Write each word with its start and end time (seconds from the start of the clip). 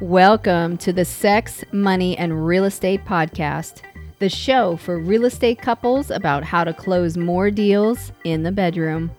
Welcome 0.00 0.76
to 0.78 0.92
the 0.92 1.04
Sex, 1.06 1.64
Money, 1.72 2.18
and 2.18 2.46
Real 2.46 2.64
Estate 2.64 3.04
Podcast, 3.06 3.80
the 4.18 4.28
show 4.28 4.76
for 4.76 4.98
real 4.98 5.24
estate 5.24 5.60
couples 5.60 6.10
about 6.10 6.44
how 6.44 6.64
to 6.64 6.74
close 6.74 7.16
more 7.16 7.50
deals 7.50 8.12
in 8.24 8.42
the 8.42 8.52
bedroom. 8.52 9.10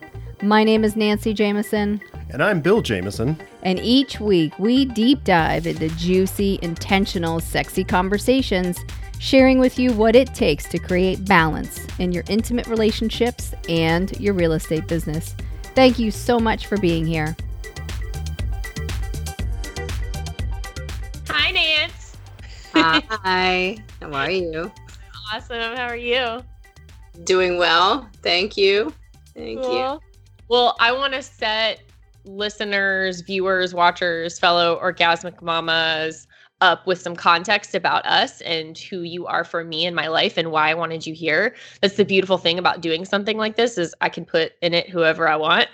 My 0.44 0.63
name 0.63 0.84
is 0.84 0.96
Nancy 0.96 1.34
Jameson, 1.34 2.00
And 2.29 2.44
I'm 2.44 2.62
Bill 2.62 2.84
Jameson. 2.84 3.38
and 3.63 3.79
each 3.79 4.20
week 4.20 4.58
we 4.60 4.86
deep 4.86 5.24
dive 5.24 5.65
into 5.65 5.90
juicy, 5.90 6.60
intentional, 6.62 7.39
sexy 7.39 7.83
conversations, 7.83 8.78
sharing 9.17 9.57
with 9.57 9.79
you 9.79 9.94
what 9.94 10.15
it 10.15 10.35
takes 10.35 10.65
to 10.65 10.78
create 10.78 11.25
balance 11.25 11.87
in 11.97 12.12
your 12.12 12.23
intimate 12.29 12.67
relationships 12.67 13.55
and 13.67 14.19
your 14.19 14.35
real 14.35 14.53
estate 14.53 14.85
business. 14.87 15.35
Thank 15.73 15.97
you 15.97 16.12
so 16.12 16.39
much 16.39 16.67
for 16.67 16.77
being 16.77 17.05
here. 17.07 17.35
Hi, 22.80 23.77
how 24.02 24.13
are 24.13 24.30
you? 24.30 24.72
Awesome. 25.34 25.76
How 25.76 25.88
are 25.88 25.98
you? 25.98 26.44
Doing 27.23 27.58
well, 27.58 28.08
thank 28.22 28.55
you. 28.55 28.94
Thank 29.34 29.63
you. 29.63 29.99
Well, 30.48 30.76
I 30.80 30.91
want 30.91 31.13
to 31.13 31.23
set 31.23 31.82
listeners, 32.23 33.21
viewers, 33.21 33.73
watchers, 33.73 34.38
fellow 34.38 34.80
orgasmic 34.80 35.41
mamas 35.41 36.27
up 36.62 36.88
with 36.88 37.00
some 37.00 37.16
context 37.16 37.76
about 37.76 38.06
us 38.06 38.42
and 38.42 38.78
who 38.78 39.02
you 39.02 39.28
are 39.28 39.44
for 39.44 39.64
me 39.64 39.86
in 39.86 39.94
my 39.94 40.08
life 40.08 40.38
and 40.38 40.52
why 40.52 40.70
I 40.70 40.74
wanted 40.74 41.06
you 41.06 41.14
here. 41.14 41.56
That's 41.82 41.98
the 41.98 42.06
beautiful 42.06 42.38
thing 42.38 42.58
about 42.58 42.82
doing 42.82 43.06
something 43.06 43.38
like 43.38 43.56
this 43.56 43.78
is 43.78 43.94
I 44.02 44.10
can 44.10 44.26
put 44.26 44.54
in 44.62 44.74
it 44.74 44.90
whoever 44.90 45.28
I 45.28 45.36
want, 45.36 45.68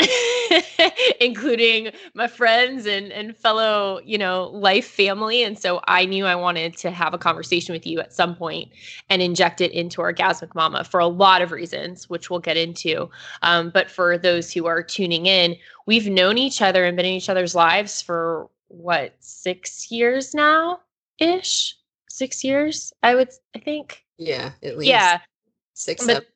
including 1.22 1.92
my 2.14 2.28
friends 2.28 2.86
and 2.86 3.12
and 3.14 3.36
fellow, 3.36 4.00
you 4.04 4.18
know, 4.18 4.50
life 4.54 4.88
family. 4.88 5.44
And 5.44 5.58
so 5.58 5.80
I 5.88 6.06
knew 6.06 6.26
I 6.26 6.36
wanted 6.36 6.76
to 6.78 6.92
have 6.92 7.14
a 7.14 7.18
conversation 7.18 7.74
with 7.74 7.88
you 7.88 8.00
at 8.00 8.14
some 8.14 8.36
point 8.36 8.70
and 9.10 9.22
inject 9.22 9.62
it 9.62 9.72
into 9.72 10.02
Orgasmic 10.02 10.54
Mama 10.54 10.84
for 10.84 11.00
a 11.00 11.08
lot 11.08 11.42
of 11.42 11.52
reasons, 11.52 12.10
which 12.10 12.30
we'll 12.30 12.40
get 12.40 12.58
into. 12.58 13.10
Um, 13.42 13.70
but 13.70 13.90
for 13.90 14.18
those 14.18 14.52
who 14.52 14.66
are 14.66 14.84
tuning 14.84 15.28
in, 15.28 15.56
we've 15.86 16.08
known 16.08 16.38
each 16.38 16.62
other 16.62 16.84
and 16.86 16.98
been 16.98 17.06
in 17.06 17.14
each 17.14 17.30
other's 17.30 17.56
lives 17.56 18.02
for 18.02 18.50
what 18.74 19.14
six 19.20 19.92
years 19.92 20.34
now 20.34 20.80
ish 21.20 21.76
six 22.10 22.44
years 22.44 22.92
i 23.04 23.16
would 23.16 23.30
i 23.56 23.60
think? 23.60 24.04
Yeah, 24.18 24.52
at 24.62 24.78
least. 24.78 24.90
Yeah. 24.90 25.20
Six. 25.74 26.06
but 26.06 26.28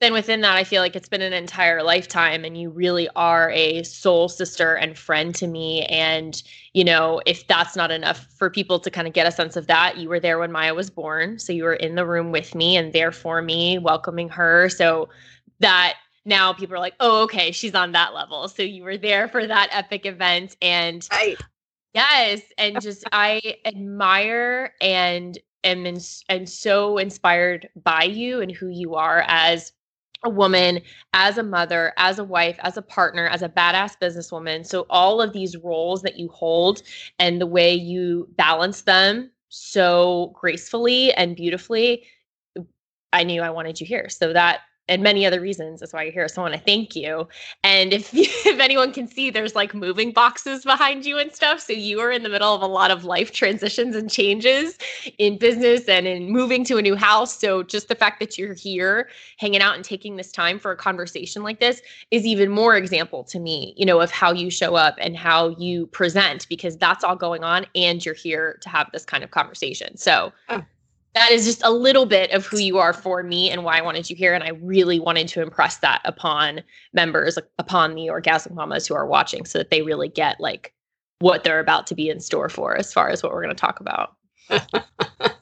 then 0.00 0.12
within 0.12 0.42
that 0.42 0.56
i 0.56 0.64
feel 0.64 0.82
like 0.82 0.94
it's 0.94 1.08
been 1.08 1.22
an 1.22 1.32
entire 1.32 1.82
lifetime 1.82 2.44
and 2.44 2.58
you 2.58 2.68
really 2.68 3.08
are 3.16 3.50
a 3.50 3.82
soul 3.82 4.28
sister 4.28 4.74
and 4.74 4.98
friend 4.98 5.34
to 5.34 5.46
me 5.46 5.82
and 5.86 6.42
you 6.74 6.84
know 6.84 7.22
if 7.24 7.46
that's 7.46 7.76
not 7.76 7.90
enough 7.90 8.26
for 8.38 8.50
people 8.50 8.78
to 8.78 8.90
kind 8.90 9.06
of 9.06 9.14
get 9.14 9.26
a 9.26 9.32
sense 9.32 9.56
of 9.56 9.66
that 9.66 9.96
you 9.96 10.08
were 10.08 10.20
there 10.20 10.38
when 10.38 10.52
maya 10.52 10.74
was 10.74 10.90
born 10.90 11.38
so 11.38 11.52
you 11.52 11.64
were 11.64 11.74
in 11.74 11.94
the 11.94 12.04
room 12.04 12.30
with 12.32 12.54
me 12.54 12.76
and 12.76 12.92
there 12.92 13.12
for 13.12 13.40
me 13.40 13.78
welcoming 13.78 14.28
her 14.28 14.68
so 14.68 15.08
that 15.60 15.94
now 16.26 16.52
people 16.52 16.74
are 16.74 16.80
like 16.80 16.94
oh 17.00 17.22
okay 17.22 17.52
she's 17.52 17.74
on 17.74 17.92
that 17.92 18.14
level. 18.14 18.48
So 18.48 18.62
you 18.62 18.82
were 18.82 18.96
there 18.96 19.28
for 19.28 19.46
that 19.46 19.68
epic 19.72 20.06
event 20.06 20.56
and 20.60 21.06
Right. 21.10 21.38
Yes, 21.94 22.42
and 22.58 22.80
just 22.80 23.04
I 23.12 23.40
admire 23.64 24.74
and 24.80 25.38
am 25.62 25.86
in, 25.86 25.98
and 26.28 26.48
so 26.48 26.98
inspired 26.98 27.68
by 27.82 28.04
you 28.04 28.40
and 28.40 28.50
who 28.52 28.68
you 28.68 28.94
are 28.94 29.24
as 29.28 29.72
a 30.24 30.30
woman, 30.30 30.80
as 31.12 31.38
a 31.38 31.42
mother, 31.42 31.92
as 31.98 32.18
a 32.18 32.24
wife, 32.24 32.56
as 32.60 32.76
a 32.76 32.82
partner, 32.82 33.28
as 33.28 33.42
a 33.42 33.48
badass 33.48 33.96
businesswoman. 34.00 34.66
So 34.66 34.86
all 34.90 35.20
of 35.20 35.32
these 35.32 35.56
roles 35.56 36.02
that 36.02 36.18
you 36.18 36.28
hold 36.28 36.82
and 37.18 37.40
the 37.40 37.46
way 37.46 37.74
you 37.74 38.28
balance 38.36 38.82
them 38.82 39.30
so 39.50 40.32
gracefully 40.34 41.12
and 41.12 41.36
beautifully, 41.36 42.04
I 43.12 43.24
knew 43.24 43.42
I 43.42 43.50
wanted 43.50 43.80
you 43.80 43.86
here. 43.86 44.08
So 44.08 44.32
that 44.32 44.60
and 44.88 45.02
many 45.02 45.24
other 45.24 45.40
reasons 45.40 45.80
that's 45.80 45.92
why 45.92 46.02
you're 46.02 46.12
here. 46.12 46.28
So 46.28 46.42
I 46.42 46.44
want 46.44 46.54
to 46.54 46.60
thank 46.60 46.94
you. 46.94 47.28
And 47.62 47.92
if 47.92 48.10
if 48.14 48.60
anyone 48.60 48.92
can 48.92 49.06
see, 49.06 49.30
there's 49.30 49.54
like 49.54 49.74
moving 49.74 50.12
boxes 50.12 50.64
behind 50.64 51.04
you 51.06 51.18
and 51.18 51.32
stuff. 51.34 51.60
So 51.60 51.72
you 51.72 52.00
are 52.00 52.10
in 52.10 52.22
the 52.22 52.28
middle 52.28 52.54
of 52.54 52.62
a 52.62 52.66
lot 52.66 52.90
of 52.90 53.04
life 53.04 53.32
transitions 53.32 53.96
and 53.96 54.10
changes 54.10 54.78
in 55.18 55.38
business 55.38 55.88
and 55.88 56.06
in 56.06 56.30
moving 56.30 56.64
to 56.64 56.76
a 56.78 56.82
new 56.82 56.96
house. 56.96 57.38
So 57.38 57.62
just 57.62 57.88
the 57.88 57.94
fact 57.94 58.20
that 58.20 58.36
you're 58.38 58.54
here 58.54 59.08
hanging 59.38 59.60
out 59.60 59.74
and 59.74 59.84
taking 59.84 60.16
this 60.16 60.30
time 60.30 60.58
for 60.58 60.70
a 60.72 60.76
conversation 60.76 61.42
like 61.42 61.60
this 61.60 61.80
is 62.10 62.26
even 62.26 62.50
more 62.50 62.76
example 62.76 63.24
to 63.24 63.38
me, 63.40 63.74
you 63.76 63.86
know, 63.86 64.00
of 64.00 64.10
how 64.10 64.32
you 64.32 64.50
show 64.50 64.74
up 64.74 64.96
and 64.98 65.16
how 65.16 65.50
you 65.50 65.86
present 65.86 66.46
because 66.48 66.76
that's 66.76 67.04
all 67.04 67.16
going 67.16 67.44
on 67.44 67.66
and 67.74 68.04
you're 68.04 68.14
here 68.14 68.58
to 68.60 68.68
have 68.68 68.90
this 68.92 69.04
kind 69.04 69.24
of 69.24 69.30
conversation. 69.30 69.96
So 69.96 70.32
Oh. 70.48 70.62
That 71.14 71.30
is 71.30 71.44
just 71.44 71.62
a 71.64 71.70
little 71.70 72.06
bit 72.06 72.30
of 72.32 72.44
who 72.44 72.58
you 72.58 72.78
are 72.78 72.92
for 72.92 73.22
me 73.22 73.50
and 73.50 73.64
why 73.64 73.78
I 73.78 73.82
wanted 73.82 74.10
you 74.10 74.16
here. 74.16 74.34
And 74.34 74.44
I 74.44 74.50
really 74.60 74.98
wanted 74.98 75.28
to 75.28 75.42
impress 75.42 75.78
that 75.78 76.00
upon 76.04 76.62
members, 76.92 77.38
upon 77.58 77.94
the 77.94 78.08
orgasmic 78.08 78.54
mamas 78.54 78.86
who 78.86 78.94
are 78.94 79.06
watching, 79.06 79.44
so 79.44 79.58
that 79.58 79.70
they 79.70 79.82
really 79.82 80.08
get 80.08 80.40
like 80.40 80.72
what 81.20 81.44
they're 81.44 81.60
about 81.60 81.86
to 81.86 81.94
be 81.94 82.10
in 82.10 82.20
store 82.20 82.48
for 82.48 82.76
as 82.76 82.92
far 82.92 83.08
as 83.08 83.22
what 83.22 83.32
we're 83.32 83.42
going 83.42 83.54
to 83.54 83.60
talk 83.60 83.80
about. 83.80 84.16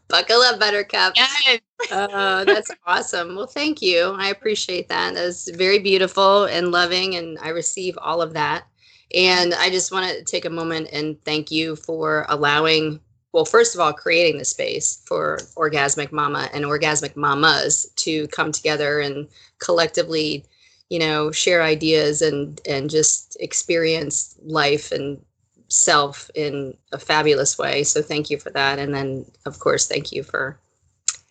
Buckle 0.09 0.43
up, 0.43 0.61
Buttercup. 0.61 1.15
Yes. 1.16 1.61
Oh, 1.91 2.44
that's 2.44 2.71
awesome. 2.87 3.34
Well, 3.34 3.47
thank 3.47 3.81
you. 3.81 4.15
I 4.19 4.28
appreciate 4.28 4.88
that. 4.91 5.15
That's 5.15 5.50
very 5.50 5.78
beautiful 5.78 6.44
and 6.44 6.71
loving, 6.71 7.16
and 7.16 7.38
I 7.41 7.49
receive 7.49 7.99
all 8.00 8.21
of 8.21 8.34
that. 8.34 8.66
And 9.15 9.55
I 9.55 9.71
just 9.71 9.91
want 9.91 10.11
to 10.11 10.22
take 10.25 10.44
a 10.44 10.50
moment 10.50 10.88
and 10.93 11.22
thank 11.25 11.50
you 11.50 11.77
for 11.77 12.27
allowing, 12.28 13.00
well, 13.32 13.44
first 13.44 13.75
of 13.75 13.81
all, 13.81 13.93
creating 13.93 14.38
the 14.38 14.44
space 14.44 15.03
for 15.06 15.38
Orgasmic 15.56 16.12
Mama 16.12 16.48
and 16.53 16.65
Orgasmic 16.65 17.16
Mamas 17.16 17.87
to 17.97 18.28
come 18.28 18.53
together 18.53 19.00
and 19.00 19.26
collectively, 19.59 20.44
you 20.91 20.98
know, 20.98 21.31
share 21.32 21.62
ideas 21.62 22.20
and 22.20 22.60
and 22.69 22.91
just 22.91 23.37
experience 23.41 24.37
life 24.43 24.93
and 24.93 25.25
self 25.69 26.31
in 26.34 26.76
a 26.93 26.98
fabulous 26.98 27.56
way. 27.56 27.82
So 27.84 28.03
thank 28.03 28.28
you 28.28 28.38
for 28.38 28.50
that. 28.50 28.78
And 28.78 28.94
then, 28.94 29.25
of 29.47 29.59
course, 29.59 29.88
thank 29.88 30.12
you 30.12 30.22
for 30.22 30.60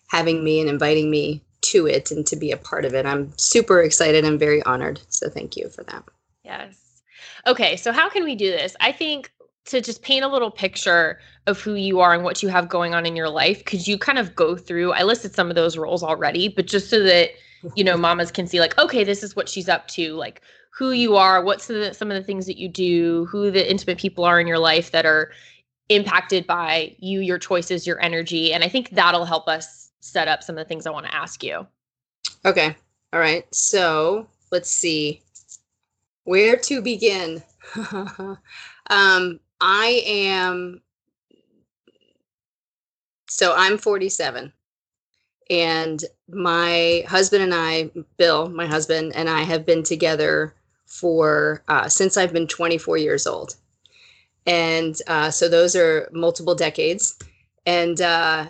having 0.08 0.44
me 0.44 0.60
and 0.60 0.70
inviting 0.70 1.12
me 1.12 1.44
to 1.62 1.86
it 1.86 2.10
and 2.10 2.26
to 2.26 2.36
be 2.36 2.52
a 2.52 2.58
part 2.58 2.86
of 2.86 2.96
it. 2.96 3.06
I'm 3.06 3.32
super 3.38 3.82
excited 3.82 4.26
and 4.26 4.40
very 4.40 4.64
honored. 4.64 5.00
So 5.10 5.30
thank 5.30 5.56
you 5.56 5.70
for 5.70 5.84
that. 5.84 6.04
Yes. 6.44 7.04
Okay, 7.46 7.76
so 7.78 7.92
how 7.92 8.10
can 8.10 8.24
we 8.24 8.36
do 8.36 8.50
this? 8.50 8.76
I 8.80 8.92
think 8.92 9.32
to 9.66 9.82
just 9.82 10.02
paint 10.02 10.26
a 10.26 10.28
little 10.28 10.52
picture 10.52 11.20
of 11.48 11.60
who 11.60 11.76
you 11.76 12.00
are 12.00 12.14
and 12.14 12.24
what 12.24 12.42
you 12.42 12.50
have 12.50 12.70
going 12.70 12.94
on 12.94 13.06
in 13.06 13.16
your 13.16 13.30
life, 13.30 13.64
could 13.66 13.88
you 13.88 13.98
kind 13.98 14.18
of 14.18 14.36
go 14.36 14.56
through? 14.56 14.92
I 14.94 15.04
listed 15.04 15.34
some 15.34 15.50
of 15.50 15.56
those 15.56 15.78
roles 15.78 16.04
already, 16.04 16.48
but 16.48 16.66
just 16.68 16.90
so 16.90 17.04
that 17.04 17.32
you 17.76 17.84
know, 17.84 17.98
mamas 17.98 18.32
can 18.32 18.48
see 18.48 18.60
like, 18.60 18.78
okay, 18.78 19.04
this 19.04 19.24
is 19.24 19.36
what 19.36 19.50
she's 19.50 19.70
up 19.70 19.88
to, 19.90 20.14
like 20.14 20.42
who 20.74 20.92
you 20.92 21.16
are, 21.16 21.44
what's 21.44 21.68
the, 21.68 21.94
some 21.94 22.10
of 22.10 22.16
the 22.16 22.24
things 22.24 22.46
that 22.46 22.58
you 22.58 22.68
do, 22.68 23.26
who 23.26 23.52
the 23.52 23.70
intimate 23.70 23.98
people 23.98 24.24
are 24.24 24.40
in 24.40 24.48
your 24.48 24.60
life 24.60 24.92
that 24.92 25.06
are 25.06 25.32
impacted 25.90 26.48
by 26.48 26.96
you, 27.00 27.20
your 27.20 27.38
choices, 27.38 27.86
your 27.86 28.02
energy, 28.02 28.54
and 28.54 28.64
I 28.64 28.70
think 28.70 28.92
that'll 28.92 29.26
help 29.26 29.48
us 29.48 29.92
set 30.00 30.28
up 30.28 30.42
some 30.42 30.58
of 30.58 30.66
the 30.66 30.68
things 30.68 30.88
I 30.88 30.92
want 30.92 31.06
to 31.06 31.16
ask 31.16 31.44
you. 31.44 31.68
Okay. 32.46 32.76
All 33.14 33.20
right. 33.20 33.46
So 33.54 34.28
let's 34.52 34.72
see 34.72 35.22
where 36.24 36.56
to 36.56 36.82
begin. 36.82 37.44
um, 38.90 39.40
I 39.62 40.04
am, 40.06 40.82
so 43.30 43.54
I'm 43.56 43.78
47. 43.78 44.52
And 45.50 46.04
my 46.30 47.04
husband 47.08 47.44
and 47.44 47.54
I, 47.54 47.92
Bill, 48.18 48.50
my 48.50 48.66
husband, 48.66 49.14
and 49.16 49.30
I 49.30 49.42
have 49.44 49.66
been 49.66 49.84
together 49.84 50.56
for 50.86 51.64
uh, 51.68 51.88
since 51.90 52.18
I've 52.18 52.34
been 52.34 52.48
24 52.48 52.98
years 52.98 53.28
old. 53.28 53.56
And 54.46 54.96
uh, 55.08 55.30
so 55.30 55.48
those 55.48 55.76
are 55.76 56.10
multiple 56.12 56.56
decades. 56.56 57.18
And 57.66 58.02
uh, 58.02 58.50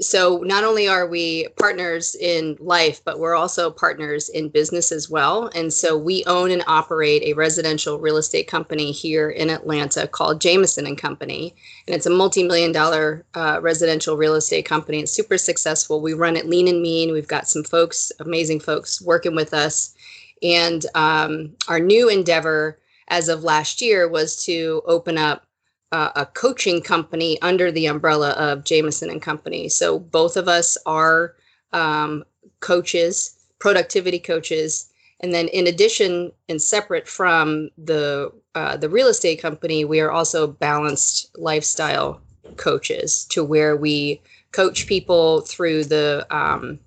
so 0.00 0.38
not 0.38 0.64
only 0.64 0.88
are 0.88 1.06
we 1.06 1.48
partners 1.58 2.14
in 2.14 2.56
life, 2.58 3.02
but 3.04 3.18
we're 3.18 3.34
also 3.34 3.70
partners 3.70 4.28
in 4.30 4.48
business 4.48 4.92
as 4.92 5.10
well. 5.10 5.50
And 5.54 5.72
so 5.72 5.96
we 5.96 6.24
own 6.26 6.50
and 6.50 6.64
operate 6.66 7.22
a 7.22 7.34
residential 7.34 7.98
real 7.98 8.16
estate 8.16 8.48
company 8.48 8.92
here 8.92 9.28
in 9.28 9.50
Atlanta 9.50 10.08
called 10.08 10.40
Jameson 10.40 10.86
and 10.86 10.96
Company, 10.96 11.54
and 11.86 11.94
it's 11.94 12.06
a 12.06 12.10
multi-million 12.10 12.72
dollar 12.72 13.24
uh, 13.34 13.58
residential 13.60 14.16
real 14.16 14.34
estate 14.34 14.64
company. 14.64 15.00
It's 15.00 15.12
super 15.12 15.36
successful. 15.36 16.00
We 16.00 16.14
run 16.14 16.36
it 16.36 16.48
lean 16.48 16.68
and 16.68 16.80
mean. 16.80 17.12
We've 17.12 17.28
got 17.28 17.48
some 17.48 17.64
folks, 17.64 18.10
amazing 18.20 18.60
folks, 18.60 19.02
working 19.02 19.34
with 19.34 19.52
us. 19.52 19.94
And 20.42 20.86
um, 20.94 21.52
our 21.68 21.78
new 21.78 22.08
endeavor 22.08 22.78
as 23.08 23.28
of 23.28 23.44
last 23.44 23.82
year 23.82 24.08
was 24.08 24.42
to 24.44 24.82
open 24.86 25.18
up 25.18 25.44
uh, 25.92 26.10
a 26.16 26.26
coaching 26.26 26.80
company 26.80 27.40
under 27.42 27.72
the 27.72 27.86
umbrella 27.86 28.30
of 28.30 28.64
Jameson 28.64 29.10
and 29.10 29.20
Company. 29.22 29.68
So 29.68 29.98
both 29.98 30.36
of 30.36 30.48
us 30.48 30.78
are 30.86 31.34
um, 31.72 32.24
coaches, 32.60 33.36
productivity 33.58 34.18
coaches, 34.18 34.90
and 35.20 35.34
then 35.34 35.48
in 35.48 35.66
addition 35.66 36.32
and 36.48 36.60
separate 36.60 37.06
from 37.06 37.70
the 37.76 38.32
uh, 38.54 38.76
the 38.76 38.88
real 38.88 39.08
estate 39.08 39.40
company, 39.40 39.84
we 39.84 40.00
are 40.00 40.10
also 40.10 40.46
balanced 40.46 41.30
lifestyle 41.36 42.20
coaches 42.56 43.26
to 43.26 43.44
where 43.44 43.76
we 43.76 44.20
coach 44.52 44.86
people 44.86 45.42
through 45.42 45.84
the 45.84 46.26
um, 46.30 46.78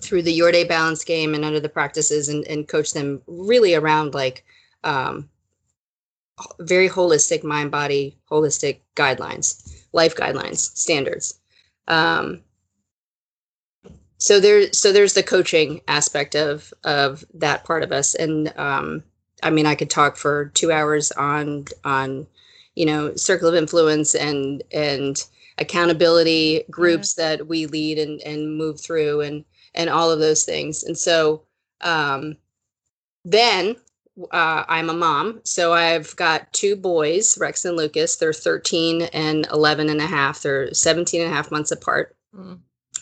through 0.00 0.22
the 0.22 0.32
your 0.32 0.52
day 0.52 0.64
balance 0.64 1.04
game 1.04 1.34
and 1.34 1.44
under 1.44 1.60
the 1.60 1.68
practices 1.68 2.28
and, 2.28 2.46
and 2.46 2.68
coach 2.68 2.92
them 2.92 3.20
really 3.26 3.74
around 3.74 4.14
like 4.14 4.44
um, 4.84 5.28
very 6.60 6.88
holistic 6.88 7.44
mind 7.44 7.70
body 7.70 8.18
holistic 8.30 8.80
guidelines 8.96 9.82
life 9.92 10.16
guidelines 10.16 10.74
standards. 10.76 11.38
Um, 11.88 12.40
so 14.18 14.40
there 14.40 14.72
so 14.72 14.92
there's 14.92 15.14
the 15.14 15.22
coaching 15.22 15.80
aspect 15.88 16.34
of 16.34 16.72
of 16.84 17.24
that 17.34 17.64
part 17.64 17.82
of 17.82 17.92
us. 17.92 18.14
And 18.14 18.52
um, 18.56 19.02
i 19.44 19.50
mean 19.50 19.66
i 19.66 19.74
could 19.74 19.90
talk 19.90 20.16
for 20.16 20.52
two 20.54 20.70
hours 20.70 21.10
on 21.12 21.64
on 21.84 22.26
you 22.76 22.86
know 22.86 23.14
circle 23.16 23.48
of 23.48 23.56
influence 23.56 24.14
and 24.14 24.62
and 24.72 25.24
accountability 25.58 26.62
groups 26.70 27.14
yeah. 27.18 27.36
that 27.36 27.48
we 27.48 27.66
lead 27.66 27.98
and 27.98 28.20
and 28.22 28.56
move 28.56 28.80
through 28.80 29.20
and 29.20 29.44
and 29.74 29.88
all 29.90 30.10
of 30.10 30.18
those 30.18 30.44
things. 30.44 30.84
And 30.84 30.96
so 30.96 31.42
um, 31.80 32.36
then 33.24 33.76
uh, 34.30 34.64
I'm 34.68 34.90
a 34.90 34.94
mom. 34.94 35.40
So 35.44 35.72
I've 35.72 36.14
got 36.16 36.52
two 36.52 36.76
boys, 36.76 37.38
Rex 37.38 37.64
and 37.64 37.76
Lucas. 37.76 38.16
They're 38.16 38.32
13 38.32 39.02
and 39.12 39.46
11 39.52 39.88
and 39.88 40.00
a 40.00 40.06
half. 40.06 40.42
They're 40.42 40.72
17 40.72 41.20
and 41.22 41.30
a 41.30 41.34
half 41.34 41.50
months 41.50 41.70
apart. 41.70 42.14
Mm. 42.36 42.58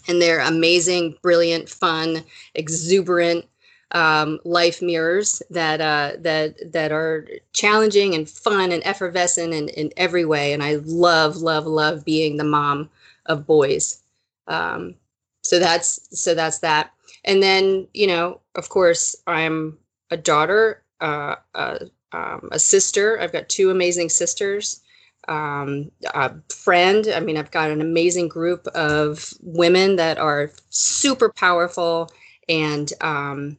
And 0.08 0.22
they're 0.22 0.40
amazing, 0.40 1.16
brilliant, 1.22 1.68
fun, 1.68 2.24
exuberant 2.54 3.46
um, 3.92 4.38
life 4.44 4.80
mirrors 4.80 5.42
that 5.50 5.80
uh, 5.80 6.12
that 6.20 6.72
that 6.72 6.92
are 6.92 7.26
challenging 7.52 8.14
and 8.14 8.30
fun 8.30 8.70
and 8.70 8.86
effervescent 8.86 9.52
in, 9.52 9.68
in 9.70 9.92
every 9.96 10.24
way. 10.24 10.52
And 10.52 10.62
I 10.62 10.76
love, 10.84 11.38
love, 11.38 11.66
love 11.66 12.04
being 12.04 12.36
the 12.36 12.44
mom 12.44 12.88
of 13.26 13.46
boys. 13.46 14.02
Um, 14.46 14.94
so 15.42 15.58
that's 15.58 16.08
so 16.18 16.34
that's 16.34 16.60
that. 16.60 16.92
And 17.24 17.42
then 17.42 17.88
you 17.92 18.06
know, 18.06 18.40
of 18.54 18.68
course, 18.68 19.16
I'm 19.26 19.76
a 20.10 20.16
daughter 20.16 20.82
uh, 21.00 21.36
a, 21.54 21.80
um, 22.12 22.48
a 22.52 22.58
sister. 22.58 23.20
I've 23.20 23.32
got 23.32 23.48
two 23.48 23.70
amazing 23.70 24.08
sisters. 24.08 24.80
Um, 25.28 25.90
a 26.14 26.32
friend. 26.48 27.06
I 27.14 27.20
mean, 27.20 27.36
I've 27.36 27.50
got 27.50 27.70
an 27.70 27.80
amazing 27.80 28.28
group 28.28 28.66
of 28.68 29.32
women 29.42 29.96
that 29.96 30.18
are 30.18 30.50
super 30.70 31.30
powerful 31.30 32.10
and 32.48 32.92
um, 33.00 33.56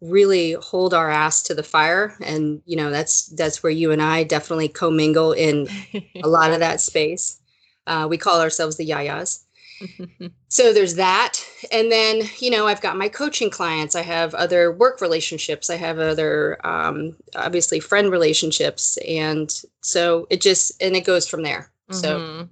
really 0.00 0.52
hold 0.52 0.94
our 0.94 1.10
ass 1.10 1.42
to 1.44 1.54
the 1.54 1.62
fire. 1.62 2.16
And 2.20 2.62
you 2.66 2.76
know, 2.76 2.90
that's 2.90 3.26
that's 3.28 3.62
where 3.62 3.72
you 3.72 3.90
and 3.90 4.02
I 4.02 4.24
definitely 4.24 4.68
commingle 4.68 5.32
in 5.32 5.68
a 6.22 6.28
lot 6.28 6.52
of 6.52 6.60
that 6.60 6.80
space. 6.80 7.40
Uh, 7.86 8.06
we 8.08 8.18
call 8.18 8.40
ourselves 8.40 8.76
the 8.76 8.88
Yayas. 8.88 9.42
so 10.48 10.72
there's 10.72 10.94
that. 10.96 11.44
And 11.72 11.90
then, 11.90 12.22
you 12.38 12.50
know, 12.50 12.66
I've 12.66 12.80
got 12.80 12.96
my 12.96 13.08
coaching 13.08 13.50
clients. 13.50 13.94
I 13.94 14.02
have 14.02 14.34
other 14.34 14.72
work 14.72 15.00
relationships. 15.00 15.70
I 15.70 15.76
have 15.76 15.98
other, 15.98 16.64
um, 16.66 17.16
obviously, 17.34 17.80
friend 17.80 18.10
relationships. 18.10 18.98
And 19.06 19.50
so 19.82 20.26
it 20.30 20.40
just, 20.40 20.80
and 20.82 20.96
it 20.96 21.04
goes 21.04 21.28
from 21.28 21.42
there. 21.42 21.70
Mm-hmm. 21.90 22.00
So 22.00 22.48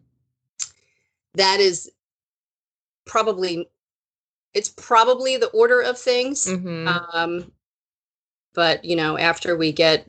that 1.35 1.61
is 1.61 1.91
probably, 3.07 3.69
it's 4.55 4.71
probably 4.71 5.37
the 5.37 5.49
order 5.49 5.81
of 5.81 5.99
things. 5.99 6.47
Mm-hmm. 6.47 6.89
Um, 6.89 7.53
but, 8.55 8.85
you 8.85 8.97
know, 8.97 9.19
after 9.19 9.57
we 9.57 9.73
get 9.73 10.07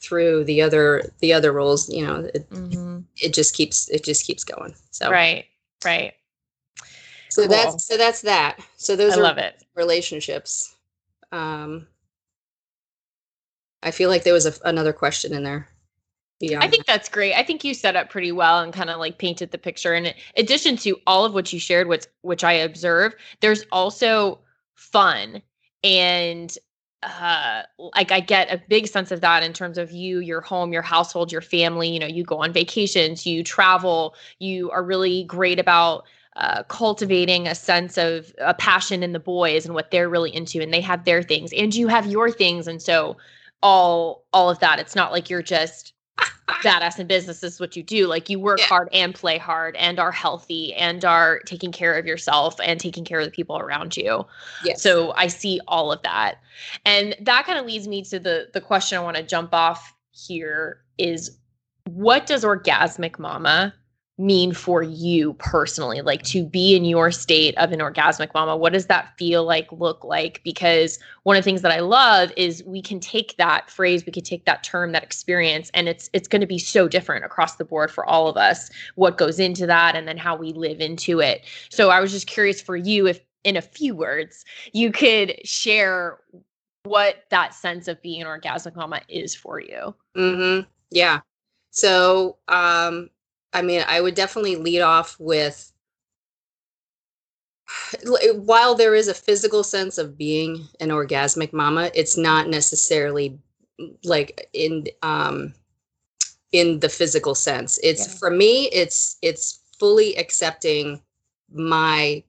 through 0.00 0.44
the 0.44 0.62
other 0.62 1.12
the 1.20 1.32
other 1.32 1.52
roles 1.52 1.88
you 1.90 2.04
know 2.04 2.28
it, 2.34 2.48
mm-hmm. 2.50 3.00
it 3.16 3.34
just 3.34 3.54
keeps 3.54 3.88
it 3.90 4.02
just 4.02 4.26
keeps 4.26 4.44
going 4.44 4.74
so 4.90 5.10
right 5.10 5.44
right 5.84 6.14
so 7.30 7.42
cool. 7.42 7.50
that's 7.50 7.84
so 7.86 7.96
that's 7.96 8.22
that. 8.22 8.60
So 8.76 8.96
those 8.96 9.14
I 9.14 9.20
are 9.20 9.22
love 9.22 9.38
it. 9.38 9.62
relationships. 9.74 10.74
Um, 11.32 11.86
I 13.82 13.90
feel 13.90 14.10
like 14.10 14.24
there 14.24 14.34
was 14.34 14.46
a, 14.46 14.54
another 14.64 14.92
question 14.92 15.32
in 15.32 15.42
there. 15.42 15.68
Yeah. 16.40 16.60
I 16.60 16.68
think 16.68 16.86
that's 16.86 17.08
great. 17.08 17.34
I 17.34 17.42
think 17.42 17.64
you 17.64 17.74
set 17.74 17.96
up 17.96 18.08
pretty 18.08 18.32
well 18.32 18.60
and 18.60 18.72
kind 18.72 18.88
of 18.88 18.98
like 18.98 19.18
painted 19.18 19.50
the 19.50 19.58
picture. 19.58 19.92
And 19.92 20.06
in 20.06 20.14
addition 20.36 20.76
to 20.78 20.96
all 21.06 21.24
of 21.26 21.34
what 21.34 21.52
you 21.52 21.60
shared, 21.60 21.86
which 21.86 22.06
which 22.22 22.44
I 22.44 22.52
observe, 22.52 23.14
there's 23.40 23.64
also 23.70 24.40
fun 24.74 25.42
and 25.84 26.56
uh 27.02 27.62
like 27.94 28.12
I 28.12 28.20
get 28.20 28.52
a 28.52 28.62
big 28.68 28.86
sense 28.86 29.10
of 29.10 29.20
that 29.20 29.42
in 29.42 29.52
terms 29.52 29.76
of 29.76 29.90
you, 29.92 30.20
your 30.20 30.40
home, 30.40 30.72
your 30.72 30.82
household, 30.82 31.30
your 31.30 31.42
family. 31.42 31.88
You 31.90 31.98
know, 32.00 32.06
you 32.06 32.24
go 32.24 32.42
on 32.42 32.54
vacations, 32.54 33.26
you 33.26 33.44
travel, 33.44 34.14
you 34.38 34.70
are 34.70 34.82
really 34.82 35.24
great 35.24 35.58
about 35.58 36.04
uh, 36.40 36.62
cultivating 36.64 37.46
a 37.46 37.54
sense 37.54 37.98
of 37.98 38.32
a 38.38 38.54
passion 38.54 39.02
in 39.02 39.12
the 39.12 39.20
boys 39.20 39.66
and 39.66 39.74
what 39.74 39.90
they're 39.90 40.08
really 40.08 40.34
into 40.34 40.60
and 40.60 40.72
they 40.72 40.80
have 40.80 41.04
their 41.04 41.22
things 41.22 41.52
and 41.52 41.74
you 41.74 41.86
have 41.86 42.06
your 42.06 42.30
things 42.30 42.66
and 42.66 42.80
so 42.80 43.16
all 43.62 44.24
all 44.32 44.48
of 44.48 44.58
that 44.60 44.78
it's 44.78 44.96
not 44.96 45.12
like 45.12 45.28
you're 45.28 45.42
just 45.42 45.92
badass 46.62 46.98
in 46.98 47.06
business 47.06 47.40
this 47.40 47.54
is 47.54 47.60
what 47.60 47.76
you 47.76 47.82
do 47.82 48.06
like 48.06 48.28
you 48.30 48.40
work 48.40 48.58
yeah. 48.58 48.64
hard 48.64 48.88
and 48.92 49.14
play 49.14 49.36
hard 49.36 49.76
and 49.76 49.98
are 49.98 50.10
healthy 50.10 50.72
and 50.74 51.04
are 51.04 51.40
taking 51.40 51.72
care 51.72 51.98
of 51.98 52.06
yourself 52.06 52.56
and 52.64 52.80
taking 52.80 53.04
care 53.04 53.20
of 53.20 53.24
the 53.26 53.30
people 53.30 53.58
around 53.58 53.96
you 53.96 54.24
yes. 54.64 54.82
so 54.82 55.12
i 55.16 55.26
see 55.26 55.60
all 55.68 55.92
of 55.92 56.00
that 56.02 56.36
and 56.84 57.14
that 57.20 57.44
kind 57.44 57.58
of 57.58 57.66
leads 57.66 57.86
me 57.86 58.02
to 58.02 58.18
the 58.18 58.48
the 58.52 58.60
question 58.60 58.98
i 58.98 59.02
want 59.02 59.16
to 59.16 59.22
jump 59.22 59.52
off 59.52 59.94
here 60.10 60.80
is 60.98 61.38
what 61.84 62.26
does 62.26 62.44
orgasmic 62.44 63.18
mama 63.18 63.74
mean 64.20 64.52
for 64.52 64.82
you 64.82 65.32
personally? 65.34 66.00
Like 66.02 66.22
to 66.24 66.44
be 66.44 66.76
in 66.76 66.84
your 66.84 67.10
state 67.10 67.56
of 67.58 67.72
an 67.72 67.80
orgasmic 67.80 68.32
mama 68.34 68.56
what 68.56 68.72
does 68.72 68.86
that 68.86 69.16
feel 69.16 69.44
like 69.44 69.70
look 69.72 70.04
like? 70.04 70.40
Because 70.44 70.98
one 71.24 71.36
of 71.36 71.42
the 71.42 71.44
things 71.44 71.62
that 71.62 71.72
i 71.72 71.80
love 71.80 72.32
is 72.36 72.62
we 72.64 72.80
can 72.80 73.00
take 73.00 73.36
that 73.36 73.70
phrase 73.70 74.04
we 74.06 74.12
can 74.12 74.24
take 74.24 74.44
that 74.44 74.62
term 74.62 74.92
that 74.92 75.02
experience 75.02 75.70
and 75.74 75.88
it's 75.88 76.08
it's 76.12 76.28
going 76.28 76.40
to 76.40 76.46
be 76.46 76.58
so 76.58 76.88
different 76.88 77.24
across 77.24 77.56
the 77.56 77.64
board 77.64 77.90
for 77.90 78.04
all 78.06 78.28
of 78.28 78.36
us 78.36 78.70
what 78.94 79.18
goes 79.18 79.38
into 79.38 79.66
that 79.66 79.94
and 79.96 80.08
then 80.08 80.16
how 80.16 80.36
we 80.36 80.52
live 80.52 80.80
into 80.80 81.20
it. 81.20 81.44
So 81.70 81.90
i 81.90 82.00
was 82.00 82.10
just 82.12 82.26
curious 82.26 82.60
for 82.60 82.76
you 82.76 83.06
if 83.06 83.20
in 83.44 83.56
a 83.56 83.62
few 83.62 83.94
words 83.94 84.44
you 84.72 84.92
could 84.92 85.34
share 85.46 86.18
what 86.84 87.24
that 87.30 87.54
sense 87.54 87.88
of 87.88 88.00
being 88.02 88.22
an 88.22 88.26
orgasmic 88.26 88.74
mama 88.76 89.00
is 89.08 89.34
for 89.34 89.60
you. 89.60 89.94
Mhm 90.16 90.66
yeah. 90.90 91.20
So 91.70 92.38
um 92.48 93.10
I 93.52 93.62
mean, 93.62 93.82
I 93.86 94.00
would 94.00 94.14
definitely 94.14 94.56
lead 94.56 94.80
off 94.80 95.16
with 95.18 95.72
while 98.34 98.74
there 98.74 98.94
is 98.94 99.08
a 99.08 99.14
physical 99.14 99.62
sense 99.62 99.98
of 99.98 100.16
being 100.16 100.68
an 100.80 100.88
orgasmic 100.88 101.52
mama, 101.52 101.90
it's 101.94 102.16
not 102.16 102.48
necessarily 102.48 103.38
like 104.04 104.48
in 104.52 104.86
um 105.02 105.54
in 106.52 106.80
the 106.80 106.88
physical 106.88 107.34
sense. 107.34 107.78
It's 107.82 108.06
yeah. 108.06 108.14
for 108.18 108.30
me 108.30 108.68
it's 108.72 109.16
it's 109.22 109.60
fully 109.78 110.16
accepting 110.16 111.00
my 111.52 112.22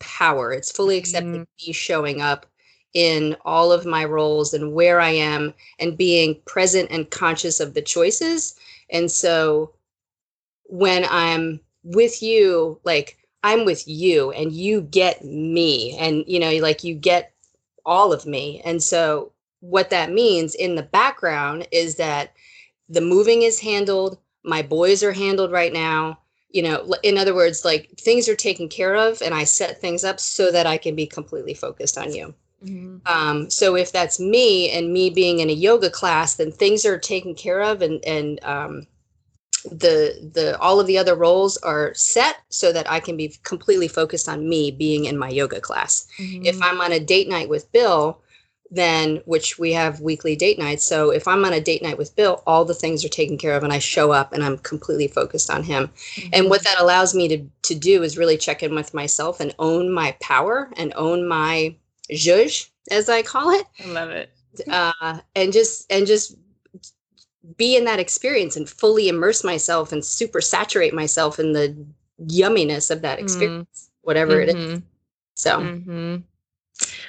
power. 0.00 0.52
It's 0.52 0.70
fully 0.70 0.98
accepting 0.98 1.32
mm-hmm. 1.32 1.66
me 1.66 1.72
showing 1.72 2.20
up 2.20 2.46
in 2.94 3.36
all 3.44 3.70
of 3.70 3.86
my 3.86 4.04
roles 4.04 4.54
and 4.54 4.72
where 4.72 5.00
I 5.00 5.10
am 5.10 5.54
and 5.78 5.96
being 5.96 6.40
present 6.46 6.90
and 6.90 7.10
conscious 7.10 7.60
of 7.60 7.74
the 7.74 7.82
choices 7.82 8.54
and 8.90 9.10
so 9.10 9.74
when 10.64 11.06
I'm 11.10 11.60
with 11.82 12.22
you, 12.22 12.80
like 12.84 13.18
I'm 13.42 13.64
with 13.64 13.86
you 13.86 14.30
and 14.32 14.52
you 14.52 14.82
get 14.82 15.24
me 15.24 15.96
and 15.98 16.24
you 16.26 16.38
know, 16.38 16.50
like 16.58 16.84
you 16.84 16.94
get 16.94 17.32
all 17.84 18.12
of 18.12 18.26
me. 18.26 18.60
And 18.64 18.82
so 18.82 19.32
what 19.60 19.90
that 19.90 20.12
means 20.12 20.54
in 20.54 20.74
the 20.74 20.82
background 20.82 21.66
is 21.72 21.96
that 21.96 22.34
the 22.88 23.00
moving 23.00 23.42
is 23.42 23.60
handled, 23.60 24.18
my 24.44 24.62
boys 24.62 25.02
are 25.02 25.12
handled 25.12 25.50
right 25.50 25.72
now. 25.72 26.18
You 26.50 26.62
know, 26.62 26.94
in 27.02 27.18
other 27.18 27.34
words, 27.34 27.64
like 27.64 27.90
things 27.98 28.28
are 28.28 28.36
taken 28.36 28.68
care 28.68 28.96
of 28.96 29.20
and 29.20 29.34
I 29.34 29.44
set 29.44 29.80
things 29.80 30.04
up 30.04 30.18
so 30.18 30.50
that 30.50 30.66
I 30.66 30.78
can 30.78 30.96
be 30.96 31.06
completely 31.06 31.54
focused 31.54 31.98
on 31.98 32.14
you. 32.14 32.34
Mm-hmm. 32.64 32.98
Um, 33.06 33.50
so 33.50 33.76
if 33.76 33.92
that's 33.92 34.18
me 34.18 34.70
and 34.70 34.92
me 34.92 35.10
being 35.10 35.38
in 35.38 35.48
a 35.48 35.52
yoga 35.52 35.90
class, 35.90 36.34
then 36.34 36.50
things 36.50 36.84
are 36.84 36.98
taken 36.98 37.34
care 37.34 37.62
of 37.62 37.82
and 37.82 38.04
and 38.04 38.42
um, 38.44 38.86
the 39.64 40.30
the 40.34 40.58
all 40.60 40.80
of 40.80 40.86
the 40.86 40.98
other 40.98 41.14
roles 41.14 41.56
are 41.58 41.92
set 41.94 42.36
so 42.48 42.72
that 42.72 42.90
I 42.90 43.00
can 43.00 43.16
be 43.16 43.34
completely 43.42 43.88
focused 43.88 44.28
on 44.28 44.48
me 44.48 44.70
being 44.70 45.04
in 45.04 45.18
my 45.18 45.28
yoga 45.28 45.60
class. 45.60 46.08
Mm-hmm. 46.18 46.46
If 46.46 46.60
I'm 46.62 46.80
on 46.80 46.92
a 46.92 47.00
date 47.00 47.28
night 47.28 47.48
with 47.48 47.70
Bill, 47.72 48.20
then 48.70 49.22
which 49.24 49.58
we 49.58 49.72
have 49.72 50.00
weekly 50.00 50.36
date 50.36 50.58
nights. 50.58 50.84
So 50.84 51.10
if 51.10 51.26
I'm 51.26 51.44
on 51.44 51.52
a 51.52 51.60
date 51.60 51.82
night 51.82 51.98
with 51.98 52.14
Bill, 52.16 52.42
all 52.46 52.64
the 52.64 52.74
things 52.74 53.04
are 53.04 53.08
taken 53.08 53.38
care 53.38 53.54
of 53.54 53.64
and 53.64 53.72
I 53.72 53.78
show 53.78 54.12
up 54.12 54.32
and 54.32 54.44
I'm 54.44 54.58
completely 54.58 55.08
focused 55.08 55.50
on 55.50 55.62
him. 55.62 55.88
Mm-hmm. 55.88 56.28
And 56.32 56.50
what 56.50 56.64
that 56.64 56.80
allows 56.80 57.14
me 57.14 57.28
to 57.28 57.46
to 57.62 57.74
do 57.74 58.02
is 58.02 58.18
really 58.18 58.36
check 58.36 58.62
in 58.62 58.74
with 58.74 58.94
myself 58.94 59.40
and 59.40 59.54
own 59.58 59.92
my 59.92 60.16
power 60.20 60.70
and 60.76 60.92
own 60.96 61.26
my 61.26 61.76
zhuzh, 62.12 62.68
as 62.90 63.08
I 63.08 63.22
call 63.22 63.50
it. 63.50 63.66
I 63.84 63.88
love 63.88 64.10
it. 64.10 64.30
Uh, 64.70 65.20
and 65.36 65.52
just 65.52 65.90
and 65.92 66.06
just 66.06 66.36
be 67.56 67.76
in 67.76 67.84
that 67.84 68.00
experience 68.00 68.56
and 68.56 68.68
fully 68.68 69.08
immerse 69.08 69.44
myself 69.44 69.92
and 69.92 70.04
super 70.04 70.40
saturate 70.40 70.94
myself 70.94 71.38
in 71.38 71.52
the 71.52 71.76
yumminess 72.26 72.90
of 72.90 73.02
that 73.02 73.18
experience, 73.18 73.66
mm. 73.84 73.88
whatever 74.02 74.34
mm-hmm. 74.34 74.50
it 74.50 74.56
is. 74.56 74.70
Mm-hmm. 74.70 74.84
So, 75.34 75.60
mm-hmm. 75.60 76.16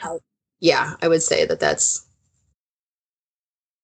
uh, 0.04 0.18
yeah, 0.60 0.94
I 1.02 1.08
would 1.08 1.24
say 1.24 1.46
that 1.46 1.60
that's 1.60 2.06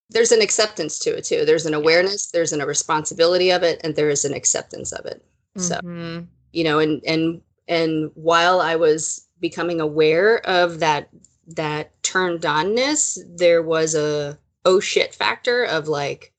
there's 0.10 0.31
an 0.31 0.41
acceptance 0.41 1.00
to 1.00 1.17
it 1.17 1.24
too. 1.24 1.45
There's 1.45 1.65
an 1.65 1.74
awareness, 1.74 2.27
there's 2.27 2.53
an, 2.53 2.62
a 2.62 2.65
responsibility 2.65 3.51
of 3.51 3.63
it, 3.63 3.81
and 3.84 3.95
there 3.95 4.10
is 4.10 4.24
an 4.24 4.34
acceptance 4.34 4.91
of 4.91 5.05
it. 5.05 5.25
So, 5.57 5.75
mm-hmm. 5.75 6.25
you 6.53 6.63
know, 6.63 6.79
and 6.79 7.01
and 7.05 7.41
and 7.67 8.12
while 8.13 8.62
I 8.62 8.75
was 8.75 9.27
becoming 9.39 9.82
aware 9.82 10.38
of 10.48 10.80
that 10.80 11.10
that 11.48 12.01
turned 12.04 12.42
onness, 12.42 13.20
there 13.38 13.62
was 13.62 13.96
a 13.96 14.38
oh 14.65 14.80
shit 14.80 15.13
factor 15.13 15.63
of 15.63 15.88
like 15.88 16.34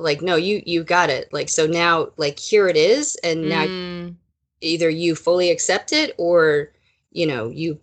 like 0.00 0.22
no 0.22 0.36
you 0.36 0.62
you 0.66 0.82
got 0.82 1.10
it 1.10 1.32
like 1.32 1.48
so 1.48 1.66
now 1.66 2.08
like 2.16 2.38
here 2.38 2.68
it 2.68 2.76
is 2.76 3.16
and 3.22 3.48
now 3.48 3.66
mm. 3.66 4.14
either 4.60 4.88
you 4.88 5.14
fully 5.14 5.50
accept 5.50 5.92
it 5.92 6.14
or 6.18 6.72
you 7.10 7.26
know 7.26 7.48
you 7.48 7.78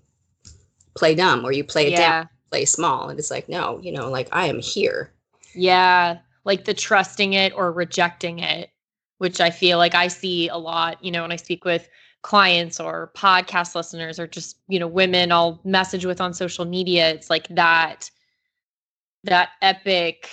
play 0.96 1.14
dumb 1.16 1.46
or 1.46 1.52
you 1.52 1.64
play 1.64 1.88
it 1.88 1.92
yeah. 1.92 2.22
down 2.22 2.30
play 2.50 2.66
small 2.66 3.10
and 3.10 3.20
it's 3.20 3.32
like 3.32 3.48
no 3.48 3.80
you 3.84 3.92
know 3.92 4.10
like 4.10 4.28
i 4.32 4.48
am 4.48 4.60
here 4.60 5.12
yeah 5.54 6.18
like 6.44 6.66
the 6.66 6.74
trusting 6.74 7.34
it 7.34 7.54
or 7.54 7.72
rejecting 7.72 8.40
it 8.40 8.72
which 9.18 9.40
i 9.40 9.50
feel 9.50 9.78
like 9.78 9.94
i 9.94 10.08
see 10.08 10.48
a 10.48 10.58
lot 10.58 11.04
you 11.04 11.12
know 11.12 11.22
when 11.22 11.32
i 11.32 11.36
speak 11.36 11.66
with 11.66 11.88
clients 12.22 12.80
or 12.80 13.12
podcast 13.16 13.76
listeners 13.76 14.20
or 14.20 14.28
just 14.28 14.58
you 14.68 14.80
know 14.80 14.88
women 14.88 15.32
i'll 15.32 15.62
message 15.64 16.06
with 16.06 16.20
on 16.20 16.34
social 16.34 16.66
media. 16.66 17.10
It's 17.10 17.30
like 17.30 17.48
that 17.50 18.10
that 19.24 19.50
epic 19.62 20.30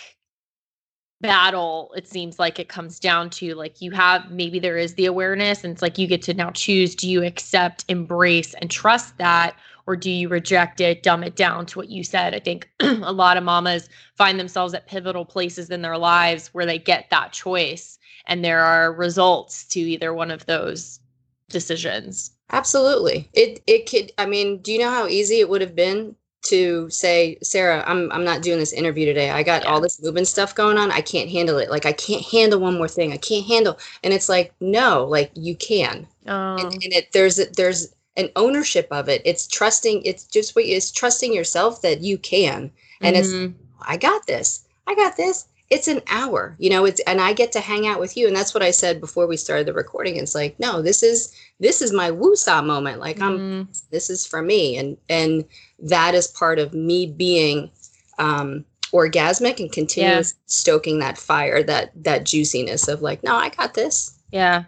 battle 1.21 1.93
it 1.97 2.07
seems 2.07 2.39
like 2.39 2.59
it 2.59 2.69
comes 2.69 2.99
down 3.01 3.31
to 3.31 3.55
like 3.55 3.81
you 3.81 3.91
have 3.91 4.31
maybe 4.31 4.59
there 4.59 4.77
is 4.77 4.95
the 4.95 5.07
awareness 5.07 5.65
and 5.65 5.73
it's 5.73 5.81
like 5.81 5.97
you 5.97 6.07
get 6.07 6.21
to 6.21 6.35
now 6.35 6.51
choose 6.51 6.95
do 6.95 7.09
you 7.09 7.25
accept 7.25 7.85
embrace 7.89 8.53
and 8.55 8.71
trust 8.71 9.17
that 9.17 9.57
or 9.87 9.97
do 9.97 10.11
you 10.11 10.29
reject 10.29 10.81
it 10.81 11.03
dumb 11.03 11.23
it 11.23 11.37
down 11.37 11.67
to 11.67 11.79
what 11.79 11.91
you 11.91 12.03
said? 12.05 12.35
I 12.35 12.41
think 12.41 12.69
a 12.81 13.13
lot 13.13 13.37
of 13.37 13.45
mamas 13.45 13.89
find 14.17 14.39
themselves 14.39 14.75
at 14.75 14.87
pivotal 14.87 15.25
places 15.25 15.71
in 15.71 15.83
their 15.83 15.99
lives 15.99 16.49
where 16.49 16.67
they 16.67 16.79
get 16.79 17.11
that 17.11 17.33
choice 17.33 17.99
and 18.27 18.45
there 18.45 18.61
are 18.61 18.93
results 18.93 19.65
to 19.67 19.81
either 19.81 20.15
one 20.15 20.31
of 20.31 20.47
those 20.47 21.01
decisions 21.49 22.33
absolutely 22.51 23.29
it 23.33 23.63
it 23.67 23.89
could 23.89 24.13
i 24.19 24.27
mean 24.27 24.59
do 24.59 24.73
you 24.73 24.79
know 24.79 24.91
how 24.91 25.07
easy 25.07 25.41
it 25.41 25.49
would 25.49 25.61
have 25.61 25.77
been 25.77 26.15
to 26.45 26.89
say, 26.91 27.39
Sarah, 27.43 27.83
I'm 27.87 28.13
I'm 28.13 28.25
not 28.25 28.43
doing 28.43 28.59
this 28.59 28.73
interview 28.73 29.07
today. 29.07 29.31
I 29.31 29.43
got 29.43 29.65
yeah. 29.65 29.71
all 29.71 29.81
this 29.81 30.01
movement 30.03 30.29
stuff 30.29 30.55
going 30.55 30.79
on. 30.79 30.91
I 30.91 31.01
can't 31.01 31.31
handle 31.31 31.59
it. 31.59 31.71
Like 31.71 31.87
I 31.87 31.93
can't 31.93 32.25
handle 32.25 32.61
one 32.61 32.77
more 32.77 32.89
thing. 32.89 33.13
I 33.13 33.17
can't 33.17 33.47
handle. 33.47 33.79
And 34.03 34.13
it's 34.15 34.29
like, 34.29 34.53
no, 34.61 35.05
like 35.05 35.31
you 35.35 35.57
can. 35.57 36.07
Oh. 36.27 36.57
And, 36.57 36.73
and 36.73 36.93
it 36.93 37.13
there's 37.13 37.37
there's 37.57 37.95
an 38.17 38.29
ownership 38.37 38.87
of 38.91 39.09
it. 39.09 39.23
It's 39.25 39.47
trusting. 39.47 40.03
It's 40.05 40.25
just 40.25 40.55
what 40.55 40.67
it's 40.67 40.93
trusting 40.93 41.33
yourself 41.33 41.83
that 41.83 42.03
you 42.03 42.19
can. 42.19 42.71
And 43.01 43.17
mm-hmm. 43.17 43.45
it's 43.45 43.55
I 43.83 43.97
got 43.97 44.27
this. 44.27 44.65
I 44.87 44.95
got 44.95 45.17
this. 45.17 45.47
It's 45.75 45.89
an 45.89 46.03
hour, 46.07 46.55
you 46.61 46.71
know. 46.71 46.85
It's 46.85 47.01
and 47.01 47.21
I 47.21 47.33
get 47.33 47.51
to 47.53 47.61
hang 47.61 47.85
out 47.87 47.99
with 47.99 48.17
you, 48.17 48.29
and 48.29 48.37
that's 48.37 48.55
what 48.55 48.63
I 48.63 48.71
said 48.71 49.01
before 49.01 49.27
we 49.27 49.37
started 49.37 49.67
the 49.67 49.73
recording. 49.73 50.17
It's 50.17 50.35
like, 50.35 50.59
no, 50.61 50.81
this 50.81 51.03
is 51.03 51.35
this 51.59 51.83
is 51.83 51.93
my 51.93 52.13
woosah 52.13 52.65
moment. 52.65 53.01
Like 53.01 53.21
I'm, 53.21 53.39
mm-hmm. 53.39 53.73
this 53.91 54.09
is 54.09 54.25
for 54.25 54.41
me, 54.41 54.77
and 54.77 54.97
and 55.09 55.45
that 55.81 56.15
is 56.15 56.29
part 56.29 56.61
of 56.61 56.75
me 56.75 57.07
being 57.07 57.73
um, 58.19 58.65
orgasmic 58.93 59.59
and 59.59 59.73
continuous 59.73 60.33
yeah. 60.33 60.43
stoking 60.47 61.01
that 61.01 61.19
fire, 61.19 61.61
that 61.65 61.91
that 62.05 62.25
juiciness 62.25 62.87
of 62.87 63.03
like, 63.03 63.25
no, 63.25 63.35
I 63.35 63.49
got 63.49 63.75
this. 63.75 64.17
Yeah, 64.31 64.65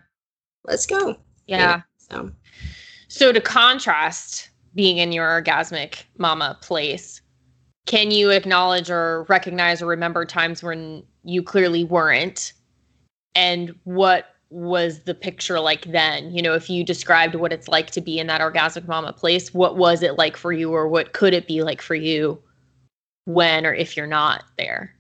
let's 0.65 0.87
go. 0.87 1.15
Yeah. 1.47 1.83
so. 1.99 2.33
so 3.07 3.33
to 3.33 3.41
contrast 3.41 4.51
being 4.75 4.99
in 4.99 5.13
your 5.13 5.25
orgasmic 5.25 6.03
mama 6.19 6.59
place, 6.63 7.21
can 7.87 8.11
you 8.11 8.31
acknowledge 8.31 8.91
or 8.91 9.25
recognize 9.29 9.81
or 9.81 9.87
remember 9.87 10.25
times 10.25 10.63
when 10.63 11.05
you 11.25 11.43
clearly 11.43 11.85
weren't? 11.85 12.53
And 13.35 13.75
what 13.85 14.27
was 14.51 15.01
the 15.01 15.15
picture 15.15 15.61
like 15.61 15.85
then? 15.87 16.33
You 16.35 16.43
know, 16.43 16.55
if 16.55 16.69
you 16.69 16.85
described 16.85 17.35
what 17.35 17.53
it's 17.53 17.69
like 17.69 17.91
to 17.93 18.01
be 18.01 18.19
in 18.19 18.27
that 18.27 18.41
orgasmic 18.41 18.87
mama 18.87 19.13
place, 19.13 19.55
what 19.55 19.77
was 19.77 20.03
it 20.03 20.19
like 20.19 20.37
for 20.37 20.53
you, 20.53 20.73
or 20.73 20.89
what 20.89 21.13
could 21.13 21.35
it 21.35 21.47
be 21.47 21.63
like 21.63 21.81
for 21.81 21.95
you 21.95 22.43
when 23.25 23.65
or 23.67 23.75
if 23.75 23.97
you're 23.97 24.07
not 24.07 24.45
there? 24.59 24.95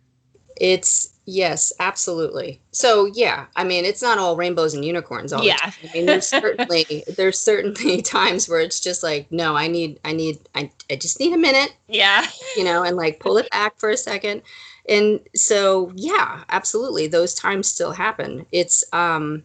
It's 0.56 1.15
yes, 1.26 1.72
absolutely. 1.80 2.60
So 2.70 3.06
yeah, 3.14 3.46
I 3.56 3.64
mean, 3.64 3.84
it's 3.84 4.02
not 4.02 4.18
all 4.18 4.36
rainbows 4.36 4.74
and 4.74 4.84
unicorns 4.84 5.32
all 5.32 5.44
yeah. 5.44 5.56
the 5.56 5.60
time. 5.60 5.72
I 5.82 5.92
mean, 5.92 6.06
there's 6.06 6.28
certainly 6.28 7.04
there's 7.16 7.38
certainly 7.38 8.02
times 8.18 8.48
where 8.48 8.60
it's 8.60 8.80
just 8.80 9.02
like, 9.02 9.30
no, 9.30 9.56
I 9.56 9.68
need, 9.68 10.00
I 10.04 10.12
need, 10.12 10.38
I, 10.54 10.70
I 10.90 10.96
just 10.96 11.20
need 11.20 11.32
a 11.32 11.38
minute. 11.38 11.74
Yeah. 11.88 12.26
You 12.56 12.64
know, 12.64 12.82
and 12.82 12.96
like 12.96 13.20
pull 13.20 13.36
it 13.36 13.50
back 13.50 13.78
for 13.78 13.90
a 13.90 13.96
second 13.96 14.42
and 14.88 15.20
so 15.34 15.92
yeah 15.94 16.44
absolutely 16.50 17.06
those 17.06 17.34
times 17.34 17.68
still 17.68 17.92
happen 17.92 18.46
it's 18.52 18.84
um 18.92 19.42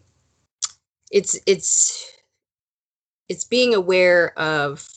it's 1.10 1.38
it's 1.46 2.10
it's 3.28 3.44
being 3.44 3.74
aware 3.74 4.36
of 4.38 4.88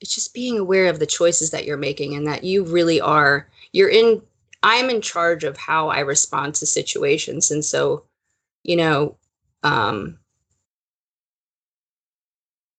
it's 0.00 0.14
just 0.14 0.34
being 0.34 0.58
aware 0.58 0.86
of 0.86 0.98
the 0.98 1.06
choices 1.06 1.50
that 1.50 1.64
you're 1.64 1.76
making 1.76 2.14
and 2.14 2.26
that 2.26 2.44
you 2.44 2.64
really 2.64 3.00
are 3.00 3.48
you're 3.72 3.88
in 3.88 4.20
i'm 4.62 4.90
in 4.90 5.00
charge 5.00 5.44
of 5.44 5.56
how 5.56 5.88
i 5.88 6.00
respond 6.00 6.54
to 6.54 6.66
situations. 6.66 7.50
And 7.50 7.64
so 7.64 8.04
you 8.64 8.76
know 8.76 9.16
um 9.62 10.18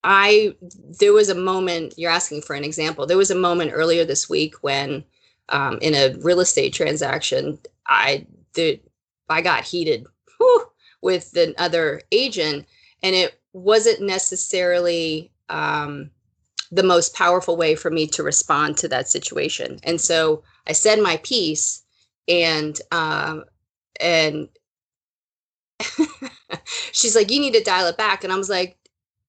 i 0.03 0.53
there 0.99 1.13
was 1.13 1.29
a 1.29 1.35
moment 1.35 1.93
you're 1.97 2.11
asking 2.11 2.41
for 2.41 2.55
an 2.55 2.63
example. 2.63 3.05
There 3.05 3.17
was 3.17 3.31
a 3.31 3.35
moment 3.35 3.71
earlier 3.73 4.05
this 4.05 4.29
week 4.29 4.55
when 4.61 5.03
um, 5.49 5.77
in 5.81 5.93
a 5.93 6.15
real 6.21 6.39
estate 6.39 6.73
transaction, 6.73 7.59
I 7.87 8.25
the 8.53 8.81
I 9.29 9.41
got 9.41 9.63
heated 9.63 10.05
whew, 10.37 10.65
with 11.01 11.31
the 11.31 11.53
other 11.57 12.01
agent, 12.11 12.65
and 13.01 13.15
it 13.15 13.39
wasn't 13.53 14.01
necessarily 14.01 15.31
um, 15.49 16.11
the 16.73 16.83
most 16.83 17.15
powerful 17.15 17.57
way 17.57 17.75
for 17.75 17.91
me 17.91 18.07
to 18.07 18.23
respond 18.23 18.77
to 18.77 18.87
that 18.87 19.09
situation. 19.09 19.79
And 19.83 19.99
so 19.99 20.43
I 20.67 20.73
said 20.73 20.99
my 20.99 21.17
piece, 21.17 21.83
and 22.27 22.79
um, 22.91 23.43
and 23.99 24.49
she's 26.91 27.15
like, 27.15 27.31
"You 27.31 27.39
need 27.39 27.53
to 27.53 27.63
dial 27.63 27.87
it 27.87 27.97
back," 27.97 28.23
and 28.23 28.31
I 28.31 28.37
was 28.37 28.49
like, 28.49 28.77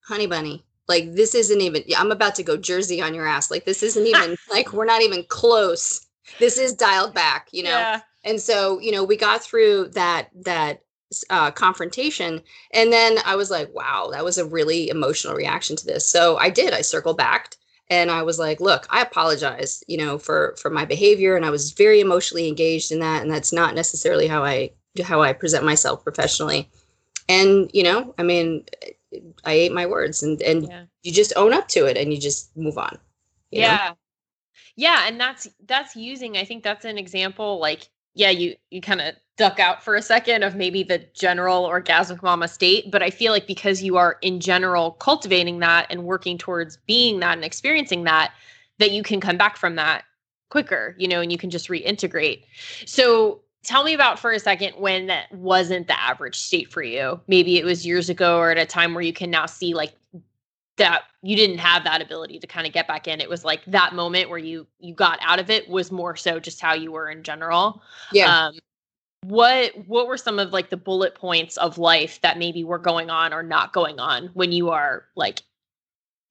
"Honey 0.06 0.26
bunny." 0.26 0.64
Like 0.86 1.14
this 1.14 1.34
isn't 1.34 1.60
even 1.60 1.82
I'm 1.96 2.12
about 2.12 2.34
to 2.36 2.42
go 2.42 2.56
Jersey 2.56 3.00
on 3.00 3.14
your 3.14 3.26
ass. 3.26 3.50
Like 3.50 3.64
this 3.64 3.82
isn't 3.82 4.06
even 4.06 4.36
like 4.50 4.72
we're 4.72 4.84
not 4.84 5.02
even 5.02 5.24
close 5.28 6.04
this 6.38 6.58
is 6.58 6.72
dialed 6.72 7.14
back, 7.14 7.48
you 7.52 7.62
know. 7.62 7.70
Yeah. 7.70 8.00
And 8.24 8.40
so, 8.40 8.78
you 8.80 8.92
know, 8.92 9.04
we 9.04 9.16
got 9.16 9.42
through 9.42 9.88
that 9.90 10.30
that 10.44 10.82
uh, 11.30 11.50
confrontation, 11.50 12.42
and 12.72 12.92
then 12.92 13.18
I 13.24 13.36
was 13.36 13.50
like, 13.50 13.72
wow, 13.74 14.10
that 14.12 14.24
was 14.24 14.38
a 14.38 14.44
really 14.44 14.88
emotional 14.88 15.34
reaction 15.34 15.76
to 15.76 15.86
this. 15.86 16.08
So 16.08 16.36
I 16.36 16.50
did. 16.50 16.72
I 16.72 16.82
circled 16.82 17.16
back 17.16 17.54
and 17.88 18.10
I 18.10 18.22
was 18.22 18.38
like, 18.38 18.60
look, 18.60 18.86
I 18.90 19.02
apologize, 19.02 19.84
you 19.86 19.98
know, 19.98 20.18
for 20.18 20.54
for 20.58 20.70
my 20.70 20.84
behavior, 20.84 21.36
and 21.36 21.44
I 21.44 21.50
was 21.50 21.72
very 21.72 22.00
emotionally 22.00 22.48
engaged 22.48 22.92
in 22.92 23.00
that, 23.00 23.22
and 23.22 23.30
that's 23.30 23.52
not 23.52 23.74
necessarily 23.74 24.26
how 24.26 24.44
I 24.44 24.70
how 25.02 25.22
I 25.22 25.32
present 25.32 25.64
myself 25.64 26.02
professionally. 26.02 26.70
And 27.28 27.70
you 27.74 27.82
know, 27.82 28.14
I 28.18 28.22
mean, 28.22 28.64
I 29.44 29.52
ate 29.52 29.72
my 29.72 29.86
words, 29.86 30.22
and 30.22 30.40
and 30.42 30.68
yeah. 30.68 30.84
you 31.02 31.12
just 31.12 31.34
own 31.36 31.52
up 31.52 31.68
to 31.68 31.84
it, 31.86 31.96
and 31.96 32.12
you 32.12 32.20
just 32.20 32.56
move 32.56 32.78
on. 32.78 32.98
yeah. 33.50 33.88
Know? 33.90 33.96
yeah 34.76 35.04
and 35.06 35.20
that's 35.20 35.46
that's 35.66 35.94
using 35.94 36.36
i 36.36 36.44
think 36.44 36.62
that's 36.62 36.84
an 36.84 36.98
example 36.98 37.60
like 37.60 37.88
yeah 38.14 38.30
you 38.30 38.56
you 38.70 38.80
kind 38.80 39.00
of 39.00 39.14
duck 39.36 39.58
out 39.58 39.82
for 39.82 39.96
a 39.96 40.02
second 40.02 40.42
of 40.44 40.54
maybe 40.54 40.82
the 40.82 41.04
general 41.14 41.68
orgasmic 41.68 42.22
mama 42.22 42.46
state 42.46 42.90
but 42.90 43.02
i 43.02 43.10
feel 43.10 43.32
like 43.32 43.46
because 43.46 43.82
you 43.82 43.96
are 43.96 44.16
in 44.22 44.38
general 44.38 44.92
cultivating 44.92 45.58
that 45.58 45.86
and 45.90 46.04
working 46.04 46.38
towards 46.38 46.76
being 46.86 47.20
that 47.20 47.32
and 47.32 47.44
experiencing 47.44 48.04
that 48.04 48.32
that 48.78 48.92
you 48.92 49.02
can 49.02 49.20
come 49.20 49.36
back 49.36 49.56
from 49.56 49.76
that 49.76 50.04
quicker 50.50 50.94
you 50.98 51.08
know 51.08 51.20
and 51.20 51.32
you 51.32 51.38
can 51.38 51.50
just 51.50 51.68
reintegrate. 51.68 52.44
So 52.86 53.40
tell 53.64 53.82
me 53.82 53.94
about 53.94 54.18
for 54.18 54.30
a 54.30 54.38
second 54.38 54.74
when 54.78 55.06
that 55.08 55.32
wasn't 55.32 55.88
the 55.88 56.00
average 56.00 56.38
state 56.38 56.70
for 56.70 56.82
you. 56.82 57.20
Maybe 57.26 57.58
it 57.58 57.64
was 57.64 57.84
years 57.84 58.08
ago 58.08 58.38
or 58.38 58.50
at 58.50 58.58
a 58.58 58.66
time 58.66 58.94
where 58.94 59.02
you 59.02 59.12
can 59.12 59.30
now 59.30 59.46
see 59.46 59.74
like 59.74 59.94
that 60.76 61.02
you 61.22 61.34
didn't 61.36 61.58
have 61.58 61.84
that 61.84 62.02
ability 62.02 62.38
to 62.38 62.46
kind 62.46 62.66
of 62.66 62.72
get 62.72 62.86
back 62.86 63.08
in. 63.08 63.20
It 63.20 63.28
was 63.28 63.44
like 63.44 63.64
that 63.66 63.94
moment 63.94 64.28
where 64.28 64.38
you 64.38 64.66
you 64.78 64.94
got 64.94 65.18
out 65.22 65.40
of 65.40 65.50
it 65.50 65.68
was 65.68 65.90
more 65.90 66.14
so 66.14 66.38
just 66.38 66.60
how 66.60 66.74
you 66.74 66.92
were 66.92 67.08
in 67.08 67.22
general. 67.22 67.82
Yeah. 68.12 68.46
Um 68.46 68.58
what 69.28 69.72
what 69.86 70.06
were 70.06 70.18
some 70.18 70.38
of 70.38 70.52
like 70.52 70.70
the 70.70 70.76
bullet 70.76 71.14
points 71.14 71.56
of 71.56 71.78
life 71.78 72.20
that 72.20 72.38
maybe 72.38 72.62
were 72.62 72.78
going 72.78 73.10
on 73.10 73.32
or 73.32 73.42
not 73.42 73.72
going 73.72 73.98
on 73.98 74.26
when 74.34 74.52
you 74.52 74.70
are 74.70 75.06
like 75.16 75.40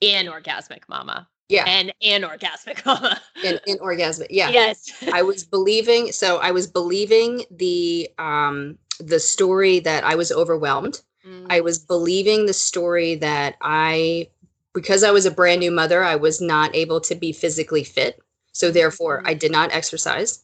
in 0.02 0.28
orgasmic 0.28 0.82
mama 0.88 1.28
Yeah. 1.50 1.66
And 1.66 1.94
and 2.02 2.24
orgasmic 2.24 2.86
mama. 2.86 3.20
in, 3.44 3.60
in 3.66 3.78
orgasmic. 3.78 4.28
Yeah. 4.30 4.50
Yes. 4.50 4.92
I 5.12 5.24
was 5.24 5.44
believing 5.44 6.12
so 6.12 6.38
I 6.38 6.52
was 6.52 6.68
believing 6.68 7.46
the 7.50 8.10
um 8.20 8.78
the 9.00 9.20
story 9.20 9.80
that 9.80 10.04
I 10.04 10.16
was 10.16 10.32
overwhelmed. 10.32 11.02
Mm, 11.26 11.48
I 11.50 11.62
was 11.62 11.80
believing 11.80 12.46
the 12.46 12.54
story 12.54 13.16
that 13.16 13.56
I 13.62 14.30
because 14.74 15.04
I 15.04 15.12
was 15.12 15.26
a 15.26 15.32
brand 15.32 15.60
new 15.62 15.72
mother, 15.72 16.04
I 16.04 16.16
was 16.16 16.42
not 16.42 16.76
able 16.76 17.02
to 17.02 17.16
be 17.16 17.32
physically 17.32 17.84
fit. 17.84 18.20
So 18.52 18.70
therefore 18.72 19.24
I 19.26 19.34
did 19.34 19.52
not 19.52 19.72
exercise. 19.72 20.44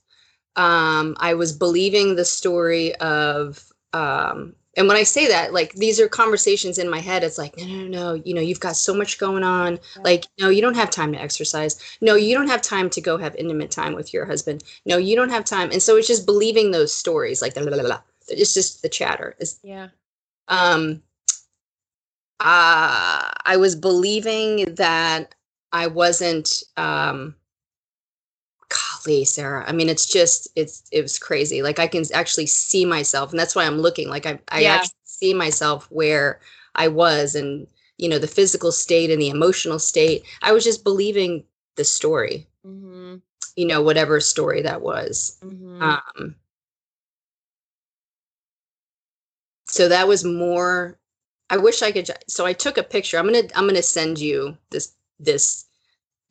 Um 0.59 1.15
I 1.19 1.33
was 1.33 1.51
believing 1.53 2.15
the 2.15 2.25
story 2.25 2.95
of 2.95 3.71
um 3.93 4.55
and 4.77 4.87
when 4.87 4.97
I 4.97 5.03
say 5.03 5.27
that, 5.27 5.51
like 5.51 5.73
these 5.73 5.99
are 5.99 6.07
conversations 6.07 6.77
in 6.77 6.89
my 6.89 6.99
head, 6.99 7.23
it's 7.23 7.37
like, 7.37 7.57
no, 7.57 7.65
no, 7.65 7.75
no, 7.75 7.87
no, 7.87 8.13
you 8.23 8.33
know, 8.33 8.39
you've 8.39 8.59
got 8.59 8.77
so 8.77 8.93
much 8.93 9.17
going 9.17 9.43
on. 9.43 9.79
Like, 10.03 10.25
no, 10.39 10.49
you 10.49 10.61
don't 10.61 10.75
have 10.75 10.89
time 10.89 11.11
to 11.11 11.21
exercise. 11.21 11.97
No, 12.01 12.15
you 12.15 12.33
don't 12.33 12.47
have 12.47 12.61
time 12.61 12.89
to 12.91 13.01
go 13.01 13.17
have 13.17 13.35
intimate 13.35 13.71
time 13.71 13.93
with 13.93 14.13
your 14.13 14.25
husband. 14.25 14.63
No, 14.85 14.97
you 14.97 15.15
don't 15.17 15.31
have 15.31 15.43
time. 15.43 15.71
And 15.71 15.81
so 15.81 15.97
it's 15.97 16.07
just 16.07 16.25
believing 16.25 16.71
those 16.71 16.93
stories, 16.93 17.41
like, 17.41 17.55
blah, 17.55 17.63
blah, 17.63 17.73
blah, 17.73 17.83
blah. 17.83 18.01
it's 18.29 18.53
just 18.53 18.81
the 18.81 18.89
chatter. 18.89 19.35
It's, 19.39 19.59
yeah. 19.63 19.89
um, 20.47 21.01
uh, 22.39 23.31
I 23.45 23.57
was 23.59 23.75
believing 23.75 24.75
that 24.75 25.35
I 25.73 25.87
wasn't, 25.87 26.63
um, 26.77 27.35
golly, 29.05 29.25
Sarah. 29.25 29.63
I 29.67 29.71
mean, 29.71 29.89
it's 29.89 30.05
just, 30.05 30.47
it's, 30.55 30.83
it 30.91 31.01
was 31.01 31.19
crazy. 31.19 31.61
Like 31.61 31.79
I 31.79 31.87
can 31.87 32.03
actually 32.13 32.47
see 32.47 32.85
myself 32.85 33.31
and 33.31 33.39
that's 33.39 33.55
why 33.55 33.65
I'm 33.65 33.79
looking 33.79 34.09
like 34.09 34.25
I, 34.25 34.39
I 34.49 34.61
Yeah. 34.61 34.75
actually 34.75 34.95
see 35.03 35.33
myself 35.33 35.87
where 35.91 36.39
I 36.75 36.87
was 36.87 37.35
and, 37.35 37.67
you 37.97 38.09
know, 38.09 38.19
the 38.19 38.27
physical 38.27 38.71
state 38.71 39.09
and 39.11 39.21
the 39.21 39.29
emotional 39.29 39.79
state. 39.79 40.23
I 40.41 40.51
was 40.51 40.63
just 40.63 40.83
believing 40.83 41.43
the 41.75 41.83
story, 41.85 42.47
Mm-hmm. 42.65 43.15
you 43.55 43.65
know, 43.67 43.81
whatever 43.81 44.19
story 44.19 44.61
that 44.63 44.81
was. 44.81 45.37
Mm-hmm. 45.43 45.81
Um, 45.81 46.35
so 49.67 49.87
that 49.89 50.07
was 50.07 50.23
more. 50.23 50.97
I 51.49 51.57
wish 51.57 51.81
I 51.81 51.91
could. 51.91 52.09
So 52.27 52.45
I 52.45 52.53
took 52.53 52.77
a 52.77 52.83
picture. 52.83 53.17
I'm 53.17 53.25
gonna. 53.25 53.47
I'm 53.55 53.67
gonna 53.67 53.81
send 53.81 54.19
you 54.19 54.57
this. 54.69 54.93
This. 55.19 55.65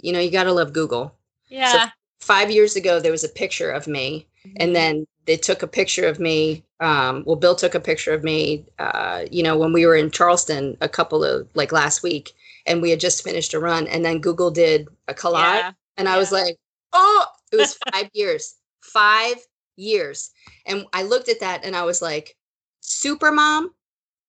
You 0.01 0.13
know, 0.13 0.21
you 0.21 0.31
gotta 0.31 0.53
love 0.53 0.73
Google. 0.73 1.15
yeah. 1.49 1.91
Five 2.21 2.51
years 2.51 2.77
ago, 2.77 3.01
there 3.01 3.13
was 3.13 3.25
a 3.25 3.29
picture 3.29 3.71
of 3.71 3.87
me, 3.87 4.27
Mm-hmm. 4.47 4.57
and 4.61 4.77
then 4.77 5.07
they 5.27 5.37
took 5.37 5.63
a 5.63 5.67
picture 5.67 6.07
of 6.07 6.21
me. 6.21 6.65
Um, 6.81 7.25
well, 7.27 7.35
Bill 7.37 7.57
took 7.57 7.75
a 7.75 7.81
picture 7.81 8.15
of 8.15 8.23
me. 8.23 8.65
Uh, 8.79 9.25
you 9.33 9.43
know, 9.43 9.59
when 9.59 9.73
we 9.73 9.85
were 9.85 9.97
in 9.97 10.11
Charleston 10.13 10.77
a 10.81 10.89
couple 10.89 11.25
of 11.25 11.49
like 11.55 11.73
last 11.73 12.03
week, 12.05 12.33
and 12.67 12.81
we 12.81 12.91
had 12.91 13.01
just 13.01 13.25
finished 13.25 13.53
a 13.53 13.59
run, 13.59 13.89
and 13.89 14.05
then 14.05 14.21
Google 14.21 14.51
did 14.53 14.87
a 15.09 15.15
collage. 15.15 15.59
Yeah. 15.59 15.73
And 15.97 16.09
I 16.09 16.19
was 16.19 16.31
like, 16.31 16.57
oh, 16.93 17.27
it 17.53 17.57
was 17.57 17.77
five 17.93 18.09
years, 18.15 18.55
five 18.81 19.37
years. 19.77 20.31
And 20.67 20.87
I 20.93 21.03
looked 21.03 21.29
at 21.29 21.41
that 21.41 21.65
and 21.65 21.75
I 21.75 21.83
was 21.83 22.01
like, 22.01 22.37
super 22.81 23.33
mom, 23.33 23.75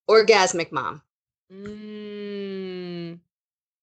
orgasmic 0.09 0.71
mom. 0.71 1.03
Mm, 1.53 3.19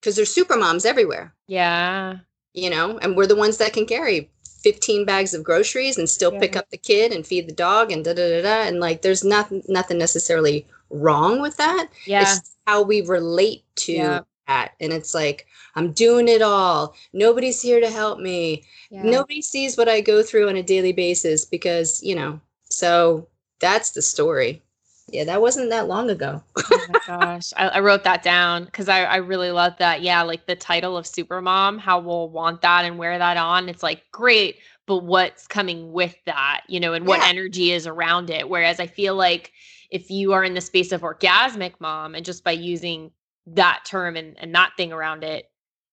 Because 0.00 0.16
there's 0.16 0.32
super 0.32 0.56
moms 0.56 0.84
everywhere, 0.84 1.34
yeah. 1.46 2.18
You 2.56 2.70
know, 2.70 2.98
and 2.98 3.16
we're 3.16 3.26
the 3.28 3.36
ones 3.36 3.58
that 3.58 3.72
can 3.72 3.86
carry 3.86 4.28
15 4.62 5.04
bags 5.04 5.32
of 5.34 5.44
groceries 5.44 5.96
and 5.98 6.08
still 6.10 6.32
pick 6.40 6.56
up 6.56 6.68
the 6.70 6.76
kid 6.76 7.12
and 7.12 7.24
feed 7.24 7.48
the 7.48 7.54
dog 7.54 7.92
and 7.92 8.04
da 8.04 8.14
da 8.14 8.28
da 8.28 8.42
da. 8.42 8.62
And 8.68 8.80
like, 8.80 9.02
there's 9.02 9.22
nothing, 9.22 9.62
nothing 9.68 9.98
necessarily 9.98 10.66
wrong 10.90 11.40
with 11.40 11.56
that. 11.58 11.88
Yeah. 12.06 12.22
It's 12.22 12.56
how 12.66 12.82
we 12.82 13.02
relate 13.02 13.62
to 13.76 13.92
Yeah. 13.92 14.20
that. 14.48 14.72
And 14.80 14.92
it's 14.92 15.14
like, 15.14 15.46
I'm 15.76 15.92
doing 15.92 16.26
it 16.26 16.42
all. 16.42 16.96
Nobody's 17.12 17.62
here 17.62 17.78
to 17.80 17.90
help 17.90 18.18
me. 18.18 18.64
yeah. 18.90 19.02
nobody 19.04 19.42
sees 19.42 19.76
what 19.76 19.88
I 19.88 20.00
go 20.00 20.22
through 20.22 20.48
on 20.48 20.56
a 20.56 20.62
daily 20.62 20.92
basis 20.92 21.44
because, 21.44 22.02
you 22.02 22.14
know, 22.16 22.40
so 22.64 23.28
that's 23.60 23.90
the 23.92 24.02
story. 24.02 24.62
Yeah, 25.08 25.24
that 25.24 25.40
wasn't 25.40 25.70
that 25.70 25.88
long 25.88 26.10
ago. 26.10 26.42
oh 26.72 26.84
my 26.88 26.96
gosh. 27.06 27.52
I, 27.56 27.68
I 27.68 27.80
wrote 27.80 28.04
that 28.04 28.22
down 28.22 28.64
because 28.64 28.88
I, 28.88 29.04
I 29.04 29.16
really 29.16 29.50
love 29.50 29.74
that. 29.78 30.02
Yeah, 30.02 30.22
like 30.22 30.46
the 30.46 30.56
title 30.56 30.96
of 30.96 31.04
Supermom, 31.04 31.78
how 31.78 32.00
we'll 32.00 32.28
want 32.28 32.62
that 32.62 32.84
and 32.84 32.98
wear 32.98 33.16
that 33.18 33.36
on. 33.36 33.68
It's 33.68 33.82
like 33.82 34.02
great, 34.10 34.58
but 34.86 35.04
what's 35.04 35.46
coming 35.46 35.92
with 35.92 36.16
that, 36.24 36.62
you 36.68 36.80
know, 36.80 36.92
and 36.92 37.06
what 37.06 37.20
Yeah. 37.20 37.24
energy 37.24 37.70
is 37.70 37.86
around 37.86 38.30
it. 38.30 38.48
Whereas 38.48 38.80
I 38.80 38.86
feel 38.88 39.14
like 39.14 39.52
if 39.90 40.10
you 40.10 40.32
are 40.32 40.42
in 40.42 40.54
the 40.54 40.60
space 40.60 40.90
of 40.90 41.02
orgasmic 41.02 41.74
mom 41.78 42.14
and 42.16 42.24
just 42.24 42.42
by 42.42 42.52
using 42.52 43.12
that 43.46 43.84
term 43.86 44.16
and, 44.16 44.36
and 44.40 44.52
that 44.56 44.72
thing 44.76 44.92
around 44.92 45.22
it, 45.22 45.48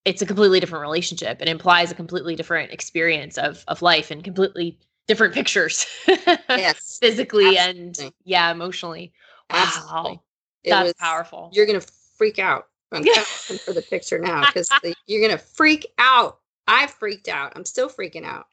it's 0.06 0.22
a 0.24 0.26
completely 0.26 0.60
different 0.60 0.82
relationship. 0.82 1.42
It 1.42 1.48
implies 1.48 1.92
a 1.92 1.96
completely 1.96 2.36
different 2.36 2.72
experience 2.72 3.38
of 3.38 3.64
of 3.68 3.82
life 3.82 4.10
and 4.12 4.24
completely 4.24 4.80
different 5.08 5.34
pictures. 5.34 5.86
Yes. 6.08 6.98
Physically 7.02 7.58
and 7.58 7.98
yeah, 8.24 8.52
emotionally. 8.52 9.14
Wow. 9.52 10.22
It 10.64 10.70
That's 10.70 10.86
was- 10.88 10.94
powerful. 11.00 11.50
You're 11.54 11.66
going 11.66 11.80
to 11.80 11.88
freak 12.18 12.40
out. 12.40 12.68
I'm 12.92 13.04
Yeah. 13.06 13.14
kind 13.16 13.26
of 13.26 13.46
looking 13.50 13.58
for 13.66 13.74
the 13.74 13.82
picture 13.82 14.20
now 14.20 14.46
because 14.46 14.70
you're 15.08 15.22
going 15.26 15.38
to 15.38 15.44
freak 15.44 15.88
out. 15.98 16.40
I 16.68 16.88
freaked 16.88 17.28
out. 17.28 17.54
I'm 17.56 17.66
still 17.66 17.90
freaking 17.90 18.24
out. 18.24 18.48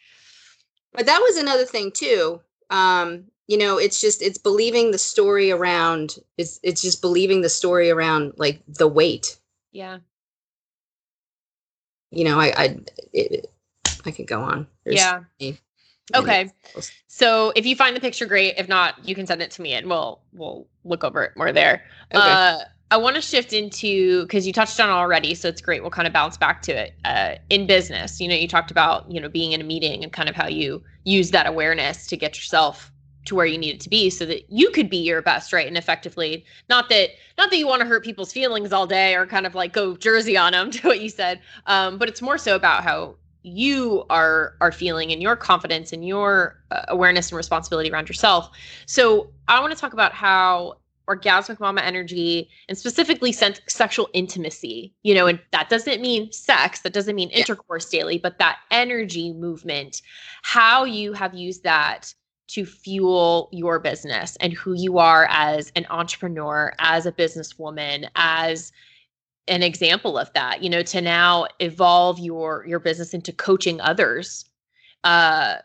But 0.92 1.06
that 1.06 1.20
was 1.20 1.36
another 1.36 1.64
thing 1.64 1.92
too. 1.92 2.40
Um, 2.70 3.24
you 3.46 3.58
know, 3.58 3.78
it's 3.78 4.00
just 4.00 4.22
it's 4.22 4.38
believing 4.38 4.90
the 4.92 4.98
story 4.98 5.50
around 5.52 6.16
it's 6.38 6.58
it's 6.62 6.80
just 6.82 7.00
believing 7.00 7.40
the 7.42 7.48
story 7.48 7.90
around 7.90 8.32
like 8.36 8.60
the 8.66 8.88
weight. 8.88 9.38
Yeah. 9.72 9.98
You 12.10 12.24
know, 12.24 12.40
I 12.40 12.52
I 12.56 12.78
it, 13.12 13.46
I 14.04 14.10
could 14.10 14.26
go 14.26 14.40
on. 14.42 14.66
There's 14.84 14.96
Yeah. 14.96 15.20
many- 15.40 15.58
Okay. 16.14 16.50
So 17.06 17.52
if 17.56 17.66
you 17.66 17.76
find 17.76 17.96
the 17.96 18.00
picture 18.00 18.26
great, 18.26 18.54
if 18.56 18.68
not, 18.68 19.06
you 19.06 19.14
can 19.14 19.26
send 19.26 19.42
it 19.42 19.50
to 19.52 19.62
me 19.62 19.74
and 19.74 19.88
we'll 19.88 20.20
we'll 20.32 20.66
look 20.84 21.04
over 21.04 21.22
it 21.24 21.36
more 21.36 21.52
there. 21.52 21.84
Okay. 22.14 22.22
Uh 22.22 22.60
I 22.92 22.96
want 22.96 23.14
to 23.14 23.22
shift 23.22 23.52
into 23.52 24.22
because 24.22 24.46
you 24.46 24.52
touched 24.52 24.80
on 24.80 24.88
it 24.88 24.92
already, 24.92 25.34
so 25.34 25.48
it's 25.48 25.60
great. 25.60 25.80
We'll 25.80 25.92
kind 25.92 26.08
of 26.08 26.12
bounce 26.12 26.36
back 26.36 26.60
to 26.62 26.72
it. 26.72 26.94
Uh, 27.04 27.36
in 27.48 27.66
business, 27.66 28.20
you 28.20 28.26
know, 28.26 28.34
you 28.34 28.48
talked 28.48 28.72
about 28.72 29.10
you 29.10 29.20
know 29.20 29.28
being 29.28 29.52
in 29.52 29.60
a 29.60 29.64
meeting 29.64 30.02
and 30.02 30.12
kind 30.12 30.28
of 30.28 30.34
how 30.34 30.48
you 30.48 30.82
use 31.04 31.30
that 31.30 31.46
awareness 31.46 32.06
to 32.08 32.16
get 32.16 32.36
yourself 32.36 32.90
to 33.26 33.34
where 33.34 33.46
you 33.46 33.58
need 33.58 33.74
it 33.74 33.80
to 33.80 33.88
be, 33.88 34.10
so 34.10 34.26
that 34.26 34.50
you 34.50 34.70
could 34.70 34.90
be 34.90 34.96
your 34.96 35.22
best, 35.22 35.52
right, 35.52 35.68
and 35.68 35.76
effectively. 35.76 36.44
Not 36.68 36.88
that 36.88 37.10
not 37.38 37.50
that 37.50 37.58
you 37.58 37.66
want 37.68 37.80
to 37.82 37.86
hurt 37.86 38.04
people's 38.04 38.32
feelings 38.32 38.72
all 38.72 38.88
day 38.88 39.14
or 39.14 39.24
kind 39.24 39.46
of 39.46 39.54
like 39.54 39.72
go 39.72 39.96
Jersey 39.96 40.36
on 40.36 40.50
them 40.50 40.70
to 40.72 40.88
what 40.88 41.00
you 41.00 41.10
said, 41.10 41.40
um, 41.66 41.96
but 41.96 42.08
it's 42.08 42.20
more 42.20 42.38
so 42.38 42.56
about 42.56 42.82
how 42.82 43.14
you 43.42 44.04
are 44.10 44.54
are 44.60 44.72
feeling 44.72 45.12
and 45.12 45.22
your 45.22 45.36
confidence 45.36 45.92
and 45.92 46.06
your 46.06 46.60
uh, 46.70 46.82
awareness 46.88 47.30
and 47.30 47.36
responsibility 47.36 47.90
around 47.90 48.08
yourself. 48.08 48.50
So 48.86 49.30
I 49.48 49.60
want 49.60 49.72
to 49.72 49.78
talk 49.78 49.92
about 49.92 50.12
how 50.12 50.76
orgasmic 51.08 51.58
mama 51.58 51.80
energy 51.80 52.48
and 52.68 52.78
specifically 52.78 53.32
sen- 53.32 53.56
sexual 53.66 54.08
intimacy 54.12 54.94
you 55.02 55.12
know 55.12 55.26
and 55.26 55.40
that 55.50 55.68
doesn't 55.68 56.00
mean 56.00 56.30
sex 56.30 56.80
that 56.82 56.92
doesn't 56.92 57.16
mean 57.16 57.28
Yeah. 57.30 57.38
intercourse 57.38 57.88
daily 57.88 58.16
but 58.16 58.38
that 58.38 58.58
energy 58.70 59.32
movement 59.32 60.02
how 60.42 60.84
you 60.84 61.12
have 61.14 61.34
used 61.34 61.64
that 61.64 62.14
to 62.48 62.64
fuel 62.64 63.48
your 63.50 63.80
business 63.80 64.36
and 64.40 64.52
who 64.52 64.74
you 64.74 64.98
are 64.98 65.26
as 65.30 65.72
an 65.74 65.84
entrepreneur 65.90 66.72
as 66.78 67.06
a 67.06 67.12
businesswoman 67.12 68.08
as 68.14 68.70
an 69.48 69.62
example 69.62 70.18
of 70.18 70.32
that 70.32 70.62
you 70.62 70.70
know 70.70 70.82
to 70.82 71.00
now 71.00 71.46
evolve 71.58 72.18
your 72.18 72.64
your 72.66 72.78
business 72.78 73.14
into 73.14 73.32
coaching 73.32 73.80
others 73.80 74.44
uh 75.04 75.56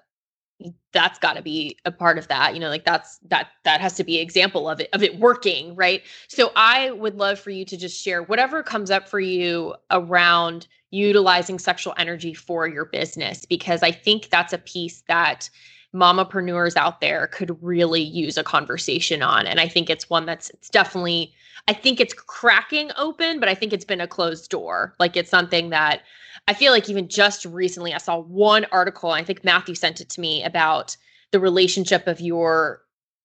that's 0.93 1.19
got 1.19 1.35
to 1.35 1.41
be 1.41 1.77
a 1.83 1.91
part 1.91 2.17
of 2.17 2.27
that 2.29 2.53
you 2.53 2.59
know 2.59 2.69
like 2.69 2.85
that's 2.85 3.17
that 3.27 3.49
that 3.63 3.81
has 3.81 3.95
to 3.95 4.03
be 4.03 4.17
an 4.17 4.23
example 4.23 4.69
of 4.69 4.79
it 4.79 4.89
of 4.93 5.03
it 5.03 5.19
working 5.19 5.75
right? 5.75 6.03
So 6.27 6.51
i 6.55 6.91
would 6.91 7.15
love 7.15 7.39
for 7.39 7.49
you 7.49 7.65
to 7.65 7.77
just 7.77 8.01
share 8.01 8.23
whatever 8.23 8.63
comes 8.63 8.89
up 8.89 9.07
for 9.07 9.19
you 9.19 9.75
around 9.91 10.67
utilizing 10.91 11.59
sexual 11.59 11.93
energy 11.97 12.33
for 12.33 12.67
your 12.67 12.85
business 12.85 13.45
because 13.45 13.83
i 13.83 13.91
think 13.91 14.29
that's 14.29 14.53
a 14.53 14.57
piece 14.57 15.03
that 15.07 15.49
mamapreneurs 15.93 16.77
out 16.77 17.01
there 17.01 17.27
could 17.27 17.61
really 17.61 18.01
use 18.01 18.37
a 18.37 18.43
conversation 18.43 19.21
on 19.21 19.45
and 19.45 19.59
i 19.59 19.67
think 19.67 19.89
it's 19.89 20.09
one 20.09 20.25
that's 20.25 20.49
it's 20.51 20.69
definitely 20.69 21.33
i 21.67 21.73
think 21.73 21.99
it's 21.99 22.13
cracking 22.13 22.91
open 22.97 23.39
but 23.39 23.49
i 23.49 23.55
think 23.55 23.73
it's 23.73 23.85
been 23.85 24.01
a 24.01 24.07
closed 24.07 24.49
door 24.49 24.95
like 24.99 25.15
it's 25.17 25.29
something 25.29 25.69
that 25.69 26.01
I 26.47 26.53
feel 26.53 26.71
like 26.71 26.89
even 26.89 27.07
just 27.07 27.45
recently 27.45 27.93
I 27.93 27.97
saw 27.97 28.19
one 28.19 28.65
article, 28.71 29.11
I 29.11 29.23
think 29.23 29.43
Matthew 29.43 29.75
sent 29.75 30.01
it 30.01 30.09
to 30.09 30.21
me 30.21 30.43
about 30.43 30.95
the 31.31 31.39
relationship 31.39 32.07
of 32.07 32.19
your 32.19 32.81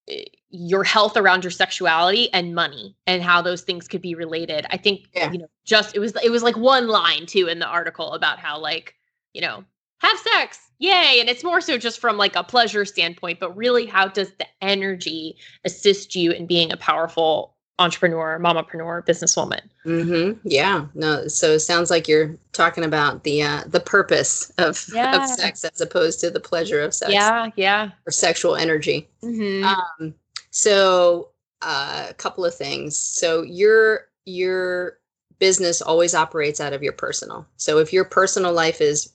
eh, 0.08 0.24
your 0.48 0.82
health 0.82 1.16
around 1.16 1.44
your 1.44 1.50
sexuality 1.50 2.32
and 2.32 2.54
money 2.54 2.96
and 3.06 3.22
how 3.22 3.40
those 3.40 3.62
things 3.62 3.86
could 3.86 4.02
be 4.02 4.14
related. 4.14 4.66
I 4.70 4.76
think 4.78 5.08
Yeah. 5.14 5.30
you 5.32 5.38
know 5.38 5.50
just 5.64 5.94
it 5.94 6.00
was 6.00 6.14
it 6.24 6.30
was 6.30 6.42
like 6.42 6.56
one 6.56 6.88
line 6.88 7.26
too 7.26 7.46
in 7.46 7.58
the 7.58 7.66
article 7.66 8.12
about 8.12 8.38
how 8.38 8.58
like, 8.58 8.94
you 9.32 9.40
know, 9.40 9.64
have 9.98 10.18
sex. 10.18 10.58
Yay. 10.78 11.18
And 11.20 11.28
it's 11.28 11.44
more 11.44 11.60
so 11.60 11.76
just 11.76 12.00
from 12.00 12.16
like 12.16 12.36
a 12.36 12.42
pleasure 12.42 12.86
standpoint, 12.86 13.38
but 13.38 13.54
really 13.54 13.84
how 13.84 14.08
does 14.08 14.32
the 14.38 14.46
energy 14.62 15.36
assist 15.64 16.14
you 16.16 16.32
in 16.32 16.46
being 16.46 16.72
a 16.72 16.76
powerful 16.78 17.54
entrepreneur, 17.80 18.38
mamapreneur, 18.38 19.04
businesswoman. 19.04 19.62
Mm-hmm. 19.84 20.38
Yeah. 20.44 20.86
No. 20.94 21.26
So 21.26 21.52
it 21.52 21.60
sounds 21.60 21.90
like 21.90 22.06
you're 22.06 22.36
talking 22.52 22.84
about 22.84 23.24
the 23.24 23.42
uh, 23.42 23.62
the 23.66 23.80
purpose 23.80 24.52
of 24.58 24.84
Yeah. 24.94 25.24
of 25.24 25.28
sex 25.28 25.64
as 25.64 25.80
opposed 25.80 26.20
to 26.20 26.30
the 26.30 26.38
pleasure 26.40 26.80
of 26.80 26.94
sex 26.94 27.10
Yeah, 27.12 27.48
yeah. 27.56 27.90
or 28.06 28.12
sexual 28.12 28.54
energy. 28.54 29.08
Mm-hmm. 29.24 29.64
Um, 29.64 30.14
so 30.50 31.30
uh, 31.62 32.06
a 32.10 32.14
couple 32.14 32.44
of 32.44 32.54
things. 32.54 32.96
So 32.96 33.42
your 33.42 34.06
your 34.26 34.98
business 35.38 35.80
always 35.80 36.14
operates 36.14 36.60
out 36.60 36.74
of 36.74 36.82
your 36.82 36.92
personal. 36.92 37.46
So 37.56 37.78
if 37.78 37.92
your 37.92 38.04
personal 38.04 38.52
life 38.52 38.80
is. 38.80 39.12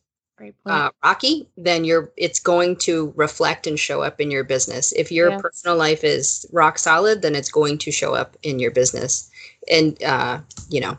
Uh, 0.66 0.90
rocky, 1.04 1.48
then 1.58 1.86
you're 1.86 2.12
it's 2.18 2.40
going 2.40 2.76
to 2.78 3.14
reflect 3.16 3.68
and 3.68 3.80
show 3.80 4.02
up 4.02 4.20
in 4.20 4.32
your 4.32 4.44
business. 4.44 4.92
If 4.94 5.12
your 5.12 5.40
personal 5.40 5.78
life 5.78 6.04
is 6.04 6.46
rock 6.52 6.78
solid, 6.78 7.22
then 7.22 7.36
it's 7.36 7.50
going 7.50 7.78
to 7.80 7.92
show 7.92 8.14
up 8.14 8.36
in 8.44 8.60
your 8.60 8.72
business. 8.72 9.30
And 9.70 10.02
uh, 10.04 10.42
you 10.70 10.82
know, 10.82 10.98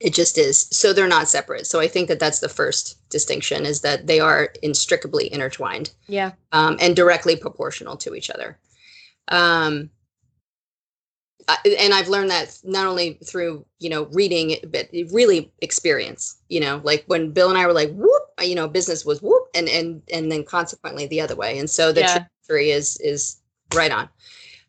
it 0.00 0.14
just 0.14 0.38
is. 0.38 0.68
So 0.70 0.92
they're 0.92 1.08
not 1.08 1.28
separate. 1.28 1.66
So 1.66 1.80
I 1.80 1.88
think 1.88 2.08
that 2.08 2.20
that's 2.20 2.40
the 2.40 2.48
first 2.48 2.96
distinction 3.10 3.66
is 3.66 3.80
that 3.80 4.06
they 4.06 4.20
are 4.20 4.52
inextricably 4.62 5.32
intertwined 5.32 5.90
yeah. 6.06 6.32
um, 6.52 6.76
and 6.80 6.94
directly 6.94 7.36
proportional 7.36 7.96
to 7.98 8.14
each 8.14 8.30
other. 8.30 8.58
Um, 9.28 9.90
and 11.64 11.94
I've 11.94 12.08
learned 12.08 12.30
that 12.30 12.58
not 12.64 12.86
only 12.86 13.14
through 13.24 13.64
you 13.78 13.90
know 13.90 14.04
reading, 14.12 14.56
but 14.70 14.88
really 15.12 15.50
experience. 15.62 16.36
You 16.48 16.60
know, 16.60 16.80
like 16.84 17.04
when 17.06 17.32
Bill 17.32 17.48
and 17.48 17.58
I 17.58 17.66
were 17.66 17.72
like, 17.72 17.92
"whoop," 17.92 18.22
you 18.40 18.54
know, 18.54 18.68
business 18.68 19.04
was 19.04 19.22
whoop, 19.22 19.48
and 19.54 19.68
and 19.68 20.02
and 20.12 20.30
then 20.30 20.44
consequently 20.44 21.06
the 21.06 21.20
other 21.20 21.36
way. 21.36 21.58
And 21.58 21.68
so 21.70 21.92
the 21.92 22.00
Yeah. 22.00 22.06
trajectory 22.06 22.70
is 22.70 22.96
is 22.98 23.40
right 23.74 23.90
on. 23.90 24.08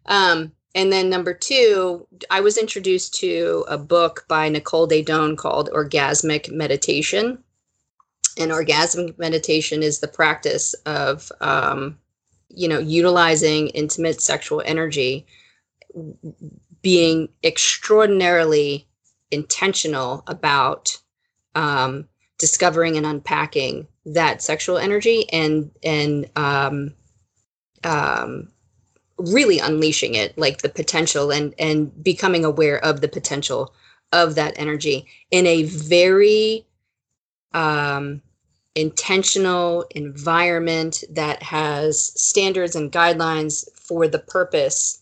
Um, 0.05 0.53
and 0.75 0.91
then 0.93 1.09
number 1.09 1.33
two, 1.33 2.07
I 2.29 2.41
was 2.41 2.57
introduced 2.57 3.13
to 3.15 3.65
a 3.67 3.77
book 3.77 4.25
by 4.27 4.49
Nicole 4.49 4.87
Daedone 4.87 5.37
called 5.37 5.69
Orgasmic 5.71 6.51
Meditation. 6.51 7.43
And 8.37 8.51
orgasmic 8.51 9.17
meditation 9.17 9.83
is 9.83 9.99
the 9.99 10.07
practice 10.07 10.73
of, 10.85 11.31
um, 11.41 11.97
you 12.49 12.67
know, 12.67 12.79
utilizing 12.79 13.67
intimate 13.69 14.21
sexual 14.21 14.61
energy, 14.65 15.25
being 16.81 17.29
extraordinarily 17.43 18.87
intentional 19.31 20.23
about 20.27 20.97
um, 21.55 22.07
discovering 22.37 22.97
and 22.97 23.05
unpacking 23.05 23.87
that 24.05 24.41
sexual 24.41 24.77
energy 24.77 25.29
and 25.31 25.71
and 25.83 26.29
um, 26.35 26.93
um, 27.83 28.49
really 29.17 29.59
unleashing 29.59 30.15
it 30.15 30.37
like 30.37 30.61
the 30.61 30.69
potential 30.69 31.31
and 31.31 31.53
and 31.59 32.03
becoming 32.03 32.45
aware 32.45 32.83
of 32.83 33.01
the 33.01 33.07
potential 33.07 33.73
of 34.11 34.35
that 34.35 34.53
energy 34.57 35.05
in 35.29 35.45
a 35.45 35.63
very 35.63 36.65
um 37.53 38.21
intentional 38.75 39.85
environment 39.91 41.03
that 41.09 41.43
has 41.43 42.13
standards 42.21 42.75
and 42.75 42.91
guidelines 42.91 43.65
for 43.75 44.07
the 44.07 44.19
purpose 44.19 45.01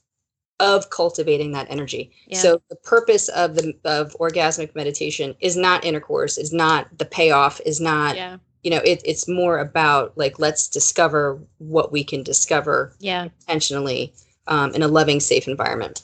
of 0.60 0.90
cultivating 0.90 1.52
that 1.52 1.68
energy 1.70 2.12
Yeah. 2.28 2.40
so 2.40 2.62
the 2.70 2.76
purpose 2.78 3.28
of 3.30 3.56
the 3.56 3.76
of 3.86 4.16
orgasmic 4.20 4.74
meditation 4.76 5.36
is 5.40 5.56
not 5.56 5.86
intercourse 5.86 6.38
is 6.38 6.52
not 6.52 6.88
the 6.98 7.06
payoff 7.06 7.62
is 7.66 7.80
not 7.80 8.16
Yeah. 8.16 8.38
you 8.64 8.72
know 8.72 8.82
it, 8.84 9.02
it's 9.06 9.28
more 9.28 9.60
about 9.60 10.18
like 10.18 10.40
let's 10.40 10.68
discover 10.68 11.40
what 11.60 11.92
we 11.92 12.04
can 12.04 12.24
discover 12.24 12.94
Yeah. 13.00 13.26
intentionally 13.48 14.14
um, 14.48 14.74
in 14.74 14.82
a 14.82 14.88
loving, 14.88 15.20
safe 15.20 15.48
environment. 15.48 16.04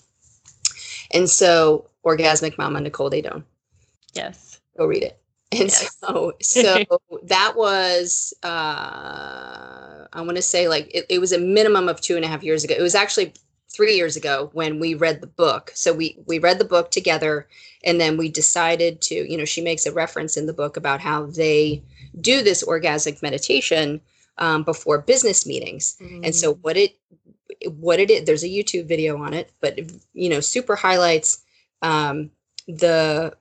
And 1.11 1.29
so, 1.29 1.89
Orgasmic 2.05 2.57
Mama 2.57 2.81
Nicole 2.81 3.09
Daedone, 3.09 3.43
Yes. 4.13 4.59
go 4.77 4.85
read 4.85 5.03
it. 5.03 5.17
And 5.53 5.61
Yes. 5.69 5.95
so, 6.01 6.33
so 6.41 6.83
that 7.23 7.53
was, 7.55 8.33
uh, 8.43 10.07
I 10.11 10.21
want 10.21 10.35
to 10.35 10.41
say 10.41 10.67
like 10.67 10.93
it, 10.93 11.05
it 11.09 11.19
was 11.19 11.31
a 11.31 11.37
minimum 11.37 11.87
of 11.87 12.01
two 12.01 12.15
and 12.15 12.25
a 12.25 12.27
half 12.27 12.43
years 12.43 12.63
ago. 12.63 12.75
It 12.77 12.81
was 12.81 12.95
actually 12.95 13.33
three 13.73 13.95
years 13.95 14.15
ago 14.15 14.49
when 14.53 14.79
we 14.79 14.93
read 14.93 15.19
the 15.19 15.27
book. 15.27 15.71
So 15.73 15.93
we 15.93 16.17
we 16.27 16.39
read 16.39 16.59
the 16.59 16.65
book 16.65 16.91
together, 16.91 17.47
and 17.83 17.99
then 17.99 18.17
we 18.17 18.29
decided 18.29 19.01
to, 19.01 19.15
you 19.15 19.37
know, 19.37 19.45
she 19.45 19.61
makes 19.61 19.85
a 19.85 19.91
reference 19.91 20.37
in 20.37 20.45
the 20.45 20.53
book 20.53 20.77
about 20.77 21.01
how 21.01 21.25
they 21.25 21.83
do 22.21 22.43
this 22.43 22.63
orgasmic 22.63 23.21
meditation 23.21 23.99
um, 24.37 24.63
before 24.63 24.99
business 24.99 25.45
meetings. 25.45 25.97
And 26.23 26.35
so 26.35 26.53
what 26.55 26.77
it 26.77 26.97
what 27.67 27.99
it 27.99 28.09
is, 28.09 28.25
there's 28.25 28.43
a 28.43 28.47
YouTube 28.47 28.87
video 28.87 29.17
on 29.17 29.33
it, 29.33 29.51
but 29.59 29.79
you 30.13 30.29
know, 30.29 30.39
super 30.39 30.75
highlights 30.75 31.43
um, 31.81 32.31
the 32.67 33.35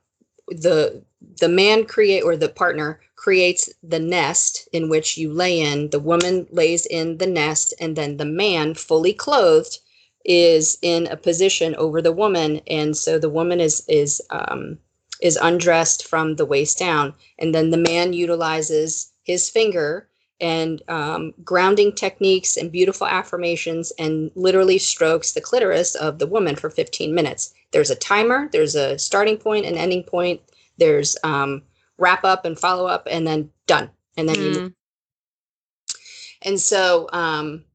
the 0.49 1.01
the 1.39 1.49
man 1.49 1.85
create 1.85 2.21
or 2.21 2.35
the 2.35 2.49
partner 2.49 2.99
creates 3.15 3.69
the 3.81 3.99
nest 3.99 4.67
in 4.73 4.89
which 4.89 5.17
you 5.17 5.31
lay 5.31 5.61
in. 5.61 5.89
The 5.91 5.99
woman 5.99 6.45
lays 6.51 6.85
in 6.85 7.17
the 7.17 7.27
nest, 7.27 7.73
and 7.79 7.95
then 7.95 8.17
the 8.17 8.25
man, 8.25 8.73
fully 8.73 9.13
clothed, 9.13 9.79
is 10.25 10.77
in 10.81 11.07
a 11.07 11.17
position 11.17 11.75
over 11.75 12.01
the 12.01 12.11
woman, 12.13 12.61
and 12.67 12.95
so 12.97 13.19
the 13.19 13.29
woman 13.29 13.59
is 13.59 13.83
is 13.87 14.21
um, 14.29 14.77
is 15.21 15.37
undressed 15.41 16.07
from 16.07 16.35
the 16.35 16.45
waist 16.45 16.79
down, 16.79 17.13
and 17.39 17.53
then 17.55 17.69
the 17.71 17.77
man 17.77 18.13
utilizes 18.13 19.11
his 19.23 19.49
finger 19.49 20.07
and 20.41 20.81
um, 20.89 21.33
grounding 21.43 21.93
techniques 21.93 22.57
and 22.57 22.71
beautiful 22.71 23.07
affirmations 23.07 23.93
and 23.99 24.31
literally 24.35 24.77
strokes 24.77 25.31
the 25.31 25.41
clitoris 25.41 25.95
of 25.95 26.19
the 26.19 26.27
woman 26.27 26.55
for 26.55 26.69
15 26.69 27.15
minutes. 27.15 27.53
There's 27.71 27.91
a 27.91 27.95
timer, 27.95 28.49
there's 28.51 28.75
a 28.75 28.99
starting 28.99 29.37
point, 29.37 29.65
an 29.65 29.77
ending 29.77 30.03
point, 30.03 30.41
there's 30.77 31.15
um, 31.23 31.63
wrap 31.97 32.25
up 32.25 32.45
and 32.45 32.59
follow 32.59 32.87
up, 32.87 33.07
and 33.09 33.25
then 33.25 33.49
done. 33.67 33.89
And 34.17 34.27
then 34.27 34.41
you 34.41 34.51
Mm. 34.51 34.73
and 36.43 36.59
so 36.59 37.09
um, 37.13 37.65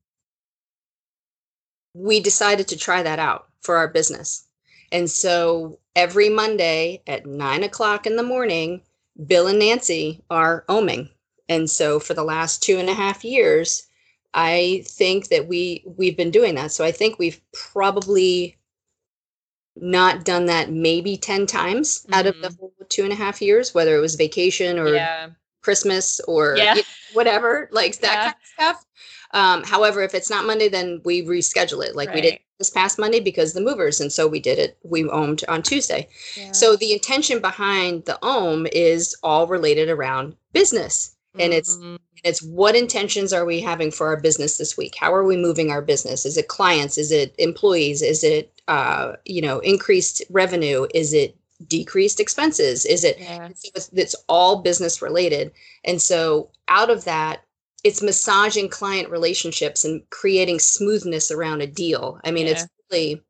we 1.98 2.20
decided 2.20 2.68
to 2.68 2.76
try 2.76 3.02
that 3.02 3.18
out 3.18 3.48
for 3.60 3.76
our 3.76 3.88
business. 3.88 4.46
And 4.92 5.10
so 5.10 5.78
every 5.96 6.28
Monday 6.28 7.02
at 7.06 7.26
nine 7.26 7.64
o'clock 7.64 8.06
in 8.06 8.16
the 8.16 8.22
morning, 8.22 8.82
Bill 9.26 9.48
and 9.48 9.58
Nancy 9.58 10.22
are 10.30 10.64
oming. 10.68 11.10
And 11.48 11.68
so 11.68 11.98
for 11.98 12.14
the 12.14 12.24
last 12.24 12.62
two 12.62 12.78
and 12.78 12.88
a 12.88 12.94
half 12.94 13.24
years, 13.24 13.86
I 14.34 14.84
think 14.86 15.28
that 15.28 15.48
we 15.48 15.82
we've 15.96 16.16
been 16.16 16.30
doing 16.30 16.54
that. 16.54 16.72
So 16.72 16.84
I 16.84 16.92
think 16.92 17.18
we've 17.18 17.40
probably 17.52 18.56
not 19.76 20.24
done 20.24 20.46
that 20.46 20.70
maybe 20.70 21.16
10 21.16 21.46
times 21.46 22.06
out 22.12 22.26
of 22.26 22.34
the 22.40 22.48
mm-hmm. 22.48 22.60
whole 22.60 22.72
two 22.88 23.04
and 23.04 23.12
a 23.12 23.16
half 23.16 23.40
years, 23.40 23.74
whether 23.74 23.96
it 23.96 24.00
was 24.00 24.16
vacation 24.16 24.78
or 24.78 24.94
Yeah. 24.94 25.30
Christmas 25.62 26.20
or 26.20 26.56
Yeah. 26.56 26.74
you 26.74 26.82
know, 26.82 26.86
whatever, 27.12 27.68
like 27.72 27.98
that 28.00 28.12
Yeah. 28.12 28.22
kind 28.22 28.34
of 28.34 28.76
stuff. 28.76 28.84
Um, 29.32 29.62
however, 29.64 30.02
if 30.02 30.14
it's 30.14 30.30
not 30.30 30.46
Monday, 30.46 30.68
then 30.68 31.00
we 31.04 31.22
reschedule 31.22 31.84
it. 31.84 31.94
Like 31.94 32.12
we 32.14 32.20
did 32.20 32.38
this 32.58 32.70
past 32.70 32.98
Monday 32.98 33.20
because 33.20 33.52
the 33.52 33.60
movers, 33.60 34.00
and 34.00 34.12
so 34.12 34.26
we 34.26 34.40
did 34.40 34.58
it. 34.58 34.78
We 34.82 35.08
owned 35.08 35.44
on 35.48 35.62
Tuesday. 35.62 36.08
Yeah. 36.36 36.52
So 36.52 36.76
the 36.76 36.92
intention 36.92 37.40
behind 37.40 38.04
the 38.06 38.18
OM 38.24 38.66
is 38.72 39.16
all 39.22 39.46
related 39.46 39.88
around 39.88 40.34
business, 40.52 41.14
and 41.38 41.52
it's 41.52 41.78
it's 42.24 42.42
what 42.42 42.74
intentions 42.74 43.32
are 43.32 43.44
we 43.44 43.60
having 43.60 43.90
for 43.90 44.08
our 44.08 44.20
business 44.20 44.58
this 44.58 44.76
week? 44.76 44.94
How 44.98 45.12
are 45.12 45.24
we 45.24 45.36
moving 45.36 45.70
our 45.70 45.82
business? 45.82 46.26
Is 46.26 46.36
it 46.36 46.48
clients? 46.48 46.98
Is 46.98 47.12
it 47.12 47.34
employees? 47.38 48.02
Is 48.02 48.24
it 48.24 48.60
uh, 48.66 49.12
you 49.24 49.42
know 49.42 49.60
increased 49.60 50.22
revenue? 50.30 50.86
Is 50.94 51.12
it 51.12 51.36
decreased 51.66 52.20
expenses? 52.20 52.84
Is 52.84 53.04
it 53.04 53.18
yeah. 53.18 53.48
it's, 53.74 53.90
it's 53.92 54.14
all 54.28 54.62
business 54.62 55.02
related. 55.02 55.52
And 55.84 56.00
so 56.00 56.50
out 56.68 56.90
of 56.90 57.04
that, 57.04 57.42
it's 57.84 58.02
massaging 58.02 58.68
client 58.68 59.08
relationships 59.10 59.84
and 59.84 60.02
creating 60.10 60.58
smoothness 60.58 61.30
around 61.30 61.60
a 61.60 61.66
deal. 61.66 62.20
I 62.24 62.30
mean, 62.30 62.46
it's 62.46 62.66
really, 62.90 63.22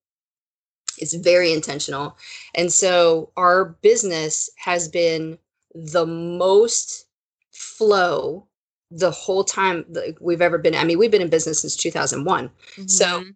it's 0.99 1.15
very 1.15 1.53
intentional. 1.53 2.17
And 2.55 2.73
so 2.73 3.31
our 3.37 3.65
business 3.83 4.51
has 4.57 4.89
been 4.89 5.39
the 5.75 6.07
most 6.07 7.07
flow 7.53 8.47
the 8.91 9.11
whole 9.11 9.45
time 9.45 9.85
that 9.91 10.17
we've 10.21 10.41
ever 10.41 10.57
been. 10.57 10.75
I 10.75 10.85
mean, 10.85 10.99
we've 10.99 11.11
been 11.11 11.23
in 11.23 11.29
business 11.29 11.61
since 11.61 11.77
2001 11.77 12.51
So, 12.89 13.21
Mhm. 13.21 13.35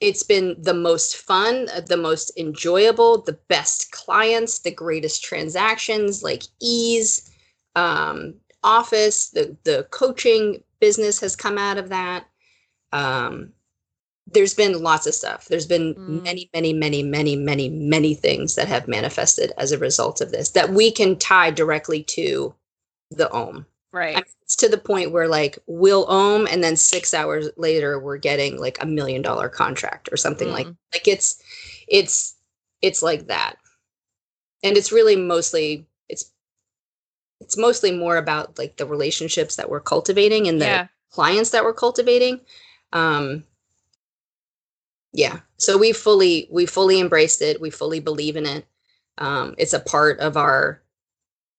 it's 0.00 0.22
been 0.22 0.54
the 0.62 0.74
most 0.74 1.16
fun, 1.16 1.68
uh, 1.74 1.80
the 1.80 1.96
most 1.96 2.30
enjoyable, 2.36 3.22
the 3.22 3.38
best 3.48 3.90
clients, 3.90 4.60
the 4.60 4.70
greatest 4.70 5.24
transactions, 5.24 6.22
like 6.22 6.44
ease, 6.60 7.30
um, 7.74 8.34
office, 8.62 9.30
the 9.30 9.56
the 9.64 9.86
coaching 9.90 10.62
business 10.80 11.20
has 11.20 11.36
come 11.36 11.58
out 11.58 11.78
of 11.78 11.88
that. 11.90 12.26
Um, 12.92 13.52
there's 14.30 14.54
been 14.54 14.82
lots 14.82 15.06
of 15.06 15.14
stuff. 15.14 15.46
There's 15.46 15.66
been 15.66 15.94
Mm. 15.94 16.22
many, 16.22 16.50
many, 16.52 16.72
many, 16.74 17.02
many, 17.02 17.34
many, 17.36 17.68
many 17.70 18.14
things 18.14 18.54
that 18.56 18.68
have 18.68 18.86
manifested 18.86 19.52
as 19.56 19.72
a 19.72 19.78
result 19.78 20.20
of 20.20 20.30
this 20.30 20.50
that 20.50 20.70
we 20.70 20.90
can 20.90 21.16
tie 21.16 21.50
directly 21.50 22.02
to 22.04 22.54
the 23.10 23.30
OM. 23.32 23.64
right. 23.92 24.16
I 24.16 24.18
mean, 24.18 24.24
it's 24.42 24.56
to 24.56 24.68
the 24.68 24.76
point 24.76 25.12
where 25.12 25.28
like 25.28 25.58
we'll 25.66 26.04
OM 26.10 26.46
and 26.46 26.62
then 26.62 26.76
six 26.76 27.14
hours 27.14 27.48
later 27.56 27.98
we're 27.98 28.18
getting 28.18 28.58
like 28.60 28.76
a 28.82 28.86
million 28.86 29.22
dollar 29.22 29.48
contract 29.48 30.10
or 30.12 30.18
something 30.18 30.50
like 30.50 30.66
Mm. 30.66 30.76
like 30.92 31.08
it's 31.08 31.42
it's 31.88 32.34
it's 32.82 33.02
like 33.02 33.28
that 33.28 33.56
and 34.62 34.76
it's 34.76 34.92
really 34.92 35.16
mostly 35.16 35.86
it's 37.40 37.56
mostly 37.56 37.92
more 37.92 38.16
about 38.16 38.58
like 38.58 38.76
the 38.76 38.86
relationships 38.86 39.56
that 39.56 39.70
we're 39.70 39.80
cultivating 39.80 40.48
and 40.48 40.60
the 40.60 40.66
Yeah. 40.66 40.86
clients 41.10 41.50
that 41.50 41.64
we're 41.64 41.74
cultivating 41.74 42.40
um 42.92 43.44
yeah 45.12 45.40
so 45.56 45.78
we 45.78 45.92
fully 45.92 46.48
we 46.50 46.66
fully 46.66 47.00
embraced 47.00 47.42
it 47.42 47.60
we 47.60 47.70
fully 47.70 48.00
believe 48.00 48.36
in 48.36 48.46
it 48.46 48.66
um 49.18 49.54
it's 49.58 49.72
a 49.72 49.80
part 49.80 50.18
of 50.20 50.36
our 50.36 50.80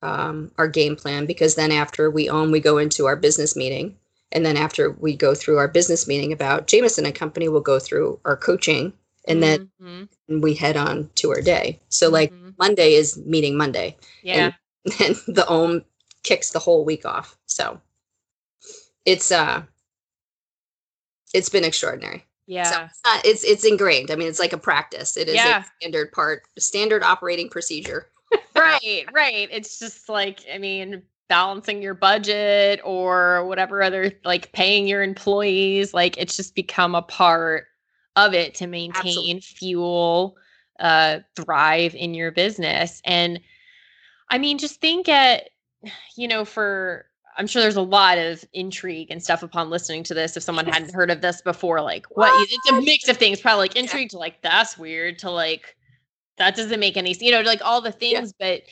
um 0.01 0.51
our 0.57 0.67
game 0.67 0.95
plan 0.95 1.25
because 1.25 1.55
then 1.55 1.71
after 1.71 2.09
we 2.09 2.29
own 2.29 2.51
we 2.51 2.59
go 2.59 2.77
into 2.77 3.05
our 3.05 3.15
business 3.15 3.55
meeting 3.55 3.95
and 4.31 4.45
then 4.45 4.55
after 4.57 4.91
we 4.91 5.15
go 5.15 5.33
through 5.33 5.57
our 5.57 5.67
business 5.67 6.07
meeting 6.07 6.31
about 6.31 6.67
Jameson 6.67 7.05
and 7.05 7.15
company 7.15 7.49
we'll 7.49 7.61
go 7.61 7.79
through 7.79 8.19
our 8.25 8.37
coaching 8.37 8.93
and 9.27 9.41
then 9.41 9.59
Mhm. 9.81 10.07
we 10.41 10.53
head 10.53 10.77
on 10.77 11.09
to 11.15 11.31
our 11.31 11.41
day 11.41 11.79
so 11.89 12.09
like 12.09 12.31
Mhm. 12.31 12.53
monday 12.57 12.93
is 12.93 13.17
meeting 13.17 13.57
monday 13.57 13.95
yeah. 14.21 14.51
And 14.99 15.15
the 15.27 15.45
OM 15.47 15.83
kicks 16.23 16.51
the 16.51 16.59
whole 16.59 16.83
week 16.83 17.05
off 17.05 17.37
so 17.45 17.79
it's 19.05 19.31
uh 19.31 19.63
it's 21.33 21.47
been 21.49 21.63
extraordinary 21.63 22.19
so 22.19 22.23
Yeah. 22.47 22.85
it's 22.85 22.99
not 23.05 23.25
it's 23.25 23.43
it's 23.45 23.63
ingrained 23.63 24.11
i 24.11 24.15
mean 24.15 24.27
it's 24.27 24.39
like 24.39 24.51
a 24.51 24.57
practice 24.57 25.15
it 25.15 25.29
is 25.29 25.35
Yeah. 25.35 25.61
a 25.61 25.65
standard 25.79 26.11
part 26.11 26.43
standard 26.57 27.03
operating 27.03 27.49
procedure 27.49 28.09
right, 28.55 29.05
right. 29.11 29.47
It's 29.51 29.79
just 29.79 30.07
like, 30.07 30.41
I 30.53 30.57
mean, 30.59 31.01
balancing 31.29 31.81
your 31.81 31.95
budget 31.95 32.79
or 32.83 33.45
whatever 33.45 33.81
other 33.81 34.11
like 34.23 34.51
paying 34.51 34.87
your 34.87 35.01
employees, 35.01 35.93
like 35.93 36.17
it's 36.17 36.37
just 36.37 36.53
become 36.53 36.93
a 36.95 37.01
part 37.01 37.65
of 38.15 38.33
it 38.33 38.53
to 38.55 38.67
maintain 38.67 39.41
fuel, 39.41 40.37
uh, 40.79 41.19
thrive 41.35 41.95
in 41.95 42.13
your 42.13 42.31
business. 42.31 43.01
And 43.05 43.39
I 44.29 44.37
mean, 44.37 44.57
just 44.57 44.79
think 44.81 45.09
at, 45.09 45.49
you 46.15 46.27
know, 46.27 46.45
for 46.45 47.05
I'm 47.37 47.47
sure 47.47 47.61
there's 47.61 47.77
a 47.77 47.81
lot 47.81 48.17
of 48.17 48.43
intrigue 48.53 49.07
and 49.11 49.23
stuff 49.23 49.43
upon 49.43 49.69
listening 49.69 50.03
to 50.03 50.13
this. 50.13 50.35
If 50.35 50.43
someone 50.43 50.65
hadn't 50.65 50.93
heard 50.93 51.09
of 51.09 51.21
this 51.21 51.41
before, 51.41 51.81
like 51.81 52.05
what? 52.07 52.31
It's 52.51 52.69
a 52.69 52.81
mix 52.81 53.07
of 53.07 53.17
things, 53.17 53.39
probably 53.39 53.63
like 53.63 53.75
Yeah. 53.75 53.83
intrigue 53.83 54.09
to 54.09 54.17
like 54.17 54.41
that's 54.41 54.77
weird 54.77 55.19
to 55.19 55.31
like 55.31 55.75
that 56.37 56.55
doesn't 56.55 56.79
make 56.79 56.95
any 56.97 57.13
sense, 57.13 57.23
you 57.23 57.31
know, 57.31 57.41
like 57.41 57.61
all 57.63 57.81
the 57.81 57.89
Yeah. 57.99 58.19
things. 58.19 58.33
But 58.33 58.63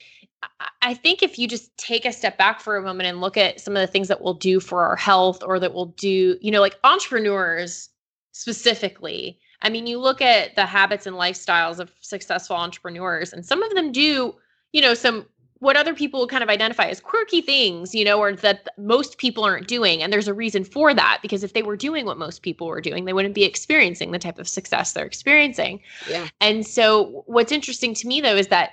I- 0.60 0.68
I 0.82 0.94
think 0.94 1.24
if 1.24 1.40
you 1.40 1.48
just 1.48 1.76
take 1.78 2.06
a 2.06 2.12
step 2.14 2.38
back 2.38 2.62
for 2.62 2.76
a 2.78 2.82
moment 2.82 3.08
and 3.10 3.20
look 3.22 3.38
at 3.38 3.60
some 3.60 3.76
of 3.76 3.82
the 3.82 3.88
things 3.92 4.08
that 4.10 4.22
we'll 4.22 4.34
do 4.36 4.60
for 4.60 4.84
our 4.86 4.96
health 4.96 5.42
or 5.44 5.60
that 5.60 5.74
we'll 5.74 5.88
do, 5.98 6.38
you 6.42 6.52
know, 6.52 6.62
like 6.62 6.78
entrepreneurs 6.84 7.90
specifically. 8.34 9.40
I 9.62 9.70
mean, 9.70 9.88
you 9.88 10.00
look 10.00 10.22
at 10.22 10.56
the 10.56 10.66
habits 10.66 11.08
and 11.08 11.16
lifestyles 11.16 11.80
of 11.80 11.92
successful 12.02 12.56
entrepreneurs, 12.56 13.34
and 13.34 13.46
some 13.46 13.64
of 13.64 13.74
them 13.74 13.92
do, 13.92 14.36
you 14.72 14.82
know, 14.82 14.94
some 14.94 15.26
what 15.60 15.76
other 15.76 15.94
people 15.94 16.28
kind 16.28 16.44
of 16.44 16.50
identify 16.50 16.86
as 16.86 17.00
quirky 17.00 17.42
things, 17.42 17.96
you 17.96 18.06
know, 18.06 18.20
or 18.20 18.34
that 18.34 18.68
most 18.78 19.18
people 19.18 19.44
aren't 19.44 19.68
doing. 19.68 20.04
And 20.04 20.14
there's 20.14 20.28
a 20.28 20.34
reason 20.34 20.64
for 20.64 20.94
that 20.94 21.20
because 21.22 21.44
if 21.44 21.54
they 21.54 21.64
were 21.64 21.78
doing 21.78 22.06
what 22.06 22.18
most 22.18 22.42
people 22.42 22.68
were 22.68 22.82
doing, 22.82 23.06
they 23.06 23.14
wouldn't 23.14 23.36
be 23.36 23.44
experiencing 23.44 24.12
the 24.12 24.20
type 24.20 24.38
of 24.40 24.48
success 24.48 24.94
they're 24.94 25.06
experiencing. 25.06 25.80
yeah 26.08 26.28
And 26.42 26.66
so 26.66 27.24
what's 27.26 27.52
interesting 27.52 27.94
to 27.96 28.08
me 28.08 28.22
though 28.22 28.36
is 28.36 28.48
that 28.48 28.72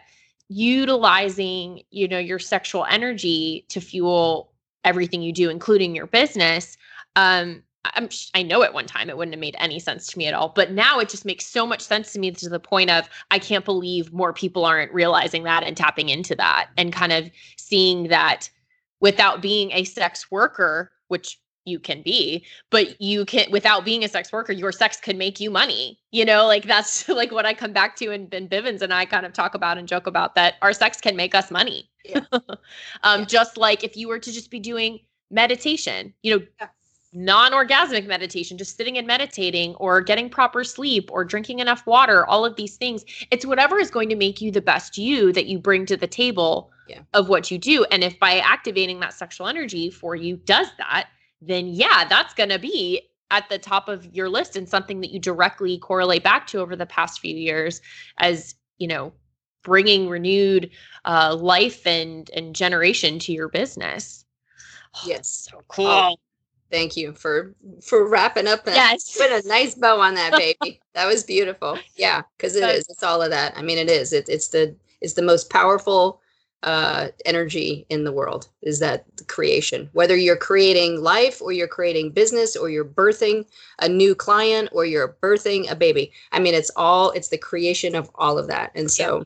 utilizing, 0.48 1.82
you 1.90 2.06
know, 2.06 2.18
your 2.18 2.38
sexual 2.38 2.84
energy 2.84 3.64
to 3.70 3.80
fuel 3.80 4.50
everything 4.84 5.22
you 5.22 5.32
do 5.32 5.48
including 5.48 5.94
your 5.96 6.06
business 6.06 6.76
um 7.16 7.62
I'm, 7.84 8.08
I 8.34 8.42
know 8.42 8.62
at 8.62 8.72
one 8.74 8.86
time 8.86 9.10
it 9.10 9.16
wouldn't 9.16 9.34
have 9.34 9.40
made 9.40 9.56
any 9.58 9.78
sense 9.78 10.06
to 10.08 10.18
me 10.18 10.26
at 10.26 10.34
all, 10.34 10.48
but 10.48 10.72
now 10.72 10.98
it 10.98 11.08
just 11.08 11.24
makes 11.24 11.46
so 11.46 11.66
much 11.66 11.80
sense 11.82 12.12
to 12.12 12.18
me 12.18 12.30
to 12.32 12.48
the 12.48 12.60
point 12.60 12.90
of 12.90 13.08
I 13.30 13.38
can't 13.38 13.64
believe 13.64 14.12
more 14.12 14.32
people 14.32 14.64
aren't 14.64 14.92
realizing 14.92 15.44
that 15.44 15.62
and 15.64 15.76
tapping 15.76 16.08
into 16.08 16.34
that 16.36 16.70
and 16.76 16.92
kind 16.92 17.12
of 17.12 17.30
seeing 17.58 18.08
that 18.08 18.48
without 19.00 19.42
being 19.42 19.70
a 19.72 19.84
sex 19.84 20.30
worker, 20.30 20.92
which 21.08 21.38
you 21.66 21.78
can 21.78 22.02
be, 22.02 22.44
but 22.70 23.00
you 23.00 23.24
can 23.24 23.50
without 23.50 23.84
being 23.84 24.04
a 24.04 24.08
sex 24.08 24.32
worker, 24.32 24.52
your 24.52 24.72
sex 24.72 24.98
could 25.00 25.16
make 25.16 25.40
you 25.40 25.50
money. 25.50 25.98
You 26.10 26.24
know, 26.24 26.46
like 26.46 26.64
that's 26.64 27.08
like 27.08 27.32
what 27.32 27.46
I 27.46 27.54
come 27.54 27.72
back 27.72 27.96
to 27.96 28.10
and 28.12 28.28
Ben 28.30 28.48
Bivens 28.48 28.82
and 28.82 28.92
I 28.92 29.04
kind 29.04 29.26
of 29.26 29.32
talk 29.32 29.54
about 29.54 29.78
and 29.78 29.88
joke 29.88 30.06
about 30.06 30.34
that 30.36 30.54
our 30.62 30.72
sex 30.72 31.00
can 31.00 31.16
make 31.16 31.34
us 31.34 31.50
money. 31.50 31.90
Yeah. 32.04 32.20
um, 33.02 33.24
Yeah. 33.24 33.24
just 33.24 33.56
like 33.56 33.84
if 33.84 33.96
you 33.96 34.08
were 34.08 34.18
to 34.18 34.32
just 34.32 34.50
be 34.50 34.60
doing 34.60 35.00
meditation, 35.30 36.14
you 36.22 36.38
know, 36.38 36.46
Yeah. 36.60 36.68
Non-orgasmic 37.14 38.06
meditation, 38.06 38.58
just 38.58 38.76
sitting 38.76 38.98
and 38.98 39.06
meditating 39.06 39.74
or 39.76 40.00
getting 40.00 40.28
proper 40.28 40.64
sleep 40.64 41.10
or 41.12 41.24
drinking 41.24 41.60
enough 41.60 41.86
water, 41.86 42.26
all 42.26 42.44
of 42.44 42.56
these 42.56 42.76
things. 42.76 43.04
It's 43.30 43.46
whatever 43.46 43.78
is 43.78 43.90
going 43.90 44.08
to 44.08 44.16
make 44.16 44.40
you 44.40 44.50
the 44.50 44.60
best 44.60 44.98
you 44.98 45.32
that 45.32 45.46
you 45.46 45.58
bring 45.58 45.86
to 45.86 45.96
the 45.96 46.06
table 46.06 46.70
Yeah. 46.86 47.02
of 47.14 47.28
what 47.28 47.50
you 47.50 47.58
do. 47.58 47.84
And 47.90 48.02
if 48.04 48.18
by 48.18 48.38
activating 48.40 49.00
that 49.00 49.14
sexual 49.14 49.46
energy 49.46 49.90
for 49.90 50.16
you 50.16 50.36
does 50.36 50.68
that, 50.78 51.08
then 51.40 51.66
yeah, 51.68 52.04
that's 52.08 52.34
going 52.34 52.50
to 52.50 52.58
be 52.58 53.08
at 53.30 53.48
the 53.48 53.58
top 53.58 53.88
of 53.88 54.06
your 54.14 54.28
list 54.28 54.56
and 54.56 54.68
something 54.68 55.00
that 55.00 55.10
you 55.10 55.18
directly 55.18 55.78
correlate 55.78 56.22
back 56.22 56.46
to 56.48 56.58
over 56.60 56.76
the 56.76 56.86
past 56.86 57.20
few 57.20 57.34
years 57.34 57.80
as, 58.18 58.54
you 58.78 58.86
know, 58.86 59.12
bringing 59.62 60.08
renewed 60.08 60.70
uh, 61.06 61.34
life 61.34 61.86
and 61.86 62.30
and 62.30 62.54
generation 62.54 63.18
to 63.18 63.32
your 63.32 63.48
business. 63.48 64.24
Yes. 65.04 65.28
so 65.50 65.64
cool. 65.68 65.86
Oh, 65.86 66.16
Thank 66.70 66.96
you 66.96 67.12
for 67.12 67.54
for 67.82 68.08
wrapping 68.08 68.46
up 68.46 68.64
that. 68.64 68.74
yes. 68.76 69.16
Put 69.16 69.30
a 69.30 69.46
nice 69.46 69.74
bow 69.74 70.00
on 70.00 70.14
that 70.14 70.32
baby. 70.60 70.80
that 70.94 71.06
was 71.06 71.22
beautiful. 71.22 71.78
Yeah, 71.96 72.22
because 72.36 72.56
it 72.56 72.64
is. 72.68 72.86
It's 72.88 73.02
all 73.02 73.22
of 73.22 73.30
that. 73.30 73.56
I 73.56 73.62
mean, 73.62 73.78
it 73.78 73.90
is. 73.90 74.12
It, 74.12 74.28
it's 74.28 74.48
the 74.48 74.74
it's 75.00 75.14
the 75.14 75.22
most 75.22 75.50
powerful 75.50 76.20
uh, 76.62 77.08
energy 77.26 77.84
in 77.90 78.04
the 78.04 78.12
world. 78.12 78.48
Is 78.62 78.78
that 78.80 79.04
creation? 79.28 79.90
Whether 79.92 80.16
you're 80.16 80.36
creating 80.36 81.02
life 81.02 81.42
or 81.42 81.52
you're 81.52 81.68
creating 81.68 82.12
business 82.12 82.56
or 82.56 82.70
you're 82.70 82.86
birthing 82.86 83.44
a 83.80 83.88
new 83.88 84.14
client 84.14 84.70
or 84.72 84.86
you're 84.86 85.16
birthing 85.22 85.70
a 85.70 85.76
baby. 85.76 86.12
I 86.32 86.38
mean, 86.40 86.54
it's 86.54 86.70
all. 86.76 87.10
It's 87.10 87.28
the 87.28 87.38
creation 87.38 87.94
of 87.94 88.10
all 88.14 88.38
of 88.38 88.46
that. 88.48 88.72
And 88.74 88.90
so, 88.90 89.18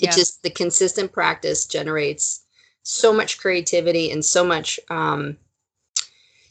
it 0.00 0.06
Yeah. 0.06 0.10
just 0.10 0.42
the 0.42 0.50
consistent 0.50 1.12
practice 1.12 1.66
generates 1.66 2.44
so 2.82 3.12
much 3.12 3.38
creativity 3.38 4.10
and 4.10 4.24
so 4.24 4.42
much 4.42 4.80
um, 4.88 5.36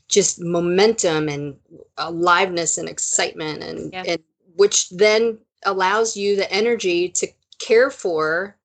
just 0.08 0.40
momentum 0.42 1.28
and 1.30 1.56
uh, 1.98 2.06
aliveness 2.08 2.78
and 2.78 2.88
excitement 2.90 3.64
and, 3.64 3.92
Yeah. 3.94 4.04
and 4.08 4.24
which 4.56 4.90
then 4.90 5.38
allows 5.66 6.16
you 6.16 6.36
the 6.36 6.52
energy 6.52 7.10
to 7.10 7.28
care 7.60 7.90
for 7.90 8.56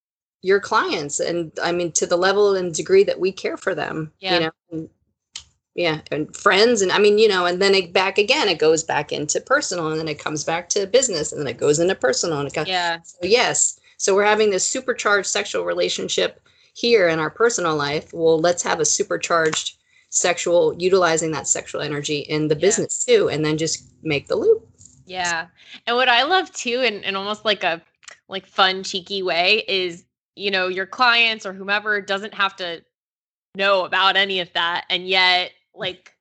your 0.43 0.61
clients 0.61 1.21
and 1.21 1.53
i 1.63 1.71
mean 1.73 1.91
to 1.93 2.07
the 2.07 2.17
level 2.17 2.55
and 2.57 2.75
degree 2.75 3.05
that 3.05 3.19
we 3.21 3.33
care 3.33 3.57
for 3.57 3.75
them 3.75 4.13
Yeah. 4.21 4.35
you 4.35 4.41
know 4.41 4.51
and, 4.71 4.89
yeah 5.75 6.01
and 6.11 6.37
friends 6.37 6.83
and 6.83 6.93
i 6.93 6.99
mean 6.99 7.17
you 7.19 7.29
know 7.29 7.47
and 7.47 7.63
then 7.63 7.75
it 7.75 7.93
back 7.93 8.19
again 8.19 8.49
it 8.49 8.59
goes 8.59 8.83
back 8.85 9.13
into 9.13 9.41
personal 9.41 9.89
and 9.89 9.99
then 9.99 10.09
it 10.09 10.19
comes 10.19 10.45
back 10.45 10.69
to 10.71 10.87
business 10.87 11.33
and 11.33 11.41
then 11.41 11.49
it 11.49 11.59
goes 11.59 11.79
into 11.79 11.95
personal 11.95 12.39
and 12.39 12.49
it 12.49 12.55
goes 12.55 12.67
Yeah. 12.69 12.99
so 13.03 13.19
yes. 13.23 13.79
So 13.99 14.17
we're 14.17 14.25
having 14.25 14.51
this 14.51 14.67
supercharged 14.67 15.29
sexual 15.29 15.65
relationship 15.65 16.41
here 16.75 17.07
in 17.07 17.21
our 17.21 17.31
personal 17.31 17.77
life. 17.77 18.13
Well, 18.13 18.41
let's 18.41 18.65
have 18.65 18.81
a 18.81 18.85
supercharged 18.85 19.72
sexual 20.13 20.75
utilizing 20.79 21.31
that 21.33 21.49
sexual 21.49 21.81
energy 21.81 22.19
in 22.19 22.47
the 22.47 22.55
Yeah. 22.55 22.61
business 22.61 23.03
too 23.03 23.31
and 23.31 23.43
then 23.43 23.57
just 23.57 23.85
make 24.03 24.29
the 24.29 24.37
loop. 24.37 24.69
Yeah. 25.07 25.47
And 25.87 25.97
what 25.97 26.09
I 26.11 26.23
love 26.25 26.53
too, 26.53 26.83
in, 26.83 27.03
in 27.03 27.17
almost 27.17 27.45
like 27.47 27.65
a 27.65 27.83
like 28.29 28.47
fun, 28.47 28.83
cheeky 28.85 29.23
way, 29.23 29.65
is 29.67 30.05
you 30.37 30.51
know, 30.51 30.69
your 30.69 30.87
clients 30.87 31.45
or 31.45 31.53
whomever 31.53 32.01
doesn't 32.01 32.35
have 32.35 32.57
to 32.57 32.83
know 33.55 33.85
about 33.85 34.17
any 34.17 34.41
of 34.41 34.53
that. 34.53 34.85
And 34.91 35.09
yet, 35.09 35.53
like 35.75 36.15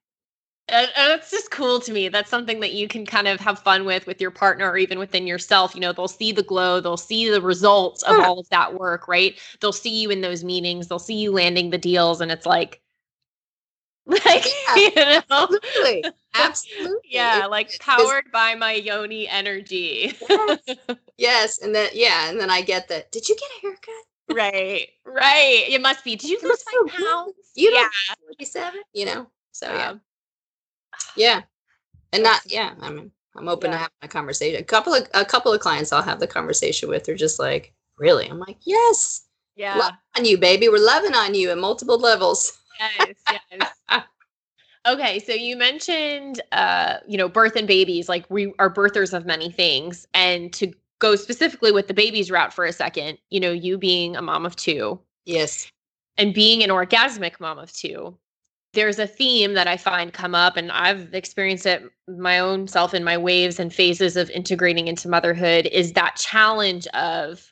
uh, 0.69 0.87
that's 0.95 1.31
just 1.31 1.51
cool 1.51 1.81
to 1.81 1.91
me. 1.91 2.07
That's 2.07 2.29
something 2.29 2.61
that 2.61 2.71
you 2.71 2.87
can 2.87 3.05
kind 3.05 3.27
of 3.27 3.41
have 3.41 3.59
fun 3.59 3.83
with 3.83 4.07
with 4.07 4.21
your 4.21 4.31
partner 4.31 4.69
or 4.69 4.77
even 4.77 4.99
within 4.99 5.27
yourself. 5.27 5.75
You 5.75 5.81
know, 5.81 5.91
they'll 5.91 6.07
see 6.07 6.31
the 6.31 6.43
glow, 6.43 6.79
they'll 6.79 6.95
see 6.95 7.29
the 7.29 7.41
results 7.41 8.03
of 8.03 8.17
Yeah. 8.17 8.25
all 8.25 8.39
of 8.39 8.47
that 8.49 8.73
work, 8.73 9.09
right? 9.09 9.37
They'll 9.59 9.73
see 9.73 10.01
you 10.01 10.11
in 10.11 10.21
those 10.21 10.45
meetings, 10.45 10.87
they'll 10.87 10.99
see 10.99 11.15
you 11.15 11.31
landing 11.33 11.71
the 11.71 11.77
deals, 11.77 12.21
and 12.21 12.31
it's 12.31 12.45
like, 12.45 12.81
like 14.25 14.45
Yeah. 14.67 14.75
you 14.75 14.95
know, 14.95 15.21
Absolutely. 15.29 16.05
Absolutely. 16.33 16.97
yeah, 17.09 17.45
It- 17.45 17.51
like 17.51 17.77
powered 17.79 18.31
by 18.31 18.55
my 18.55 18.73
yoni 18.73 19.27
energy. 19.27 20.13
Yes. 20.29 20.59
yes. 21.17 21.61
And 21.61 21.73
then 21.75 21.89
yeah, 21.93 22.29
and 22.29 22.39
then 22.39 22.49
I 22.49 22.61
get 22.61 22.87
that. 22.89 23.11
did 23.11 23.27
you 23.29 23.35
get 23.35 23.49
a 23.57 23.61
haircut? 23.61 24.05
right, 24.33 24.87
right. 25.05 25.65
It 25.67 25.81
must 25.81 26.03
be. 26.03 26.15
Did 26.15 26.29
you 26.29 26.39
lose 26.41 26.63
so 26.63 26.87
five 26.87 26.97
pounds? 27.05 27.33
You 27.55 27.71
yeah. 27.71 27.81
look 27.81 28.19
47, 28.37 28.81
you 28.93 29.05
know? 29.05 29.27
So 29.51 29.67
yeah. 29.73 29.89
Um, 29.89 30.01
Yeah. 31.15 31.41
And 32.13 32.23
not 32.23 32.41
yeah, 32.51 32.73
I 32.81 32.89
mean, 32.91 33.11
I'm 33.35 33.47
open 33.47 33.69
Yeah. 33.71 33.77
to 33.77 33.81
having 33.83 33.93
a 34.01 34.07
conversation. 34.07 34.59
A 34.59 34.63
couple 34.63 34.93
of 34.93 35.07
a 35.13 35.23
couple 35.25 35.53
of 35.53 35.59
clients 35.61 35.91
I'll 35.93 36.01
have 36.01 36.19
the 36.19 36.27
conversation 36.27 36.89
with 36.89 37.07
are 37.09 37.15
just 37.15 37.39
like, 37.39 37.73
really? 37.97 38.27
I'm 38.27 38.39
like, 38.39 38.57
yes. 38.63 39.23
yeah. 39.55 39.75
Love 39.75 39.93
on 40.17 40.25
you, 40.25 40.37
baby. 40.37 40.69
We're 40.69 40.83
loving 40.83 41.13
on 41.13 41.35
you 41.35 41.51
at 41.51 41.57
multiple 41.57 41.99
levels. 41.99 42.57
yes, 42.99 43.15
yes. 43.51 43.73
Okay, 44.87 45.19
so 45.19 45.33
you 45.33 45.57
mentioned 45.57 46.41
uh, 46.51 46.97
you 47.07 47.17
know, 47.17 47.29
birth 47.29 47.55
and 47.55 47.67
babies, 47.67 48.09
like 48.09 48.25
we 48.29 48.53
are 48.57 48.73
birthers 48.73 49.13
of 49.13 49.25
many 49.25 49.51
things. 49.51 50.07
And 50.13 50.51
to 50.53 50.73
go 50.99 51.15
specifically 51.15 51.71
with 51.71 51.87
the 51.87 51.93
baby's 51.93 52.31
route 52.31 52.53
for 52.53 52.65
a 52.65 52.73
second, 52.73 53.17
you 53.29 53.39
know, 53.39 53.51
you 53.51 53.77
being 53.77 54.15
a 54.15 54.21
mom 54.21 54.45
of 54.45 54.55
two. 54.55 54.99
Yes. 55.25 55.71
And 56.17 56.33
being 56.33 56.63
an 56.63 56.69
orgasmic 56.69 57.39
mom 57.39 57.59
of 57.59 57.71
two, 57.71 58.17
there's 58.73 58.99
a 58.99 59.07
theme 59.07 59.53
that 59.53 59.67
I 59.67 59.77
find 59.77 60.13
come 60.13 60.33
up, 60.33 60.55
and 60.55 60.71
I've 60.71 61.13
experienced 61.13 61.65
it 61.65 61.83
my 62.07 62.39
own 62.39 62.67
self 62.67 62.93
in 62.93 63.03
my 63.03 63.17
waves 63.17 63.59
and 63.59 63.73
phases 63.73 64.15
of 64.17 64.29
integrating 64.29 64.87
into 64.87 65.09
motherhood 65.09 65.67
is 65.67 65.93
that 65.93 66.15
challenge 66.15 66.87
of 66.87 67.51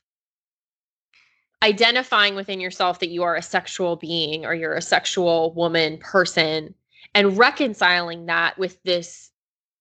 identifying 1.61 2.35
within 2.35 2.59
yourself 2.61 2.99
that 2.99 3.09
you 3.09 3.23
are 3.23 3.35
a 3.35 3.41
sexual 3.41 3.97
being 3.97 4.45
or 4.45 4.55
you're 4.55 4.75
a 4.75 4.81
sexual 4.81 5.53
woman 5.53 5.97
person 5.97 6.73
and 7.19 7.37
reconciling 7.37 8.25
that 8.27 8.57
with 8.57 8.81
this 8.83 9.31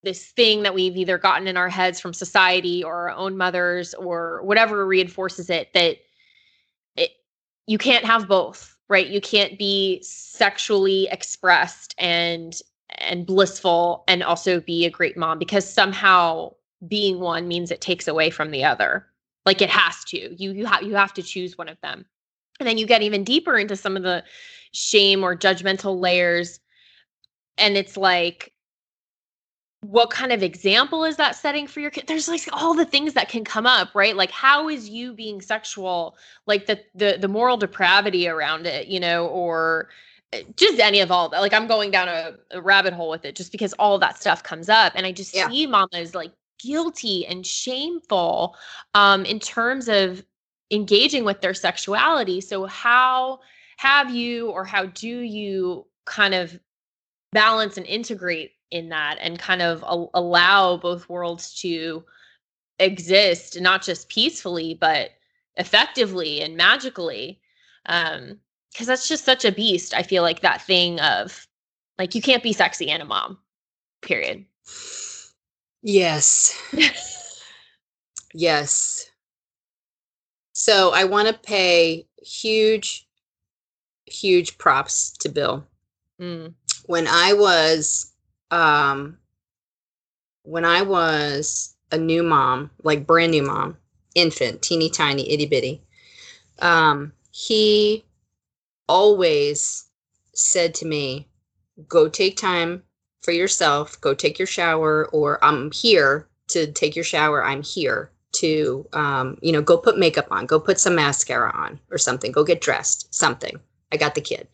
this 0.04 0.26
thing 0.32 0.62
that 0.62 0.74
we've 0.74 0.96
either 0.96 1.18
gotten 1.18 1.48
in 1.48 1.56
our 1.56 1.68
heads 1.68 2.00
from 2.00 2.14
society 2.14 2.84
or 2.84 3.10
our 3.10 3.16
own 3.16 3.36
mothers 3.36 3.94
or 3.94 4.40
whatever 4.42 4.86
reinforces 4.86 5.50
it 5.50 5.72
that 5.74 5.98
it 6.96 7.10
you 7.66 7.78
can't 7.78 8.04
have 8.04 8.28
both 8.28 8.78
right? 8.88 9.08
You 9.08 9.20
can't 9.20 9.58
be 9.58 10.02
sexually 10.02 11.08
expressed 11.10 11.94
and 11.98 12.58
and 12.96 13.26
blissful 13.26 14.04
and 14.08 14.22
also 14.22 14.60
be 14.60 14.86
a 14.86 14.90
great 14.90 15.16
mom 15.16 15.38
because 15.38 15.70
somehow 15.70 16.54
being 16.88 17.20
one 17.20 17.46
means 17.46 17.70
it 17.70 17.80
takes 17.80 18.08
away 18.08 18.30
from 18.30 18.50
the 18.50 18.64
other. 18.64 19.06
Like 19.44 19.60
it 19.60 19.70
has 19.70 20.04
to. 20.04 20.34
You 20.42 20.52
you 20.52 20.66
have 20.66 20.82
you 20.82 20.94
have 20.94 21.12
to 21.14 21.22
choose 21.22 21.58
one 21.58 21.68
of 21.68 21.80
them. 21.82 22.06
And 22.60 22.68
then 22.68 22.78
you 22.78 22.86
get 22.86 23.02
even 23.02 23.24
deeper 23.24 23.56
into 23.56 23.76
some 23.76 23.96
of 23.96 24.02
the 24.02 24.24
shame 24.72 25.22
or 25.22 25.36
judgmental 25.36 26.00
layers 26.00 26.60
and 27.58 27.76
it's 27.76 27.96
like 27.96 28.52
what 29.82 30.10
kind 30.10 30.32
of 30.32 30.42
example 30.42 31.04
is 31.04 31.16
that 31.16 31.36
setting 31.36 31.66
for 31.66 31.80
your 31.80 31.90
kid 31.90 32.04
there's 32.08 32.28
like 32.28 32.48
all 32.52 32.74
the 32.74 32.84
things 32.84 33.14
that 33.14 33.28
can 33.28 33.44
come 33.44 33.66
up 33.66 33.94
right 33.94 34.16
like 34.16 34.30
how 34.30 34.68
is 34.68 34.88
you 34.88 35.12
being 35.12 35.40
sexual 35.40 36.16
like 36.46 36.66
the 36.66 36.80
the 36.94 37.16
the 37.20 37.28
moral 37.28 37.56
depravity 37.56 38.26
around 38.26 38.66
it 38.66 38.88
you 38.88 38.98
know 38.98 39.26
or 39.28 39.88
eh, 40.32 40.42
just 40.56 40.80
any 40.80 41.00
of 41.00 41.12
all 41.12 41.28
that 41.28 41.40
like 41.40 41.52
i'm 41.52 41.68
going 41.68 41.92
down 41.92 42.08
a, 42.08 42.34
a 42.50 42.60
rabbit 42.60 42.92
hole 42.92 43.08
with 43.08 43.24
it 43.24 43.36
just 43.36 43.52
because 43.52 43.72
all 43.74 43.98
that 43.98 44.18
stuff 44.18 44.42
comes 44.42 44.68
up 44.68 44.92
and 44.96 45.06
i 45.06 45.12
just 45.12 45.34
yeah. 45.34 45.48
see 45.48 45.66
mamas 45.66 46.14
like 46.14 46.32
guilty 46.58 47.24
and 47.26 47.46
shameful 47.46 48.56
um 48.94 49.24
in 49.24 49.38
terms 49.38 49.88
of 49.88 50.24
engaging 50.72 51.24
with 51.24 51.40
their 51.40 51.54
sexuality 51.54 52.40
so 52.40 52.66
how 52.66 53.38
have 53.76 54.10
you 54.10 54.50
or 54.50 54.64
how 54.64 54.86
do 54.86 55.20
you 55.20 55.86
kind 56.04 56.34
of 56.34 56.58
balance 57.32 57.76
and 57.76 57.86
integrate 57.86 58.52
in 58.70 58.88
that 58.90 59.18
and 59.20 59.38
kind 59.38 59.62
of 59.62 59.82
a- 59.82 60.18
allow 60.18 60.76
both 60.76 61.08
worlds 61.08 61.54
to 61.60 62.04
exist 62.78 63.60
not 63.60 63.82
just 63.82 64.08
peacefully 64.08 64.74
but 64.74 65.10
effectively 65.56 66.40
and 66.40 66.56
magically 66.56 67.40
um 67.86 68.38
because 68.72 68.86
that's 68.86 69.08
just 69.08 69.24
such 69.24 69.44
a 69.44 69.50
beast 69.50 69.94
i 69.94 70.02
feel 70.02 70.22
like 70.22 70.40
that 70.40 70.62
thing 70.62 71.00
of 71.00 71.46
like 71.98 72.14
you 72.14 72.22
can't 72.22 72.42
be 72.42 72.52
sexy 72.52 72.88
and 72.90 73.02
a 73.02 73.04
mom 73.04 73.38
period. 74.02 74.44
Yes. 75.82 76.56
Yes. 78.34 79.10
So 80.52 80.92
i 80.92 81.04
want 81.04 81.28
to 81.28 81.34
pay 81.34 82.06
huge 82.22 83.08
huge 84.04 84.58
props 84.58 85.12
to 85.20 85.30
bill. 85.30 85.66
Mm. 86.20 86.52
When 86.88 87.06
i 87.06 87.32
was 87.32 88.12
um, 88.50 89.18
when 90.48 90.64
I 90.64 90.82
was 90.82 91.76
a 91.92 91.98
new 91.98 92.22
mom, 92.22 92.70
like 92.82 93.06
brand 93.06 93.32
new 93.32 93.42
mom, 93.42 93.76
infant, 94.14 94.62
teeny 94.62 94.88
tiny, 94.88 95.30
itty 95.30 95.46
bitty, 95.46 95.82
um, 96.60 97.12
he 97.30 98.04
always 98.88 99.84
said 100.34 100.74
to 100.76 100.86
me, 100.86 101.28
go 101.86 102.08
take 102.08 102.36
time 102.36 102.82
for 103.20 103.32
yourself, 103.32 104.00
go 104.00 104.14
take 104.14 104.38
your 104.38 104.46
shower, 104.46 105.06
or 105.08 105.42
I'm 105.44 105.70
here 105.70 106.26
to 106.48 106.72
take 106.72 106.96
your 106.96 107.04
shower. 107.04 107.44
I'm 107.44 107.62
here 107.62 108.10
to, 108.36 108.86
um, 108.94 109.38
you 109.42 109.52
know, 109.52 109.60
go 109.60 109.76
put 109.76 109.98
makeup 109.98 110.28
on, 110.30 110.46
go 110.46 110.58
put 110.58 110.80
some 110.80 110.94
mascara 110.94 111.52
on 111.54 111.78
or 111.90 111.98
something, 111.98 112.32
go 112.32 112.42
get 112.44 112.62
dressed, 112.62 113.14
something. 113.14 113.60
I 113.92 113.98
got 113.98 114.14
the 114.14 114.22
kid. 114.22 114.48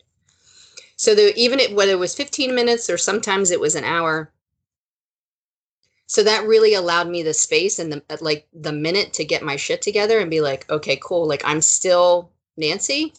So 0.97 1.13
there, 1.13 1.31
even 1.35 1.59
it, 1.59 1.75
whether 1.75 1.91
it 1.91 1.99
was 1.99 2.15
15 2.15 2.55
minutes 2.55 2.89
or 2.89 2.97
sometimes 2.97 3.51
it 3.51 3.59
was 3.59 3.75
an 3.75 3.83
hour. 3.83 4.31
So 6.07 6.23
that 6.23 6.45
really 6.45 6.73
allowed 6.73 7.07
me 7.07 7.23
the 7.23 7.33
space 7.33 7.79
and 7.79 7.91
the 7.91 8.03
uh, 8.09 8.17
like 8.21 8.47
the 8.53 8.71
minute 8.71 9.13
to 9.13 9.25
get 9.25 9.43
my 9.43 9.55
shit 9.55 9.81
together 9.81 10.19
and 10.19 10.29
be 10.29 10.41
like, 10.41 10.69
okay, 10.69 10.97
cool. 11.03 11.27
Like 11.27 11.41
I'm 11.43 11.61
still 11.61 12.31
Nancy 12.57 13.13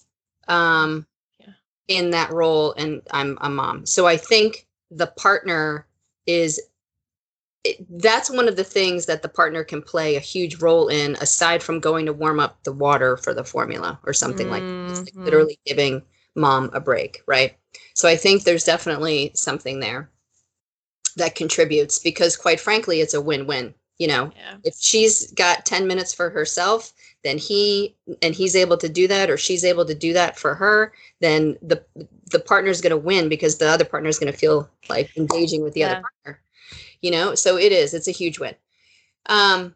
um, 0.48 1.06
yeah. 1.40 1.52
in 1.88 2.10
that 2.10 2.30
role 2.30 2.72
and 2.74 3.02
I'm 3.10 3.36
a 3.40 3.50
mom. 3.50 3.86
So 3.86 4.06
I 4.06 4.16
think 4.16 4.66
the 4.90 5.08
partner 5.08 5.86
is 6.26 6.60
it, 7.64 7.84
that's 8.00 8.30
one 8.30 8.46
of 8.46 8.54
the 8.54 8.64
things 8.64 9.06
that 9.06 9.22
the 9.22 9.28
partner 9.28 9.64
can 9.64 9.82
play 9.82 10.14
a 10.14 10.20
huge 10.20 10.62
role 10.62 10.86
in 10.86 11.16
aside 11.16 11.62
from 11.62 11.80
going 11.80 12.06
to 12.06 12.12
warm 12.12 12.38
up 12.38 12.62
the 12.62 12.72
water 12.72 13.16
for 13.16 13.34
the 13.34 13.44
formula 13.44 13.98
or 14.04 14.12
something 14.12 14.46
mm-hmm. 14.46 14.94
like, 14.94 15.06
like 15.06 15.14
literally 15.16 15.58
giving 15.66 16.02
mom 16.36 16.70
a 16.72 16.80
break 16.80 17.22
right 17.26 17.56
so 17.96 18.08
I 18.08 18.16
think 18.16 18.44
there's 18.44 18.64
definitely 18.64 19.32
something 19.34 19.80
there 19.80 20.10
that 21.16 21.34
contributes 21.34 21.98
because 21.98 22.36
quite 22.36 22.60
frankly 22.60 23.00
it's 23.00 23.14
a 23.14 23.20
win-win. 23.20 23.74
You 23.98 24.08
know, 24.08 24.30
yeah. 24.36 24.56
if 24.62 24.74
she's 24.78 25.32
got 25.32 25.64
10 25.64 25.86
minutes 25.86 26.12
for 26.12 26.28
herself, 26.28 26.92
then 27.24 27.38
he 27.38 27.96
and 28.20 28.34
he's 28.34 28.54
able 28.54 28.76
to 28.76 28.90
do 28.90 29.08
that 29.08 29.30
or 29.30 29.38
she's 29.38 29.64
able 29.64 29.86
to 29.86 29.94
do 29.94 30.12
that 30.12 30.38
for 30.38 30.54
her, 30.54 30.92
then 31.20 31.56
the 31.62 31.82
the 32.30 32.38
partner's 32.38 32.82
going 32.82 32.90
to 32.90 32.96
win 32.98 33.30
because 33.30 33.56
the 33.56 33.66
other 33.66 33.86
partner 33.86 34.10
is 34.10 34.18
going 34.18 34.30
to 34.30 34.38
feel 34.38 34.68
like 34.90 35.16
engaging 35.16 35.62
with 35.62 35.72
the 35.72 35.80
yeah. 35.80 35.86
other 35.86 36.02
partner. 36.02 36.42
You 37.00 37.10
know, 37.10 37.34
so 37.34 37.56
it 37.56 37.72
is 37.72 37.94
it's 37.94 38.08
a 38.08 38.12
huge 38.12 38.38
win. 38.38 38.54
Um 39.30 39.74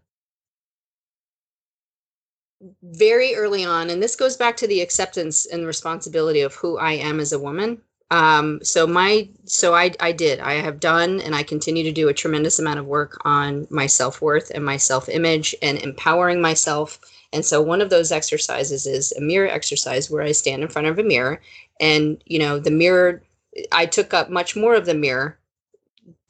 very 2.82 3.34
early 3.34 3.64
on 3.64 3.90
and 3.90 4.02
this 4.02 4.16
goes 4.16 4.36
back 4.36 4.56
to 4.56 4.66
the 4.66 4.80
acceptance 4.80 5.46
and 5.46 5.66
responsibility 5.66 6.40
of 6.40 6.54
who 6.54 6.76
I 6.78 6.92
am 6.92 7.20
as 7.20 7.32
a 7.32 7.38
woman 7.38 7.80
um, 8.10 8.58
so 8.62 8.86
my 8.86 9.28
so 9.44 9.74
I 9.74 9.92
I 10.00 10.10
did 10.12 10.40
I 10.40 10.54
have 10.54 10.80
done 10.80 11.20
and 11.20 11.34
I 11.34 11.44
continue 11.44 11.84
to 11.84 11.92
do 11.92 12.08
a 12.08 12.14
tremendous 12.14 12.58
amount 12.58 12.80
of 12.80 12.86
work 12.86 13.20
on 13.24 13.68
my 13.70 13.86
self 13.86 14.20
worth 14.20 14.50
and 14.52 14.64
my 14.64 14.76
self 14.76 15.08
image 15.08 15.54
and 15.62 15.78
empowering 15.78 16.40
myself. 16.40 16.98
And 17.32 17.44
so 17.44 17.62
one 17.62 17.80
of 17.80 17.90
those 17.90 18.10
exercises 18.10 18.86
is 18.86 19.12
a 19.12 19.20
mirror 19.20 19.48
exercise 19.48 20.10
where 20.10 20.22
I 20.22 20.32
stand 20.32 20.62
in 20.62 20.68
front 20.68 20.88
of 20.88 20.98
a 20.98 21.04
mirror 21.04 21.40
and 21.80 22.22
you 22.26 22.40
know 22.40 22.58
the 22.58 22.72
mirror 22.72 23.22
I 23.70 23.86
took 23.86 24.12
up 24.12 24.28
much 24.28 24.56
more 24.56 24.74
of 24.74 24.86
the 24.86 24.94
mirror 24.94 25.38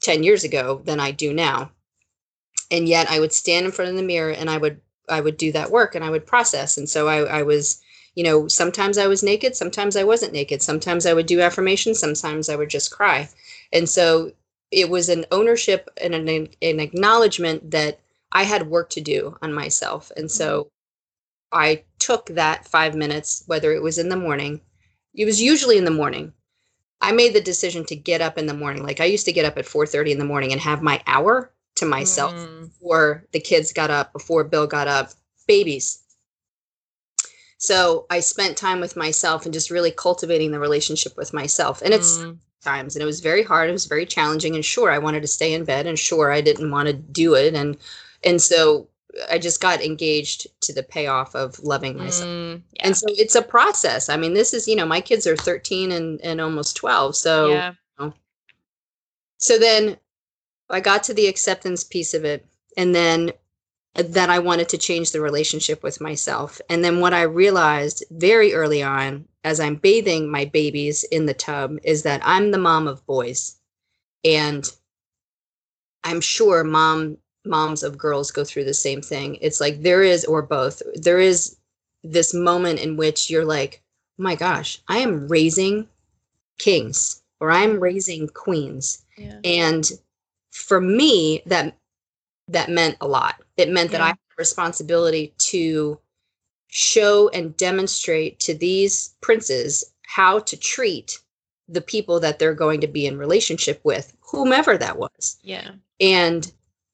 10 0.01 0.23
years 0.23 0.43
ago 0.43 0.81
than 0.85 0.99
I 0.99 1.11
do 1.11 1.33
now. 1.33 1.71
And 2.69 2.87
yet 2.87 3.09
I 3.09 3.19
would 3.19 3.33
stand 3.33 3.65
in 3.65 3.71
front 3.71 3.89
of 3.89 3.97
the 3.97 4.03
mirror 4.03 4.31
and 4.31 4.49
I 4.51 4.57
would 4.57 4.81
I 5.11 5.21
would 5.21 5.37
do 5.37 5.51
that 5.51 5.71
work 5.71 5.95
and 5.95 6.03
I 6.03 6.09
would 6.09 6.25
process. 6.25 6.77
And 6.77 6.89
so 6.89 7.07
I, 7.07 7.39
I 7.39 7.41
was 7.43 7.81
you 8.15 8.23
know, 8.23 8.47
sometimes 8.47 8.97
I 8.97 9.07
was 9.07 9.23
naked, 9.23 9.55
sometimes 9.55 9.95
I 9.95 10.03
wasn't 10.03 10.33
naked, 10.33 10.61
sometimes 10.61 11.05
I 11.05 11.13
would 11.13 11.27
do 11.27 11.41
affirmations, 11.41 11.99
sometimes 11.99 12.49
I 12.49 12.55
would 12.55 12.69
just 12.69 12.91
cry. 12.91 13.29
And 13.71 13.87
so 13.87 14.31
it 14.69 14.89
was 14.89 15.09
an 15.09 15.25
ownership 15.31 15.89
and 16.01 16.13
an, 16.13 16.49
an 16.61 16.79
acknowledgement 16.79 17.71
that 17.71 17.99
I 18.31 18.43
had 18.43 18.67
work 18.67 18.89
to 18.91 19.01
do 19.01 19.37
on 19.41 19.53
myself. 19.53 20.11
And 20.15 20.29
so 20.29 20.63
mm-hmm. 20.63 21.59
I 21.59 21.83
took 21.99 22.27
that 22.27 22.67
five 22.67 22.95
minutes, 22.95 23.43
whether 23.47 23.73
it 23.73 23.81
was 23.81 23.97
in 23.97 24.09
the 24.09 24.17
morning, 24.17 24.61
it 25.13 25.25
was 25.25 25.41
usually 25.41 25.77
in 25.77 25.85
the 25.85 25.91
morning. 25.91 26.33
I 27.01 27.11
made 27.11 27.33
the 27.33 27.41
decision 27.41 27.85
to 27.85 27.95
get 27.95 28.21
up 28.21 28.37
in 28.37 28.45
the 28.45 28.53
morning. 28.53 28.83
Like 28.83 28.99
I 28.99 29.05
used 29.05 29.25
to 29.25 29.33
get 29.33 29.45
up 29.45 29.57
at 29.57 29.65
4:30 29.65 30.11
in 30.11 30.19
the 30.19 30.25
morning 30.25 30.51
and 30.51 30.61
have 30.61 30.81
my 30.81 31.01
hour 31.07 31.50
to 31.75 31.85
myself 31.85 32.33
mm. 32.33 32.61
before 32.61 33.25
the 33.31 33.39
kids 33.39 33.73
got 33.73 33.89
up, 33.89 34.13
before 34.13 34.43
Bill 34.43 34.67
got 34.67 34.87
up. 34.87 35.11
Babies, 35.47 36.01
so 37.61 38.07
I 38.09 38.21
spent 38.21 38.57
time 38.57 38.79
with 38.79 38.97
myself 38.97 39.45
and 39.45 39.53
just 39.53 39.69
really 39.69 39.91
cultivating 39.91 40.49
the 40.49 40.59
relationship 40.59 41.15
with 41.15 41.31
myself. 41.31 41.83
And 41.83 41.93
it's 41.93 42.17
mm. 42.17 42.35
times 42.63 42.95
and 42.95 43.03
it 43.03 43.05
was 43.05 43.19
very 43.19 43.43
hard. 43.43 43.69
It 43.69 43.73
was 43.73 43.85
very 43.85 44.05
challenging. 44.07 44.55
And 44.55 44.65
sure, 44.65 44.89
I 44.89 44.97
wanted 44.97 45.21
to 45.21 45.27
stay 45.27 45.53
in 45.53 45.63
bed 45.63 45.85
and 45.85 45.97
sure 45.97 46.31
I 46.31 46.41
didn't 46.41 46.71
want 46.71 46.87
to 46.87 46.93
do 46.93 47.35
it. 47.35 47.53
And 47.53 47.77
and 48.23 48.41
so 48.41 48.87
I 49.29 49.37
just 49.37 49.61
got 49.61 49.79
engaged 49.79 50.47
to 50.61 50.73
the 50.73 50.81
payoff 50.81 51.35
of 51.35 51.59
loving 51.59 51.97
myself. 51.99 52.29
Mm, 52.29 52.61
yeah. 52.73 52.87
And 52.87 52.97
so 52.97 53.05
it's 53.09 53.35
a 53.35 53.43
process. 53.43 54.09
I 54.09 54.17
mean, 54.17 54.33
this 54.33 54.55
is, 54.55 54.67
you 54.67 54.75
know, 54.75 54.85
my 54.85 55.01
kids 55.01 55.27
are 55.27 55.35
13 55.35 55.91
and, 55.91 56.19
and 56.21 56.41
almost 56.41 56.77
12. 56.77 57.15
So, 57.15 57.49
yeah. 57.49 57.73
you 57.99 58.05
know. 58.05 58.13
so 59.37 59.59
then 59.59 59.97
I 60.71 60.79
got 60.79 61.03
to 61.03 61.13
the 61.13 61.27
acceptance 61.27 61.83
piece 61.83 62.13
of 62.13 62.25
it. 62.25 62.45
And 62.77 62.95
then 62.95 63.31
that 63.95 64.29
I 64.29 64.39
wanted 64.39 64.69
to 64.69 64.77
change 64.77 65.11
the 65.11 65.19
relationship 65.19 65.83
with 65.83 65.99
myself. 65.99 66.61
And 66.69 66.83
then 66.83 67.01
what 67.01 67.13
I 67.13 67.23
realized 67.23 68.05
very 68.11 68.53
early 68.53 68.81
on 68.81 69.25
as 69.43 69.59
I'm 69.59 69.75
bathing 69.75 70.29
my 70.31 70.45
babies 70.45 71.03
in 71.03 71.25
the 71.25 71.33
tub 71.33 71.77
is 71.83 72.03
that 72.03 72.21
I'm 72.23 72.51
the 72.51 72.57
mom 72.57 72.87
of 72.87 73.05
boys. 73.05 73.57
And 74.23 74.65
I'm 76.03 76.21
sure 76.21 76.63
mom 76.63 77.17
moms 77.43 77.83
of 77.83 77.97
girls 77.97 78.31
go 78.31 78.43
through 78.43 78.65
the 78.65 78.73
same 78.73 79.01
thing. 79.01 79.37
It's 79.41 79.59
like 79.59 79.81
there 79.81 80.03
is, 80.03 80.25
or 80.25 80.41
both, 80.41 80.81
there 80.95 81.19
is 81.19 81.57
this 82.03 82.33
moment 82.33 82.79
in 82.79 82.97
which 82.97 83.29
you're 83.29 83.45
like, 83.45 83.81
oh 84.19 84.23
my 84.23 84.35
gosh, 84.35 84.79
I 84.87 84.99
am 84.99 85.27
raising 85.27 85.87
kings 86.59 87.21
or 87.39 87.51
I'm 87.51 87.79
raising 87.79 88.27
queens. 88.29 89.03
Yeah. 89.17 89.39
And 89.43 89.91
for 90.51 90.79
me, 90.81 91.41
that 91.45 91.77
that 92.47 92.69
meant 92.69 92.97
a 93.01 93.07
lot. 93.07 93.35
It 93.57 93.69
meant 93.69 93.91
that 93.91 94.01
I 94.01 94.07
had 94.07 94.15
a 94.15 94.35
responsibility 94.37 95.33
to 95.37 95.99
show 96.67 97.29
and 97.29 97.55
demonstrate 97.57 98.39
to 98.41 98.53
these 98.53 99.15
princes 99.21 99.93
how 100.05 100.39
to 100.39 100.57
treat 100.57 101.19
the 101.69 101.81
people 101.81 102.19
that 102.19 102.39
they're 102.39 102.53
going 102.53 102.81
to 102.81 102.87
be 102.87 103.05
in 103.05 103.17
relationship 103.17 103.79
with, 103.83 104.13
whomever 104.19 104.77
that 104.77 104.97
was 104.97 105.37
Yeah. 105.43 105.71
and 105.99 106.51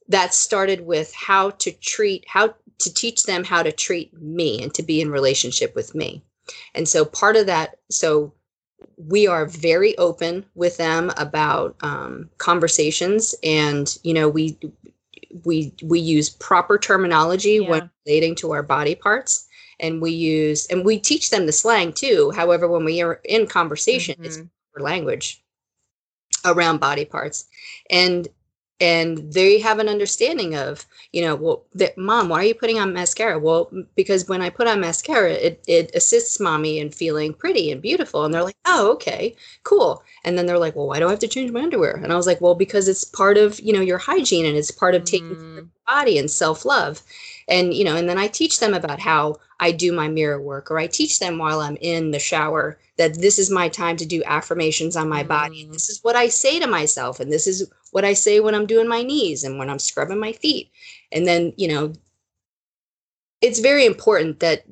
that 0.09 0.33
started 0.33 0.81
with 0.85 1.13
how 1.13 1.51
to 1.51 1.71
treat 1.71 2.25
how 2.27 2.53
to 2.79 2.93
teach 2.93 3.23
them 3.23 3.43
how 3.43 3.63
to 3.63 3.71
treat 3.71 4.13
me 4.13 4.61
and 4.61 4.73
to 4.75 4.83
be 4.83 5.01
in 5.01 5.11
relationship 5.11 5.75
with 5.75 5.93
me 5.95 6.23
and 6.75 6.87
so 6.87 7.03
part 7.03 7.35
of 7.35 7.47
that 7.47 7.77
so 7.89 8.33
we 8.97 9.27
are 9.27 9.45
very 9.45 9.97
open 9.97 10.45
with 10.55 10.77
them 10.77 11.11
about 11.17 11.75
um, 11.81 12.29
conversations 12.37 13.35
and 13.43 13.97
you 14.03 14.13
know 14.13 14.29
we 14.29 14.57
we 15.45 15.73
we 15.83 15.99
use 15.99 16.29
proper 16.29 16.77
terminology 16.77 17.59
when 17.59 17.89
relating 18.05 18.35
to 18.35 18.51
our 18.51 18.63
body 18.63 18.95
parts 18.95 19.47
and 19.79 20.01
we 20.01 20.11
use 20.11 20.65
and 20.67 20.85
we 20.85 20.99
teach 20.99 21.29
them 21.29 21.45
the 21.45 21.51
slang 21.51 21.93
too. 21.93 22.31
However 22.35 22.67
when 22.67 22.85
we 22.85 23.01
are 23.01 23.19
in 23.25 23.47
conversation 23.47 24.15
it's 24.23 24.37
Mhm. 24.37 24.49
proper 24.73 24.83
language 24.85 25.43
around 26.45 26.79
body 26.79 27.05
parts. 27.05 27.45
And 27.89 28.27
and 28.79 29.33
they 29.33 29.59
have 29.59 29.79
an 29.79 29.89
understanding 29.89 30.55
of 30.55 30.85
you 31.11 31.21
know 31.21 31.35
well 31.35 31.63
that 31.73 31.97
mom 31.97 32.29
why 32.29 32.41
are 32.41 32.45
you 32.45 32.55
putting 32.55 32.79
on 32.79 32.93
mascara? 32.93 33.39
Well 33.39 33.71
because 33.95 34.27
when 34.29 34.41
i 34.41 34.49
put 34.49 34.67
on 34.67 34.79
mascara 34.79 35.31
it, 35.33 35.63
it 35.67 35.91
assists 35.95 36.39
mommy 36.39 36.79
in 36.79 36.91
feeling 36.91 37.33
pretty 37.33 37.71
and 37.71 37.81
beautiful 37.81 38.23
and 38.25 38.33
they're 38.33 38.43
like 38.43 38.57
oh 38.65 38.91
okay 38.93 39.35
cool. 39.63 40.03
And 40.23 40.37
then 40.37 40.45
they're 40.45 40.59
like 40.59 40.75
well 40.75 40.87
why 40.87 40.99
do 40.99 41.07
i 41.07 41.11
have 41.11 41.19
to 41.19 41.27
change 41.27 41.51
my 41.51 41.61
underwear? 41.63 41.95
And 42.03 42.13
i 42.13 42.15
was 42.15 42.27
like 42.27 42.41
well 42.41 42.55
because 42.55 42.87
it's 42.87 43.03
part 43.03 43.37
of 43.37 43.59
you 43.59 43.73
know 43.73 43.81
your 43.81 43.97
hygiene 43.97 44.45
and 44.45 44.57
it's 44.57 44.71
part 44.71 44.95
of 44.95 45.03
taking 45.05 45.35
care 45.35 45.37
of 45.37 45.37
Mhm. 45.37 45.55
your 45.55 45.65
body 45.87 46.17
and 46.19 46.29
self-love 46.29 47.01
and 47.47 47.73
you 47.73 47.83
know 47.83 47.95
and 47.95 48.09
then 48.09 48.17
i 48.17 48.27
teach 48.27 48.59
them 48.59 48.73
about 48.73 48.99
how 48.99 49.35
i 49.59 49.71
do 49.71 49.91
my 49.91 50.07
mirror 50.07 50.41
work 50.41 50.69
or 50.71 50.77
i 50.77 50.87
teach 50.87 51.19
them 51.19 51.37
while 51.37 51.59
i'm 51.61 51.77
in 51.81 52.11
the 52.11 52.19
shower 52.19 52.77
that 52.97 53.15
this 53.15 53.39
is 53.39 53.49
my 53.49 53.69
time 53.69 53.95
to 53.97 54.05
do 54.05 54.23
affirmations 54.25 54.95
on 54.95 55.09
my 55.09 55.23
body 55.23 55.65
Mm. 55.65 55.73
this 55.73 55.89
is 55.89 56.03
what 56.03 56.15
i 56.15 56.27
say 56.27 56.59
to 56.59 56.67
myself 56.67 57.19
and 57.19 57.31
this 57.31 57.47
is 57.47 57.69
what 57.91 58.05
i 58.05 58.13
say 58.13 58.39
when 58.39 58.55
i'm 58.55 58.65
doing 58.65 58.87
my 58.87 59.03
knees 59.03 59.43
and 59.43 59.57
when 59.57 59.69
i'm 59.69 59.79
scrubbing 59.79 60.19
my 60.19 60.33
feet 60.33 60.69
and 61.11 61.27
then 61.27 61.53
you 61.57 61.67
know 61.67 61.93
it's 63.41 63.59
very 63.59 63.85
important 63.85 64.39
that 64.39 64.63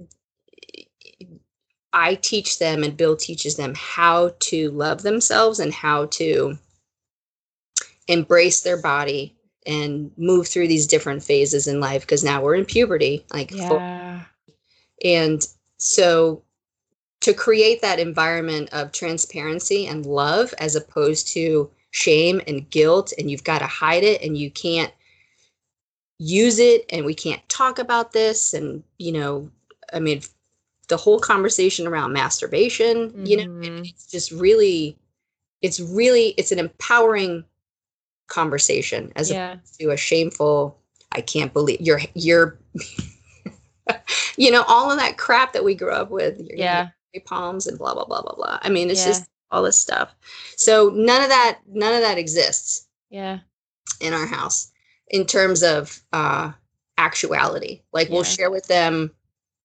i 1.94 2.16
teach 2.16 2.60
them 2.60 2.84
and 2.84 2.98
bill 2.98 3.16
teaches 3.16 3.56
them 3.56 3.74
how 3.76 4.32
to 4.40 4.70
love 4.72 5.02
themselves 5.02 5.60
and 5.60 5.74
how 5.74 6.06
to 6.08 6.58
embrace 8.08 8.62
their 8.62 8.82
body 8.82 9.36
and 9.66 10.12
move 10.18 10.48
through 10.48 10.68
these 10.68 10.88
different 10.88 11.24
phases 11.24 11.68
in 11.68 11.80
life 11.80 12.02
because 12.02 12.24
now 12.24 12.42
we're 12.42 12.56
in 12.56 12.66
puberty 12.66 13.26
like 13.34 13.52
Yeah. 13.52 14.24
and 15.04 15.42
so 15.78 16.44
to 17.22 17.34
create 17.34 17.82
that 17.82 18.00
environment 18.00 18.70
of 18.72 18.92
transparency 18.92 19.88
and 19.88 20.06
love 20.06 20.54
as 20.60 20.76
opposed 20.76 21.28
to 21.30 21.70
shame 21.92 22.42
and 22.48 22.70
guilt 22.70 23.14
and 23.18 23.32
you've 23.32 23.44
got 23.44 23.60
to 23.60 23.66
hide 23.66 24.04
it 24.04 24.22
and 24.22 24.38
you 24.38 24.52
can't 24.52 24.94
use 26.18 26.60
it 26.60 26.86
and 26.92 27.06
we 27.06 27.14
can't 27.14 27.48
talk 27.50 27.78
about 27.80 28.14
this 28.14 28.54
and 28.54 28.84
you 29.00 29.12
know 29.12 29.50
i 29.94 30.00
mean 30.00 30.22
the 30.88 30.98
whole 30.98 31.20
conversation 31.20 31.88
around 31.88 32.14
masturbation 32.14 33.26
you 33.26 33.38
know 33.38 33.44
Mhm. 33.44 33.90
it's 33.90 34.06
just 34.08 34.32
really 34.32 34.98
it's 35.62 35.80
really 35.80 36.34
it's 36.38 36.52
an 36.52 36.60
empowering 36.60 37.44
conversation 38.28 39.12
as 39.16 39.30
Yeah. 39.32 39.54
opposed 39.54 39.80
to 39.80 39.90
a 39.92 39.98
shameful 39.98 40.78
i 41.12 41.22
can't 41.22 41.54
believe 41.54 41.80
you're 41.82 42.02
you're 42.14 42.58
you 44.38 44.52
know 44.52 44.64
all 44.68 44.92
of 44.92 44.98
that 44.98 45.18
crap 45.18 45.54
that 45.54 45.64
we 45.64 45.76
grew 45.76 45.92
up 45.92 46.10
with 46.10 46.40
your 46.40 46.58
Yeah. 46.58 46.90
palms 47.26 47.68
and 47.68 47.78
blah 47.78 47.94
blah 47.94 48.06
blah 48.06 48.22
blah 48.22 48.36
blah 48.36 48.60
i 48.62 48.70
mean 48.70 48.90
it's 48.90 49.02
Yeah. 49.02 49.12
just 49.14 49.30
all 49.52 49.64
this 49.64 49.80
stuff 49.80 50.14
so 50.58 50.90
none 50.94 51.22
of 51.22 51.30
that 51.30 51.60
none 51.68 51.94
of 51.94 52.02
that 52.02 52.18
exists 52.18 52.88
Yeah. 53.10 53.40
in 54.02 54.14
our 54.14 54.26
house 54.26 54.72
in 55.10 55.26
terms 55.26 55.64
of 55.64 56.02
uh 56.12 56.52
actuality 56.98 57.82
like 57.94 58.10
we'll 58.10 58.24
share 58.24 58.50
with 58.50 58.66
them 58.68 59.12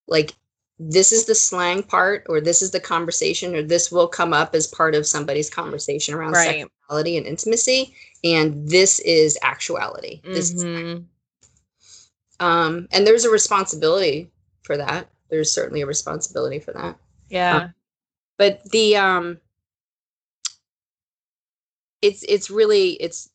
like 0.07 0.35
this 0.83 1.13
is 1.13 1.27
the 1.27 1.35
slang 1.35 1.83
part 1.83 2.25
or 2.31 2.41
this 2.41 2.63
is 2.63 2.71
the 2.71 2.81
conversation 2.81 3.55
or 3.55 3.63
this 3.63 3.93
will 3.93 4.09
come 4.09 4.33
up 4.33 4.55
as 4.55 4.67
part 4.67 4.95
of 4.95 5.07
somebody's 5.07 5.51
conversation 5.51 6.15
around 6.15 6.33
Right. 6.33 6.67
sexuality 6.89 7.19
and 7.19 7.27
intimacy 7.27 7.95
and 8.25 8.69
this 8.69 8.99
is 9.01 9.39
actuality 9.43 10.23
this 10.33 10.53
is 10.55 10.65
Mhm. 10.65 11.05
um 12.41 12.89
and 12.93 13.07
there's 13.07 13.25
a 13.27 13.31
responsibility 13.31 14.31
for 14.63 14.79
that 14.79 15.11
there's 15.29 15.53
certainly 15.53 15.83
a 15.83 15.87
responsibility 15.87 16.59
for 16.59 16.73
that 16.73 16.99
Yeah. 17.29 17.69
but 18.39 18.63
the 18.71 18.97
um 18.97 19.41
it's 22.03 22.23
it's 22.25 22.51
really 22.51 22.93
it's 22.93 23.29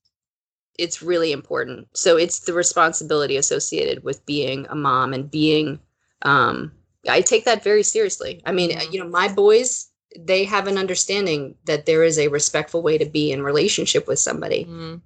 it's 0.78 1.02
really 1.02 1.32
important 1.32 1.88
so 1.94 2.18
it's 2.18 2.40
the 2.40 2.54
responsibility 2.54 3.38
associated 3.38 4.04
with 4.04 4.26
being 4.26 4.66
a 4.70 4.76
mom 4.76 5.14
and 5.14 5.30
being 5.30 5.80
um 6.24 6.72
i 7.08 7.22
take 7.22 7.46
that 7.46 7.64
very 7.64 7.84
seriously 7.84 8.42
i 8.46 8.52
mean 8.52 8.72
Mhm. 8.72 8.92
you 8.92 9.00
know 9.00 9.08
my 9.10 9.28
boys 9.28 9.88
they 10.18 10.46
have 10.46 10.68
an 10.68 10.78
understanding 10.78 11.56
that 11.66 11.86
there 11.86 12.04
is 12.04 12.18
a 12.18 12.30
respectful 12.30 12.82
way 12.82 12.98
to 12.98 13.06
be 13.06 13.32
in 13.32 13.44
relationship 13.44 14.08
with 14.08 14.20
somebody 14.20 14.66
Mhm. 14.66 15.02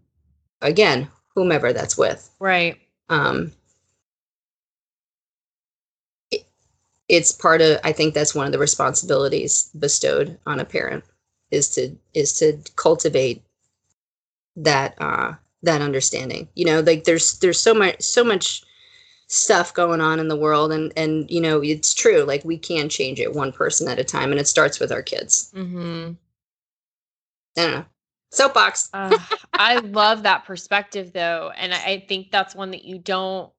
again 0.62 1.10
whomever 1.36 1.74
that's 1.74 1.98
with 1.98 2.30
Right. 2.40 2.78
um 3.10 3.52
it- 6.32 6.46
it's 7.08 7.32
part 7.32 7.62
of 7.62 7.80
i 7.84 7.92
think 7.92 8.14
that's 8.14 8.36
one 8.36 8.46
of 8.46 8.52
the 8.52 8.60
responsibilities 8.60 9.70
bestowed 9.78 10.38
on 10.46 10.60
a 10.60 10.66
parent 10.66 11.04
is 11.52 11.70
to 11.70 11.96
is 12.14 12.34
to 12.34 12.58
cultivate 12.76 13.44
that 14.56 14.96
uh 15.02 15.34
that 15.64 15.82
understanding 15.82 16.48
you 16.56 16.66
know 16.66 16.80
like 16.82 17.04
there's 17.04 17.40
there's 17.40 17.60
so 17.60 17.74
much 17.74 18.02
so 18.02 18.24
much 18.24 18.64
stuff 19.32 19.74
going 19.76 20.02
on 20.02 20.20
in 20.20 20.28
the 20.28 20.36
world 20.36 20.72
and 20.72 20.92
and 20.98 21.30
you 21.30 21.40
know 21.40 21.62
it's 21.62 21.94
true 21.94 22.24
like 22.24 22.44
we 22.44 22.58
can 22.58 22.90
change 22.90 23.20
it 23.20 23.32
one 23.34 23.52
person 23.52 23.88
at 23.88 24.00
a 24.00 24.04
time 24.04 24.32
and 24.32 24.40
it 24.40 24.48
starts 24.48 24.80
with 24.80 24.92
our 24.92 25.04
kids 25.04 25.52
Mhm. 25.56 26.18
i 27.56 27.62
don't 27.62 27.72
know 27.72 27.86
soapbox 28.32 28.90
Uh, 28.94 29.18
I 29.54 29.76
love 29.80 30.24
that 30.24 30.46
perspective 30.46 31.12
though. 31.14 31.52
And 31.58 31.74
I, 31.74 31.78
I 31.84 32.06
think 32.08 32.32
that's 32.32 32.56
one 32.56 32.72
that 32.72 32.86
you 32.86 32.98
don't 32.98 33.52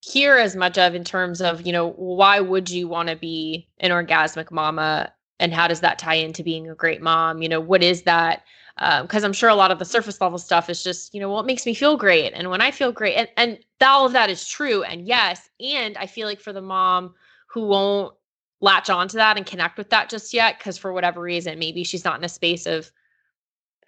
hear 0.00 0.36
as 0.36 0.54
much 0.54 0.78
of 0.78 0.94
in 0.94 1.02
terms 1.04 1.40
of, 1.40 1.66
you 1.66 1.72
know, 1.72 1.90
why 1.90 2.38
would 2.40 2.70
you 2.70 2.86
want 2.88 3.08
to 3.08 3.16
be 3.16 3.68
an 3.80 3.90
orgasmic 3.90 4.50
mama? 4.50 5.12
And 5.40 5.52
how 5.52 5.66
does 5.66 5.80
that 5.80 5.98
tie 5.98 6.14
into 6.14 6.44
being 6.44 6.70
a 6.70 6.74
great 6.76 7.02
mom? 7.02 7.42
You 7.42 7.48
know, 7.48 7.60
what 7.60 7.82
is 7.82 8.02
that? 8.02 8.44
Um, 8.78 9.02
because 9.02 9.22
I'm 9.22 9.32
sure 9.32 9.50
a 9.50 9.54
lot 9.54 9.70
of 9.70 9.78
the 9.78 9.84
surface 9.84 10.20
level 10.20 10.38
stuff 10.38 10.70
is 10.70 10.82
just, 10.82 11.14
you 11.14 11.20
know, 11.20 11.30
well, 11.30 11.40
it 11.40 11.46
makes 11.46 11.66
me 11.66 11.74
feel 11.74 11.96
great. 11.96 12.32
And 12.32 12.50
when 12.50 12.60
I 12.62 12.70
feel 12.70 12.90
great, 12.90 13.14
and, 13.16 13.28
and 13.36 13.58
all 13.82 14.06
of 14.06 14.12
that 14.12 14.30
is 14.30 14.46
true. 14.46 14.82
And 14.82 15.06
yes. 15.06 15.48
And 15.60 15.96
I 15.98 16.06
feel 16.06 16.26
like 16.26 16.40
for 16.40 16.52
the 16.52 16.62
mom 16.62 17.14
who 17.46 17.66
won't 17.66 18.14
latch 18.60 18.88
onto 18.88 19.18
that 19.18 19.36
and 19.36 19.44
connect 19.44 19.76
with 19.76 19.90
that 19.90 20.08
just 20.08 20.32
yet, 20.32 20.58
because 20.58 20.78
for 20.78 20.92
whatever 20.92 21.20
reason, 21.20 21.58
maybe 21.58 21.84
she's 21.84 22.04
not 22.04 22.18
in 22.18 22.24
a 22.24 22.28
space 22.28 22.66
of 22.66 22.90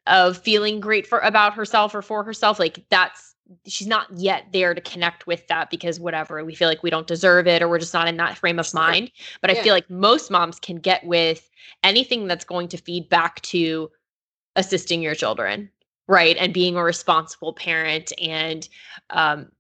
of 0.07 0.37
feeling 0.37 0.81
great 0.81 1.07
for 1.07 1.19
about 1.21 1.55
herself 1.55 1.95
or 1.95 2.03
for 2.03 2.23
herself 2.25 2.59
like 2.59 2.85
that's 2.91 3.35
she's 3.67 3.87
not 3.87 4.07
yet 4.15 4.45
there 4.53 4.75
to 4.75 4.81
connect 4.81 5.27
with 5.27 5.47
that 5.49 5.71
because 5.71 5.99
whatever 5.99 6.45
we 6.45 6.55
feel 6.55 6.69
like 6.69 6.83
we 6.83 6.91
don't 6.91 7.07
deserve 7.07 7.47
it 7.47 7.63
or 7.63 7.69
we're 7.69 7.79
just 7.79 7.95
not 7.95 8.09
in 8.09 8.17
that 8.17 8.37
frame 8.37 8.59
of 8.59 8.67
Sure. 8.67 8.81
mind 8.81 9.11
but 9.41 9.51
i 9.51 9.55
feel 9.55 9.73
like 9.73 9.89
most 9.89 10.31
moms 10.31 10.59
can 10.59 10.77
get 10.77 11.05
with 11.07 11.51
anything 11.83 12.27
that's 12.27 12.45
going 12.45 12.69
to 12.69 12.77
feed 12.77 13.09
back 13.09 13.41
to 13.43 13.91
assisting 14.57 15.03
your 15.03 15.15
children 15.15 15.71
right 16.09 16.37
and 16.39 16.53
being 16.55 16.77
a 16.77 16.83
responsible 16.85 17.53
parent 17.53 18.13
and 18.21 18.69
um 19.11 19.51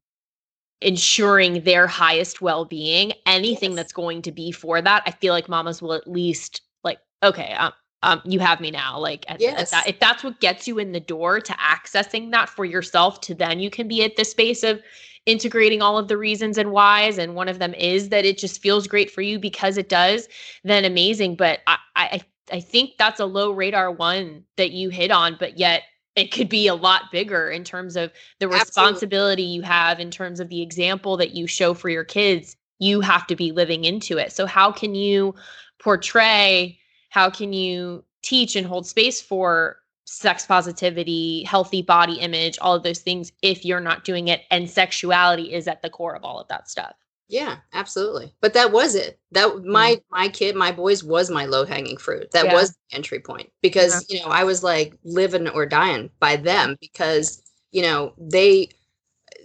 ensuring 0.80 1.62
their 1.62 1.86
highest 1.86 2.42
well-being 2.42 3.12
anything 3.26 3.70
Yes. 3.70 3.76
that's 3.76 3.92
going 3.92 4.22
to 4.22 4.32
be 4.32 4.52
for 4.52 4.82
that 4.82 5.02
i 5.06 5.10
feel 5.10 5.32
like 5.32 5.48
mamas 5.48 5.80
will 5.80 5.94
at 5.94 6.06
least 6.06 6.60
like 6.82 6.98
okay 7.22 7.54
um, 7.54 7.72
um 8.02 8.20
you 8.24 8.38
have 8.40 8.60
me 8.60 8.70
now 8.70 8.98
like 8.98 9.24
at, 9.28 9.36
at 9.36 9.40
Yes. 9.40 9.70
that 9.70 9.88
if 9.88 9.98
that's 9.98 10.22
what 10.22 10.40
gets 10.40 10.68
you 10.68 10.78
in 10.78 10.92
the 10.92 11.00
door 11.00 11.40
to 11.40 11.52
accessing 11.54 12.30
that 12.32 12.48
for 12.50 12.64
yourself 12.66 13.20
to 13.22 13.34
then 13.34 13.60
you 13.60 13.70
can 13.70 13.88
be 13.88 14.02
at 14.04 14.16
the 14.16 14.24
space 14.24 14.62
of 14.62 14.80
integrating 15.26 15.80
all 15.80 15.96
of 15.96 16.08
the 16.08 16.18
reasons 16.18 16.58
and 16.58 16.70
whys 16.70 17.16
and 17.16 17.34
one 17.34 17.48
of 17.48 17.58
them 17.58 17.72
is 17.74 18.10
that 18.10 18.26
it 18.26 18.36
just 18.36 18.60
feels 18.60 18.86
great 18.86 19.10
for 19.10 19.22
you 19.22 19.38
because 19.38 19.78
it 19.78 19.88
does 19.88 20.28
then 20.64 20.84
amazing 20.84 21.34
but 21.34 21.60
i 21.66 21.78
i 21.96 22.20
i 22.52 22.60
think 22.60 22.92
that's 22.98 23.20
a 23.20 23.26
low 23.26 23.50
radar 23.50 23.90
one 23.90 24.44
that 24.56 24.70
you 24.70 24.88
hit 24.88 25.10
on 25.10 25.36
but 25.38 25.58
yet 25.58 25.82
it 26.16 26.30
could 26.30 26.48
be 26.48 26.68
a 26.68 26.74
lot 26.74 27.10
bigger 27.10 27.50
in 27.50 27.64
terms 27.64 27.96
of 27.96 28.12
the 28.38 28.48
responsibility 28.48 29.42
Absolutely. 29.42 29.54
you 29.54 29.62
have 29.62 30.00
in 30.00 30.10
terms 30.10 30.40
of 30.40 30.48
the 30.48 30.62
example 30.62 31.16
that 31.16 31.34
you 31.34 31.46
show 31.46 31.74
for 31.74 31.88
your 31.88 32.04
kids 32.04 32.56
you 32.78 33.00
have 33.00 33.26
to 33.26 33.36
be 33.36 33.52
living 33.52 33.84
into 33.84 34.18
it 34.18 34.32
so 34.32 34.46
how 34.46 34.70
can 34.70 34.94
you 34.94 35.34
portray 35.78 36.78
how 37.10 37.30
can 37.30 37.52
you 37.52 38.04
teach 38.22 38.56
and 38.56 38.66
hold 38.66 38.86
space 38.86 39.20
for 39.20 39.76
sex 40.06 40.46
positivity 40.46 41.44
healthy 41.44 41.82
body 41.82 42.14
image 42.14 42.58
all 42.60 42.74
of 42.74 42.82
those 42.82 43.00
things 43.00 43.32
if 43.42 43.64
you're 43.64 43.80
not 43.80 44.04
doing 44.04 44.28
it 44.28 44.42
and 44.50 44.70
sexuality 44.70 45.52
is 45.52 45.66
at 45.66 45.82
the 45.82 45.90
core 45.90 46.14
of 46.14 46.24
all 46.24 46.38
of 46.38 46.48
that 46.48 46.68
stuff 46.68 46.94
yeah, 47.28 47.56
absolutely. 47.72 48.34
But 48.40 48.54
that 48.54 48.72
was 48.72 48.94
it. 48.94 49.18
That 49.32 49.64
my 49.64 49.96
mm. 49.96 50.02
my 50.10 50.28
kid, 50.28 50.56
my 50.56 50.72
boys 50.72 51.02
was 51.02 51.30
my 51.30 51.46
low 51.46 51.64
hanging 51.64 51.96
fruit. 51.96 52.30
That 52.32 52.46
yeah. 52.46 52.54
was 52.54 52.70
the 52.70 52.96
entry 52.96 53.20
point 53.20 53.50
because 53.62 54.06
yeah. 54.08 54.18
you 54.18 54.24
know 54.24 54.30
I 54.30 54.44
was 54.44 54.62
like 54.62 54.96
living 55.04 55.48
or 55.48 55.66
dying 55.66 56.10
by 56.20 56.36
them 56.36 56.76
because 56.80 57.42
you 57.72 57.82
know 57.82 58.12
they 58.18 58.68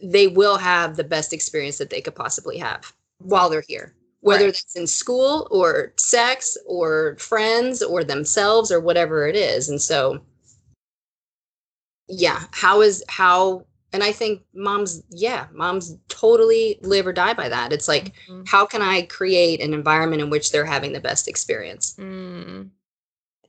they 0.03 0.27
will 0.27 0.57
have 0.57 0.95
the 0.95 1.03
best 1.03 1.33
experience 1.33 1.77
that 1.77 1.89
they 1.89 2.01
could 2.01 2.15
possibly 2.15 2.57
have 2.57 2.93
while 3.19 3.49
they're 3.49 3.63
here 3.67 3.95
whether 4.21 4.45
right. 4.45 4.53
that's 4.53 4.75
in 4.75 4.87
school 4.87 5.47
or 5.49 5.93
sex 5.97 6.57
or 6.65 7.15
friends 7.19 7.81
or 7.81 8.03
themselves 8.03 8.71
or 8.71 8.79
whatever 8.79 9.27
it 9.27 9.35
is 9.35 9.69
and 9.69 9.81
so 9.81 10.21
yeah 12.07 12.43
how 12.51 12.81
is 12.81 13.03
how 13.07 13.65
and 13.91 14.03
i 14.03 14.11
think 14.11 14.41
moms 14.53 15.03
yeah 15.09 15.47
moms 15.51 15.97
totally 16.19 16.77
live 16.81 17.07
or 17.07 17.13
die 17.13 17.33
by 17.33 17.47
that. 17.47 17.71
It's 17.71 17.87
like 17.87 18.13
mm-hmm. 18.27 18.43
how 18.45 18.65
can 18.65 18.81
i 18.81 19.03
create 19.03 19.61
an 19.61 19.73
environment 19.73 20.21
in 20.21 20.29
which 20.29 20.51
they're 20.51 20.65
having 20.65 20.91
the 20.93 20.99
best 20.99 21.27
experience? 21.27 21.95
Mm. 21.97 22.69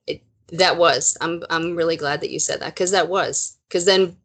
it, 0.07 0.23
that 0.49 0.77
was. 0.77 1.17
I'm 1.21 1.43
i'm 1.51 1.75
really 1.75 1.97
glad 1.97 2.21
that 2.21 2.31
you 2.31 2.39
said 2.39 2.61
that 2.61 2.75
because 2.75 2.93
that 2.93 3.09
was. 3.09 3.57
Because 3.69 3.85
then 3.85 4.17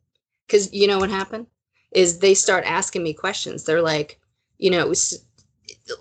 because 0.47 0.72
you 0.74 0.88
know 0.88 0.99
what 0.99 1.09
happened? 1.09 1.47
Is 1.91 2.20
they 2.20 2.34
start 2.34 2.66
asking 2.66 3.03
me 3.03 3.13
questions. 3.13 3.63
They're 3.63 3.82
like 3.82 4.20
you 4.57 4.70
know 4.70 4.80
it 4.80 4.89
was, 4.89 5.26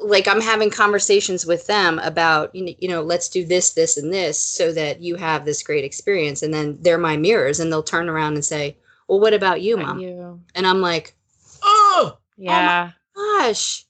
like 0.01 0.29
i'm 0.29 0.41
having 0.41 0.71
conversations 0.71 1.45
with 1.45 1.67
them 1.67 1.99
about 1.99 2.55
you 2.55 2.65
know, 2.65 2.73
you 2.79 2.89
know 2.89 3.03
let's 3.03 3.29
do 3.29 3.45
this 3.45 3.75
this 3.75 3.99
and 3.99 4.13
this 4.13 4.39
so 4.39 4.73
that 4.73 5.01
you 5.03 5.17
have 5.17 5.45
this 5.45 5.63
great 5.63 5.85
experience. 5.85 6.43
And 6.43 6.53
then 6.53 6.79
they're 6.81 6.99
my 6.99 7.17
mirrors 7.17 7.61
and 7.61 7.73
they'll 7.73 7.83
turn 7.83 8.09
around 8.09 8.35
and 8.35 8.45
say 8.45 8.77
well, 9.09 9.21
what 9.21 9.35
about 9.35 9.61
you, 9.61 9.77
mom? 9.77 9.99
You. 9.99 10.41
And 10.55 10.67
I'm 10.67 10.81
like, 10.81 11.15
oh, 11.63 12.19
yeah. 12.37 12.93
Oh 13.17 13.41
gosh. 13.41 13.85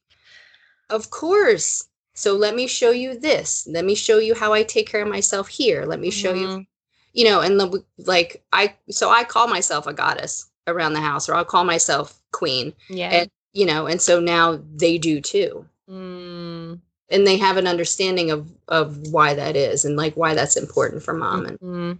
Of 0.90 1.10
course. 1.10 1.86
So 2.14 2.34
let 2.34 2.54
me 2.54 2.66
show 2.66 2.90
you 2.90 3.18
this. 3.18 3.66
Let 3.70 3.84
me 3.84 3.94
show 3.94 4.18
you 4.18 4.34
how 4.34 4.52
I 4.52 4.62
take 4.62 4.88
care 4.88 5.02
of 5.02 5.08
myself 5.08 5.48
here. 5.48 5.84
Let 5.84 6.00
me 6.00 6.10
show 6.10 6.32
mm-hmm. 6.32 6.58
you, 6.58 6.66
you 7.12 7.24
know, 7.24 7.40
and 7.40 7.58
the, 7.58 7.84
like 7.98 8.44
I, 8.52 8.74
so 8.90 9.10
I 9.10 9.24
call 9.24 9.48
myself 9.48 9.86
a 9.86 9.92
goddess 9.92 10.50
around 10.66 10.92
the 10.92 11.00
house, 11.00 11.28
or 11.28 11.34
I'll 11.34 11.44
call 11.44 11.64
myself 11.64 12.20
queen. 12.32 12.72
Yeah. 12.88 13.10
And, 13.10 13.30
you 13.52 13.66
know, 13.66 13.86
and 13.86 14.00
so 14.00 14.20
now 14.20 14.60
they 14.74 14.98
do 14.98 15.20
too. 15.20 15.66
Mm. 15.88 16.80
And 17.10 17.26
they 17.26 17.36
have 17.36 17.56
an 17.56 17.66
understanding 17.66 18.30
of 18.30 18.50
of 18.68 18.98
why 19.08 19.34
that 19.34 19.56
is 19.56 19.84
and 19.84 19.96
like 19.96 20.14
why 20.16 20.34
that's 20.34 20.56
important 20.56 21.02
for 21.02 21.12
mom 21.12 21.44
and 21.44 21.60
mm-hmm. 21.60 21.92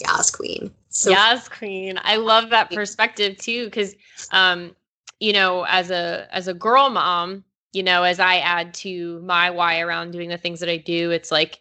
Yas 0.00 0.30
queen. 0.30 0.70
So 0.88 1.10
Yas 1.10 1.48
queen. 1.48 1.98
I 2.02 2.16
love 2.16 2.50
that 2.50 2.70
perspective 2.70 3.36
too, 3.38 3.66
because 3.66 3.94
um, 4.32 4.74
you 5.20 5.32
know, 5.32 5.64
as 5.64 5.90
a 5.90 6.28
as 6.30 6.48
a 6.48 6.54
girl 6.54 6.90
mom, 6.90 7.44
you 7.72 7.82
know, 7.82 8.02
as 8.02 8.20
I 8.20 8.36
add 8.36 8.74
to 8.74 9.20
my 9.22 9.50
why 9.50 9.80
around 9.80 10.12
doing 10.12 10.28
the 10.28 10.38
things 10.38 10.60
that 10.60 10.68
I 10.68 10.76
do, 10.76 11.10
it's 11.10 11.30
like, 11.30 11.60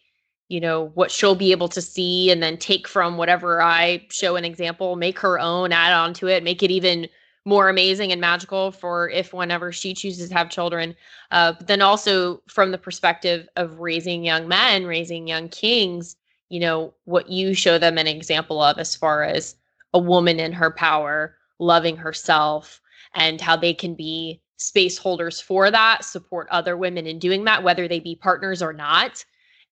you 0.49 0.59
know, 0.59 0.91
what 0.95 1.11
she'll 1.11 1.35
be 1.35 1.51
able 1.51 1.69
to 1.69 1.81
see 1.81 2.31
and 2.31 2.41
then 2.43 2.57
take 2.57 2.87
from 2.87 3.17
whatever 3.17 3.61
I 3.61 4.05
show 4.11 4.35
an 4.35 4.45
example, 4.45 4.95
make 4.95 5.19
her 5.19 5.39
own, 5.39 5.71
add 5.71 5.93
on 5.93 6.13
to 6.15 6.27
it, 6.27 6.43
make 6.43 6.63
it 6.63 6.71
even 6.71 7.07
more 7.45 7.69
amazing 7.69 8.11
and 8.11 8.19
magical 8.19 8.71
for 8.71 9.09
if 9.09 9.33
whenever 9.33 9.71
she 9.71 9.93
chooses 9.93 10.29
to 10.29 10.35
have 10.35 10.49
children. 10.49 10.95
Uh, 11.31 11.53
but 11.53 11.67
then 11.67 11.81
also 11.81 12.41
from 12.47 12.71
the 12.71 12.77
perspective 12.77 13.47
of 13.55 13.79
raising 13.79 14.23
young 14.23 14.47
men, 14.47 14.85
raising 14.85 15.27
young 15.27 15.47
kings, 15.49 16.15
you 16.49 16.59
know, 16.59 16.93
what 17.05 17.29
you 17.29 17.53
show 17.53 17.77
them 17.77 17.97
an 17.97 18.07
example 18.07 18.61
of 18.61 18.77
as 18.77 18.95
far 18.95 19.23
as 19.23 19.55
a 19.93 19.99
woman 19.99 20.39
in 20.39 20.51
her 20.53 20.71
power, 20.71 21.37
loving 21.59 21.97
herself, 21.97 22.81
and 23.13 23.39
how 23.39 23.55
they 23.55 23.73
can 23.73 23.95
be 23.95 24.41
space 24.57 24.97
holders 24.97 25.41
for 25.41 25.71
that, 25.71 26.05
support 26.05 26.47
other 26.49 26.77
women 26.77 27.07
in 27.07 27.19
doing 27.19 27.45
that, 27.45 27.63
whether 27.63 27.87
they 27.87 27.99
be 27.99 28.15
partners 28.15 28.61
or 28.61 28.73
not. 28.73 29.23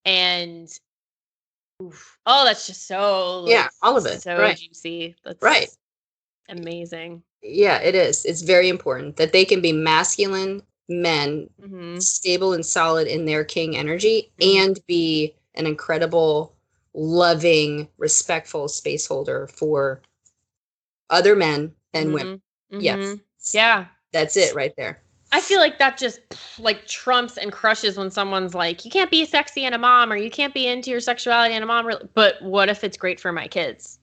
And 0.06 0.68
oof, 1.82 2.18
oh, 2.26 2.46
that's 2.46 2.68
just 2.68 2.88
so 2.88 3.46
yeah, 3.48 3.68
all 3.82 3.98
of 3.98 4.06
it 4.06 4.22
so 4.22 4.38
right. 4.38 4.58
juicy. 4.58 5.16
That's 5.24 5.42
right, 5.42 5.70
amazing. 6.50 7.24
Yeah, 7.42 7.80
it 7.80 7.96
is. 7.96 8.26
It's 8.26 8.42
very 8.42 8.70
important 8.70 9.18
that 9.18 9.34
they 9.34 9.46
can 9.46 9.62
be 9.62 9.74
masculine 9.74 10.64
men, 10.90 11.50
mm-hmm. 11.62 12.00
stable 12.00 12.54
and 12.54 12.66
solid 12.66 13.08
in 13.08 13.26
their 13.26 13.44
king 13.44 13.76
energy, 13.76 14.32
mm-hmm. 14.40 14.66
and 14.66 14.80
be 14.88 15.36
an 15.56 15.66
incredible 15.66 16.53
loving, 16.94 17.88
respectful 17.98 18.68
space 18.68 19.06
holder 19.08 19.48
for 19.48 20.02
other 21.10 21.36
men 21.36 21.72
and 21.94 22.08
mm-hmm. 22.08 22.14
women. 22.14 22.42
Mm-hmm. 22.72 22.82
Yes. 22.82 23.18
Yeah. 23.54 23.86
That's 24.12 24.38
it 24.38 24.56
right 24.56 24.74
there. 24.78 25.02
I 25.32 25.42
feel 25.42 25.60
like 25.60 25.80
that 25.80 25.98
just 25.98 26.20
like 26.60 26.86
trumps 26.88 27.38
and 27.38 27.52
crushes 27.52 27.98
when 27.98 28.12
someone's 28.12 28.54
like, 28.54 28.86
you 28.86 28.92
can't 28.92 29.10
be 29.10 29.26
sexy 29.26 29.66
and 29.66 29.74
a 29.74 29.80
mom 29.80 30.14
or 30.14 30.16
you 30.16 30.30
can't 30.30 30.54
be 30.54 30.68
into 30.68 30.92
your 30.92 31.00
sexuality 31.00 31.56
and 31.56 31.64
a 31.64 31.68
mom. 31.68 31.92
But 32.14 32.36
what 32.44 32.70
if 32.70 32.84
it's 32.84 32.98
great 32.98 33.20
for 33.20 33.32
my 33.32 33.48
kids? 33.48 33.98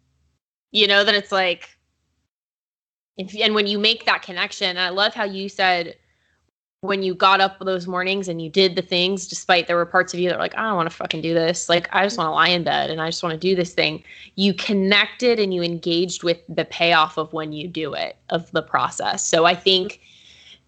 You 0.72 0.88
know, 0.88 1.04
that 1.04 1.14
it's 1.14 1.30
like, 1.30 1.78
if, 3.16 3.36
and 3.40 3.54
when 3.54 3.68
you 3.68 3.78
make 3.78 4.06
that 4.06 4.22
connection, 4.22 4.76
I 4.76 4.88
love 4.88 5.14
how 5.14 5.22
you 5.24 5.48
said 5.48 5.94
when 6.82 7.02
you 7.02 7.14
got 7.14 7.40
up 7.40 7.58
those 7.60 7.86
mornings 7.86 8.28
and 8.28 8.40
you 8.40 8.48
did 8.48 8.74
the 8.74 8.82
things, 8.82 9.26
despite 9.26 9.66
there 9.66 9.76
were 9.76 9.84
parts 9.84 10.14
of 10.14 10.20
you 10.20 10.28
that 10.30 10.36
were 10.36 10.42
like, 10.42 10.56
I 10.56 10.62
don't 10.62 10.76
want 10.76 10.90
to 10.90 10.96
fucking 10.96 11.20
do 11.20 11.34
this. 11.34 11.68
Like, 11.68 11.88
I 11.94 12.04
just 12.04 12.16
want 12.16 12.28
to 12.28 12.32
lie 12.32 12.48
in 12.48 12.64
bed 12.64 12.90
and 12.90 13.02
I 13.02 13.08
just 13.08 13.22
want 13.22 13.34
to 13.34 13.38
do 13.38 13.54
this 13.54 13.74
thing. 13.74 14.02
You 14.36 14.54
connected 14.54 15.38
and 15.38 15.52
you 15.52 15.62
engaged 15.62 16.22
with 16.22 16.38
the 16.48 16.64
payoff 16.64 17.18
of 17.18 17.32
when 17.34 17.52
you 17.52 17.68
do 17.68 17.92
it, 17.92 18.16
of 18.30 18.50
the 18.52 18.62
process. 18.62 19.24
So 19.24 19.44
I 19.44 19.54
think 19.54 20.00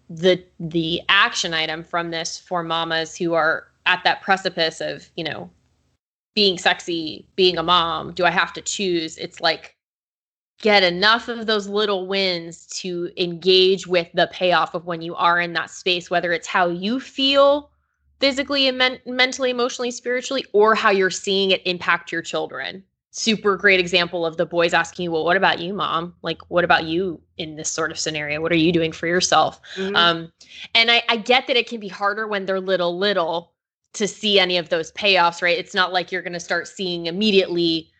the 0.09 0.43
the 0.59 1.01
action 1.09 1.53
item 1.53 1.83
from 1.83 2.11
this 2.11 2.37
for 2.37 2.61
mamas 2.61 3.15
who 3.15 3.33
are 3.33 3.67
at 3.87 4.03
that 4.03 4.21
precipice 4.21 4.81
of, 4.81 5.09
you 5.15 5.23
know, 5.23 5.49
being 6.35 6.59
sexy, 6.59 7.27
being 7.35 7.57
a 7.57 7.63
mom, 7.63 8.11
do 8.11 8.25
I 8.25 8.29
have 8.29 8.53
to 8.53 8.61
choose? 8.61 9.17
It's 9.17 9.41
like 9.41 9.75
get 10.61 10.83
enough 10.83 11.27
of 11.27 11.45
those 11.45 11.67
little 11.67 12.07
wins 12.07 12.65
to 12.67 13.09
engage 13.17 13.85
with 13.87 14.07
the 14.13 14.29
payoff 14.31 14.73
of 14.73 14.85
when 14.85 15.01
you 15.01 15.15
are 15.15 15.39
in 15.39 15.53
that 15.53 15.69
space, 15.69 16.09
whether 16.09 16.31
it's 16.31 16.47
how 16.47 16.67
you 16.67 16.99
feel 16.99 17.69
physically 18.19 18.67
and 18.67 18.77
men- 18.77 19.01
mentally, 19.05 19.49
emotionally, 19.49 19.91
spiritually, 19.91 20.45
or 20.53 20.75
how 20.75 20.89
you're 20.89 21.09
seeing 21.09 21.51
it 21.51 21.61
impact 21.65 22.11
your 22.11 22.21
children. 22.21 22.83
Super 23.11 23.57
great 23.57 23.79
example 23.79 24.25
of 24.25 24.37
the 24.37 24.45
boys 24.45 24.73
asking 24.73 25.03
you, 25.03 25.11
Well, 25.11 25.25
what 25.25 25.37
about 25.37 25.59
you, 25.59 25.73
mom? 25.73 26.15
Like, 26.21 26.41
what 26.49 26.63
about 26.63 26.85
you 26.85 27.21
in 27.37 27.57
this 27.57 27.69
sort 27.69 27.91
of 27.91 27.99
scenario? 27.99 28.41
What 28.41 28.51
are 28.51 28.55
you 28.55 28.71
doing 28.71 28.91
for 28.91 29.07
yourself? 29.07 29.61
Mm-hmm. 29.75 29.95
Um, 29.95 30.31
and 30.73 30.89
I, 30.89 31.03
I 31.09 31.17
get 31.17 31.45
that 31.47 31.57
it 31.57 31.67
can 31.67 31.79
be 31.79 31.89
harder 31.89 32.27
when 32.27 32.45
they're 32.45 32.61
little, 32.61 32.97
little 32.97 33.51
to 33.93 34.07
see 34.07 34.39
any 34.39 34.57
of 34.57 34.69
those 34.69 34.91
payoffs, 34.93 35.41
right? 35.41 35.57
It's 35.57 35.75
not 35.75 35.93
like 35.93 36.11
you're 36.11 36.23
going 36.23 36.33
to 36.33 36.39
start 36.39 36.67
seeing 36.67 37.05
immediately 37.05 37.91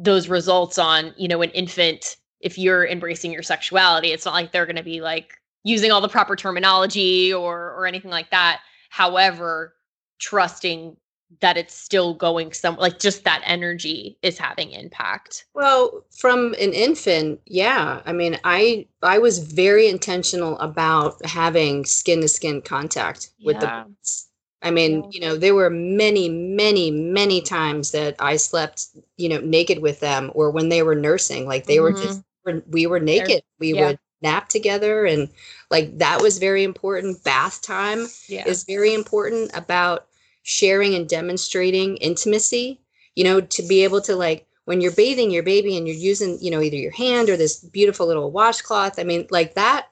those 0.00 0.28
results 0.28 0.78
on 0.78 1.14
you 1.16 1.28
know 1.28 1.42
an 1.42 1.50
infant 1.50 2.16
if 2.40 2.56
you're 2.56 2.86
embracing 2.86 3.30
your 3.30 3.42
sexuality 3.42 4.08
it's 4.12 4.24
not 4.24 4.34
like 4.34 4.50
they're 4.50 4.66
going 4.66 4.74
to 4.76 4.82
be 4.82 5.00
like 5.00 5.40
using 5.64 5.90
all 5.90 6.00
the 6.00 6.08
proper 6.08 6.36
terminology 6.36 7.32
or 7.32 7.72
or 7.72 7.86
anything 7.86 8.10
like 8.10 8.30
that. 8.30 8.60
However 8.90 9.74
trusting 10.18 10.96
that 11.40 11.56
it's 11.56 11.74
still 11.74 12.12
going 12.12 12.52
some 12.52 12.76
like 12.76 12.98
just 12.98 13.22
that 13.22 13.40
energy 13.44 14.18
is 14.22 14.36
having 14.36 14.72
impact. 14.72 15.46
Well 15.54 16.04
from 16.10 16.54
an 16.54 16.72
infant 16.72 17.40
yeah. 17.46 18.02
I 18.04 18.12
mean 18.12 18.38
i 18.44 18.86
i 19.02 19.18
was 19.18 19.38
very 19.38 19.88
intentional 19.88 20.58
about 20.58 21.24
having 21.24 21.84
skin 21.84 22.20
to 22.22 22.28
skin 22.28 22.62
contact 22.62 23.30
with 23.44 23.56
yeah. 23.60 23.84
the 23.84 24.24
I 24.62 24.70
mean, 24.70 25.10
you 25.10 25.20
know, 25.20 25.36
there 25.36 25.54
were 25.54 25.70
many, 25.70 26.28
many, 26.28 26.90
many 26.90 27.40
times 27.40 27.92
that 27.92 28.14
I 28.18 28.36
slept, 28.36 28.88
you 29.16 29.28
know, 29.28 29.40
naked 29.40 29.80
with 29.80 30.00
them 30.00 30.30
or 30.34 30.50
when 30.50 30.68
they 30.68 30.82
were 30.82 30.94
nursing, 30.94 31.46
like 31.46 31.66
they 31.66 31.76
mm-hmm. 31.76 31.94
were 31.94 32.02
just, 32.02 32.22
we 32.68 32.86
were 32.86 33.00
naked. 33.00 33.42
we 33.58 33.74
yeah. 33.74 33.86
would 33.86 33.98
nap 34.22 34.48
together. 34.48 35.06
And 35.06 35.30
like 35.70 35.98
that 35.98 36.20
was 36.20 36.38
very 36.38 36.62
important. 36.62 37.24
Bath 37.24 37.62
time 37.62 38.06
yeah. 38.28 38.46
is 38.46 38.64
very 38.64 38.92
important 38.92 39.50
about 39.54 40.06
sharing 40.42 40.94
and 40.94 41.08
demonstrating 41.08 41.96
intimacy, 41.98 42.80
you 43.16 43.24
know, 43.24 43.40
to 43.40 43.62
be 43.62 43.84
able 43.84 44.00
to 44.02 44.14
like, 44.14 44.46
when 44.66 44.80
you're 44.80 44.92
bathing 44.92 45.30
your 45.30 45.42
baby 45.42 45.76
and 45.76 45.88
you're 45.88 45.96
using, 45.96 46.38
you 46.40 46.50
know, 46.50 46.60
either 46.60 46.76
your 46.76 46.92
hand 46.92 47.28
or 47.28 47.36
this 47.36 47.58
beautiful 47.58 48.06
little 48.06 48.30
washcloth, 48.30 48.98
I 48.98 49.04
mean, 49.04 49.26
like 49.30 49.54
that 49.54 49.89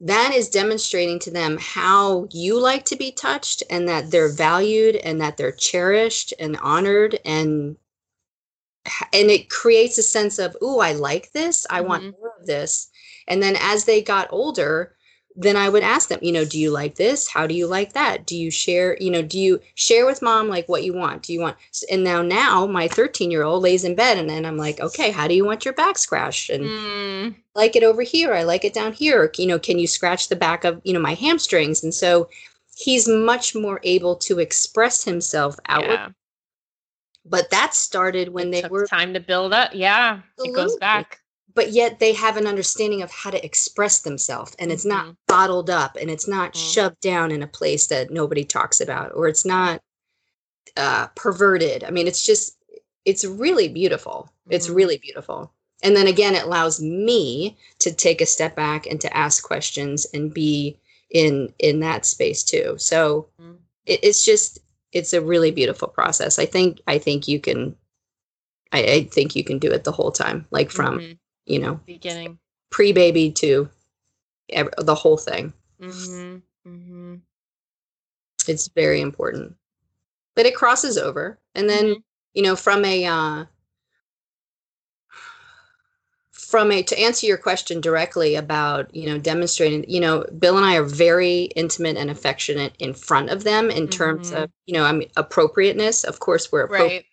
that 0.00 0.32
is 0.34 0.48
demonstrating 0.48 1.18
to 1.20 1.30
them 1.30 1.58
how 1.60 2.26
you 2.30 2.58
like 2.58 2.84
to 2.86 2.96
be 2.96 3.12
touched 3.12 3.62
and 3.70 3.88
that 3.88 4.10
they're 4.10 4.32
valued 4.32 4.96
and 4.96 5.20
that 5.20 5.36
they're 5.36 5.52
cherished 5.52 6.32
and 6.40 6.56
honored 6.58 7.18
and 7.24 7.76
and 9.12 9.30
it 9.30 9.50
creates 9.50 9.98
a 9.98 10.02
sense 10.02 10.38
of 10.38 10.56
ooh 10.62 10.78
i 10.80 10.92
like 10.92 11.32
this 11.32 11.66
i 11.70 11.80
want 11.80 12.02
Mhm. 12.04 12.12
more 12.18 12.32
of 12.40 12.46
this 12.46 12.88
and 13.28 13.42
then 13.42 13.56
as 13.60 13.84
they 13.84 14.02
got 14.02 14.28
older 14.32 14.96
then 15.36 15.56
i 15.56 15.68
would 15.68 15.82
ask 15.82 16.08
them 16.08 16.18
you 16.22 16.32
know 16.32 16.44
do 16.44 16.58
you 16.58 16.70
like 16.70 16.96
this 16.96 17.28
how 17.28 17.46
do 17.46 17.54
you 17.54 17.66
like 17.66 17.92
that 17.92 18.26
do 18.26 18.36
you 18.36 18.50
share 18.50 18.96
you 19.00 19.10
know 19.10 19.22
do 19.22 19.38
you 19.38 19.60
share 19.74 20.04
with 20.04 20.22
mom 20.22 20.48
like 20.48 20.68
what 20.68 20.82
you 20.82 20.92
want 20.92 21.22
do 21.22 21.32
you 21.32 21.40
want 21.40 21.56
and 21.90 22.02
now 22.02 22.20
now 22.20 22.66
my 22.66 22.88
13 22.88 23.30
year 23.30 23.42
old 23.44 23.62
lays 23.62 23.84
in 23.84 23.94
bed 23.94 24.18
and 24.18 24.28
then 24.28 24.44
i'm 24.44 24.56
like 24.56 24.80
okay 24.80 25.10
how 25.10 25.28
do 25.28 25.34
you 25.34 25.44
want 25.44 25.64
your 25.64 25.74
back 25.74 25.96
scratched 25.98 26.50
and 26.50 26.64
Mm, 26.64 27.34
like 27.54 27.76
it 27.76 27.82
over 27.84 28.02
here 28.02 28.34
i 28.34 28.42
like 28.42 28.64
it 28.64 28.74
down 28.74 28.92
here 28.92 29.30
you 29.38 29.46
know 29.46 29.58
can 29.58 29.78
you 29.78 29.86
scratch 29.86 30.28
the 30.28 30.36
back 30.36 30.64
of 30.64 30.80
you 30.84 30.92
know 30.92 31.00
my 31.00 31.14
hamstrings 31.14 31.82
and 31.84 31.94
so 31.94 32.28
he's 32.80 33.08
much 33.08 33.54
more 33.54 33.80
able 33.84 34.16
to 34.16 34.38
express 34.38 35.04
himself 35.04 35.56
outward 35.68 35.92
yeah. 35.92 36.08
but 37.24 37.50
that 37.50 37.74
started 37.74 38.30
when 38.30 38.52
It 38.52 38.62
they 38.62 38.68
were 38.68 38.86
time 38.86 39.14
to 39.14 39.20
build 39.20 39.52
up. 39.52 39.70
Yeah. 39.74 40.20
It 40.38 40.54
goes 40.54 40.76
back. 40.76 41.20
But 41.54 41.70
yet 41.70 41.98
they 41.98 42.12
have 42.12 42.36
an 42.36 42.46
understanding 42.46 43.02
of 43.02 43.10
how 43.10 43.30
to 43.30 43.44
express 43.44 44.00
themselves 44.00 44.54
and 44.58 44.70
it's 44.70 44.84
not 44.84 45.14
bottled 45.26 45.70
up 45.70 45.96
and 46.00 46.10
it's 46.10 46.28
not 46.28 46.52
Mhm. 46.54 46.72
shoved 46.72 47.00
down 47.00 47.30
in 47.30 47.42
a 47.42 47.46
place 47.46 47.86
that 47.88 48.10
nobody 48.10 48.44
talks 48.44 48.80
about 48.80 49.12
or 49.14 49.28
it's 49.28 49.44
not 49.44 49.82
uh, 50.76 51.08
perverted 51.16 51.82
i 51.84 51.90
mean 51.90 52.06
it's 52.06 52.24
just 52.24 52.56
it's 53.04 53.24
really 53.24 53.68
beautiful 53.68 54.30
it's 54.50 54.68
Mhm. 54.68 54.74
really 54.76 54.98
beautiful 54.98 55.52
and 55.82 55.96
then 55.96 56.06
again 56.06 56.34
it 56.34 56.44
allows 56.44 56.80
me 56.80 57.56
to 57.78 57.90
take 57.92 58.20
a 58.20 58.26
step 58.26 58.54
back 58.54 58.86
and 58.86 59.00
to 59.00 59.16
ask 59.16 59.42
questions 59.42 60.06
and 60.14 60.32
be 60.32 60.78
in 61.10 61.52
in 61.58 61.80
that 61.80 62.06
space 62.06 62.44
too 62.44 62.76
so 62.78 63.26
Mhm. 63.40 63.56
it, 63.86 64.00
it's 64.04 64.24
just 64.24 64.60
it's 64.92 65.12
a 65.12 65.20
really 65.20 65.50
beautiful 65.50 65.88
process 65.88 66.38
i 66.38 66.46
think 66.46 66.80
i 66.86 66.98
think 66.98 67.26
you 67.26 67.40
can 67.40 67.76
I, 68.72 68.78
I 68.84 69.04
think 69.04 69.34
you 69.34 69.42
can 69.42 69.58
do 69.58 69.72
it 69.72 69.82
the 69.82 69.92
whole 69.92 70.12
time 70.12 70.46
like 70.52 70.70
from 70.70 70.98
Mhm. 71.00 71.18
You 71.50 71.58
know 71.58 71.80
beginning. 71.86 72.38
pre-baby 72.70 73.30
to 73.32 73.68
ev- 74.50 74.74
the 74.78 74.94
whole 74.94 75.16
thing 75.16 75.52
hmm 75.80 76.36
hmm 76.64 77.16
it's 78.48 78.68
very 78.68 79.00
important 79.00 79.54
but 80.34 80.46
it 80.46 80.54
crosses 80.54 80.96
over 80.96 81.38
and 81.54 81.68
then 81.68 81.86
Mhm. 81.94 82.02
you 82.34 82.42
know 82.42 82.56
from 82.56 82.84
a 82.84 83.04
uh 83.06 83.44
from 86.32 86.72
a 86.72 86.82
to 86.82 86.98
answer 86.98 87.26
your 87.26 87.36
question 87.36 87.80
directly 87.80 88.34
about 88.34 88.92
you 88.94 89.06
know 89.06 89.18
demonstrating 89.18 89.84
you 89.88 90.00
know 90.00 90.24
bill 90.38 90.56
and 90.56 90.64
i 90.66 90.76
are 90.76 90.82
very 90.84 91.42
intimate 91.56 91.96
and 91.96 92.10
affectionate 92.10 92.74
in 92.78 92.94
front 92.94 93.30
of 93.30 93.44
them 93.44 93.70
in 93.70 93.88
terms 93.88 94.30
Mhm. 94.30 94.44
of 94.44 94.50
you 94.66 94.74
know 94.74 94.84
i 94.84 94.92
mean 94.92 95.10
appropriateness 95.16 96.04
of 96.04 96.18
course 96.20 96.50
we're 96.50 96.62
appropriate 96.64 96.96
Right. 96.98 97.04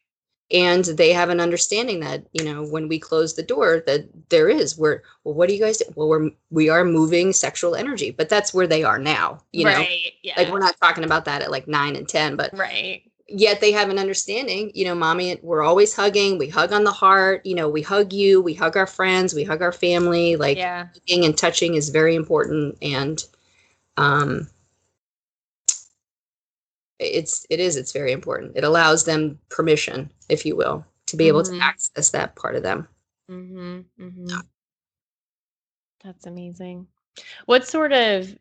And 0.52 0.86
they 0.86 1.12
have 1.12 1.30
an 1.30 1.42
understanding 1.42 2.00
that 2.00 2.26
you 2.32 2.44
know 2.44 2.64
when 2.64 2.88
we 2.88 3.00
close 3.00 3.36
the 3.36 3.44
door 3.44 3.84
that 3.86 4.08
there 4.30 4.48
is 4.48 4.78
we're 4.78 5.02
well 5.24 5.34
what 5.34 5.50
do 5.50 5.56
you 5.56 5.62
guys 5.62 5.78
do 5.78 5.86
well 5.96 6.08
we're 6.08 6.30
we 6.50 6.70
are 6.70 6.86
moving 6.86 7.34
sexual 7.34 7.76
energy 7.76 8.12
but 8.12 8.30
that's 8.30 8.54
where 8.54 8.68
they 8.68 8.84
are 8.84 9.00
now 9.00 9.40
you 9.52 9.66
know. 9.66 9.86
Yeah. 10.24 10.34
like 10.38 10.52
we're 10.52 10.60
not 10.60 10.76
talking 10.82 11.04
about 11.04 11.26
that 11.26 11.42
at 11.42 11.52
like 11.52 11.68
nine 11.68 11.96
and 11.96 12.08
ten 12.08 12.36
but 12.36 12.58
right. 12.58 13.02
yet 13.28 13.60
they 13.60 13.72
have 13.72 13.90
an 13.90 14.00
understanding 14.00 14.72
you 14.74 14.86
know 14.86 14.96
mommy 14.96 15.38
we're 15.42 15.64
always 15.64 15.94
hugging 15.94 16.38
we 16.38 16.48
hug 16.48 16.72
on 16.72 16.84
the 16.84 16.92
heart 16.92 17.46
you 17.46 17.56
know 17.56 17.68
we 17.70 17.82
hug 17.82 18.14
you 18.14 18.42
we 18.42 18.54
hug 18.54 18.78
our 18.78 18.88
friends 18.88 19.34
we 19.34 19.44
hug 19.44 19.62
our 19.62 19.74
family 19.74 20.38
like 20.38 20.58
yeah. 20.58 20.88
hugging 20.94 21.26
and 21.26 21.38
touching 21.38 21.76
is 21.76 21.90
very 21.90 22.16
important 22.16 22.78
and 22.82 23.26
um 23.98 24.48
it's 27.00 27.46
it 27.50 27.60
is 27.60 27.76
it's 27.76 27.92
very 27.92 28.12
important. 28.12 28.54
It 28.56 28.64
allows 28.64 29.06
them 29.06 29.40
permission 29.50 30.12
if 30.30 30.46
you 30.46 30.56
will 30.56 30.86
to 31.08 31.18
be 31.18 31.28
able 31.28 31.44
Mhm. 31.44 31.58
to 31.60 31.64
access 31.64 32.10
that 32.12 32.36
part 32.36 32.56
of 32.56 32.64
them. 32.64 32.88
Hmm 33.28 33.80
hmm 33.98 34.28
That's 36.04 36.26
amazing. 36.26 36.88
What 37.46 37.68
sort 37.68 37.94
of 37.94 38.38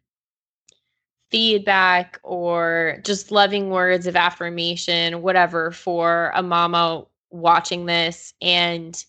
feedback 1.30 2.20
or 2.22 2.98
just 3.04 3.30
loving 3.30 3.70
words 3.70 4.06
of 4.06 4.16
affirmation, 4.16 5.22
whatever, 5.22 5.70
for 5.72 6.30
a 6.34 6.42
mama 6.42 7.04
watching 7.30 7.86
this? 7.86 8.34
And, 8.40 9.02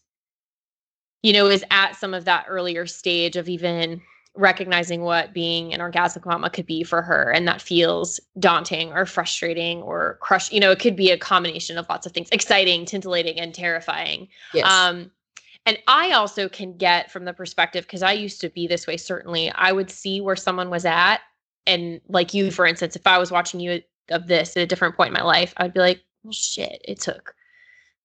you 1.24 1.34
know, 1.34 1.48
is 1.48 1.64
at 1.72 1.96
some 1.96 2.14
of 2.14 2.26
that 2.26 2.46
earlier 2.48 2.86
stage 2.86 3.36
of 3.36 3.50
even 3.50 4.02
recognizing 4.38 5.02
what 5.02 5.34
being 5.34 5.74
an 5.74 5.80
orgasmic 5.80 6.26
mama 6.26 6.50
could 6.50 6.66
be 6.66 6.84
for 6.84 7.02
her 7.02 7.32
and 7.32 7.48
that 7.48 7.62
feels 7.62 8.20
daunting 8.40 8.92
or 8.94 9.06
frustrating 9.06 9.82
or 9.82 10.18
crush 10.22 10.52
you 10.52 10.60
know 10.60 10.72
it 10.72 10.80
could 10.80 10.96
be 10.96 11.12
a 11.12 11.18
combination 11.18 11.78
of 11.78 11.88
lots 11.90 12.06
of 12.06 12.12
things 12.12 12.30
exciting 12.32 12.86
titillating 12.86 13.40
and 13.40 13.54
terrifying 13.54 14.28
yes 14.54 14.72
um, 14.72 15.12
and 15.68 15.78
I 15.86 16.14
also 16.14 16.48
can 16.48 16.78
get 16.78 17.12
from 17.12 17.26
the 17.26 17.34
perspective 17.34 17.86
because 17.86 18.02
I 18.02 18.14
used 18.14 18.40
to 18.40 18.50
be 18.50 18.68
this 18.68 18.88
way. 18.88 18.96
Certainly, 18.96 19.52
I 19.52 19.74
would 19.74 19.92
see 19.92 20.22
where 20.22 20.38
someone 20.38 20.70
was 20.70 20.86
at, 20.86 21.18
and 21.68 22.00
like 22.08 22.34
you, 22.34 22.52
for 22.52 22.66
instance, 22.66 22.96
if 22.96 23.06
I 23.06 23.18
was 23.18 23.32
watching 23.32 23.60
you 23.60 23.82
of 24.10 24.28
this 24.28 24.56
at 24.56 24.64
a 24.64 24.66
different 24.66 24.96
point 24.96 25.10
in 25.10 25.14
my 25.14 25.24
life, 25.24 25.54
I'd 25.58 25.74
be 25.74 25.82
like, 25.82 26.02
"Well, 26.24 26.32
shit, 26.32 26.82
it 26.86 27.02
took 27.02 27.36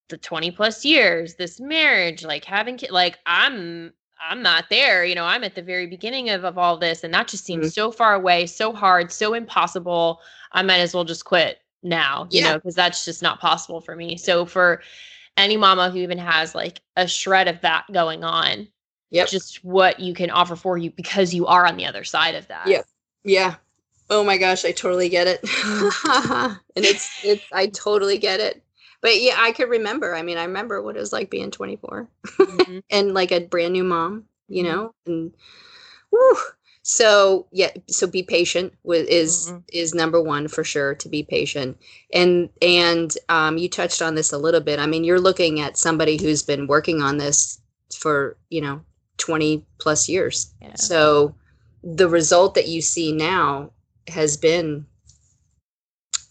the 0.08 0.18
twenty 0.18 0.50
plus 0.50 0.84
years, 0.84 1.36
this 1.36 1.60
marriage, 1.60 2.24
like 2.24 2.44
having 2.44 2.78
kids. 2.78 2.90
Like 2.90 3.20
I'm, 3.26 3.92
I'm 4.28 4.42
not 4.42 4.70
there. 4.70 5.04
You 5.04 5.14
know, 5.14 5.24
I'm 5.24 5.44
at 5.44 5.54
the 5.54 5.62
very 5.62 5.86
beginning 5.86 6.30
of 6.30 6.44
of 6.44 6.58
all 6.58 6.76
this, 6.76 7.04
and 7.04 7.12
that 7.14 7.28
just 7.28 7.44
seems 7.44 7.68
Mhm. 7.68 7.72
so 7.72 7.90
far 7.92 8.14
away, 8.14 8.46
so 8.46 8.72
hard, 8.72 9.12
so 9.12 9.34
impossible. 9.34 10.20
I 10.52 10.62
might 10.62 10.78
as 10.80 10.94
well 10.94 11.04
just 11.04 11.24
quit 11.24 11.58
now. 11.82 12.28
You 12.30 12.40
Yeah. 12.40 12.50
know, 12.50 12.58
because 12.58 12.74
that's 12.74 13.04
just 13.04 13.22
not 13.22 13.40
possible 13.40 13.80
for 13.80 13.96
me. 13.96 14.16
So 14.16 14.46
for 14.46 14.82
any 15.36 15.56
mama 15.56 15.90
who 15.90 15.98
even 15.98 16.18
has 16.18 16.54
like 16.54 16.80
a 16.96 17.08
shred 17.08 17.48
of 17.48 17.60
that 17.62 17.84
going 17.92 18.24
on, 18.24 18.68
yep 19.10 19.28
just 19.28 19.64
what 19.64 20.00
you 20.00 20.14
can 20.14 20.30
offer 20.30 20.56
for 20.56 20.78
you 20.78 20.90
because 20.92 21.34
you 21.34 21.46
are 21.46 21.66
on 21.66 21.76
the 21.76 21.86
other 21.86 22.04
side 22.04 22.34
of 22.34 22.46
that. 22.48 22.66
Yeah. 22.68 22.82
yeah 23.24 23.54
oh 24.10 24.24
my 24.24 24.36
gosh 24.36 24.64
i 24.64 24.72
totally 24.72 25.08
get 25.08 25.26
it 25.26 25.40
and 26.76 26.84
it's 26.84 27.18
it's 27.22 27.44
i 27.52 27.66
totally 27.68 28.18
get 28.18 28.40
it 28.40 28.61
but 29.02 29.20
yeah 29.20 29.36
i 29.38 29.52
could 29.52 29.68
remember 29.68 30.14
i 30.14 30.22
mean 30.22 30.38
i 30.38 30.44
remember 30.44 30.80
what 30.80 30.96
it 30.96 31.00
was 31.00 31.12
like 31.12 31.28
being 31.30 31.50
24 31.50 32.08
Mhm. 32.38 32.82
and 32.90 33.12
like 33.14 33.30
a 33.32 33.40
brand 33.40 33.74
new 33.74 33.84
mom 33.84 34.24
you 34.48 34.62
Mhm. 34.62 34.66
know 34.66 34.94
and 35.06 35.34
whew. 36.10 36.38
so 36.82 37.46
yeah 37.52 37.70
so 37.88 38.06
be 38.06 38.22
patient 38.22 38.72
with 38.82 39.06
is 39.08 39.48
Mhm. 39.50 39.62
is 39.72 39.94
number 39.94 40.20
one 40.20 40.48
for 40.48 40.64
sure 40.64 40.94
to 40.96 41.08
be 41.08 41.22
patient 41.22 41.76
and 42.12 42.48
and 42.62 43.16
um, 43.28 43.58
you 43.58 43.68
touched 43.68 44.00
on 44.02 44.14
this 44.14 44.32
a 44.32 44.38
little 44.38 44.60
bit 44.60 44.78
i 44.78 44.86
mean 44.86 45.04
you're 45.04 45.20
looking 45.20 45.60
at 45.60 45.76
somebody 45.76 46.16
who's 46.20 46.42
been 46.42 46.66
working 46.66 47.00
on 47.02 47.18
this 47.18 47.58
for 47.94 48.36
you 48.50 48.60
know 48.60 48.80
20 49.18 49.64
plus 49.78 50.08
years 50.08 50.52
Yeah. 50.60 50.74
so 50.74 51.34
the 51.84 52.08
result 52.08 52.54
that 52.54 52.68
you 52.68 52.80
see 52.82 53.12
now 53.12 53.70
has 54.08 54.36
been 54.36 54.86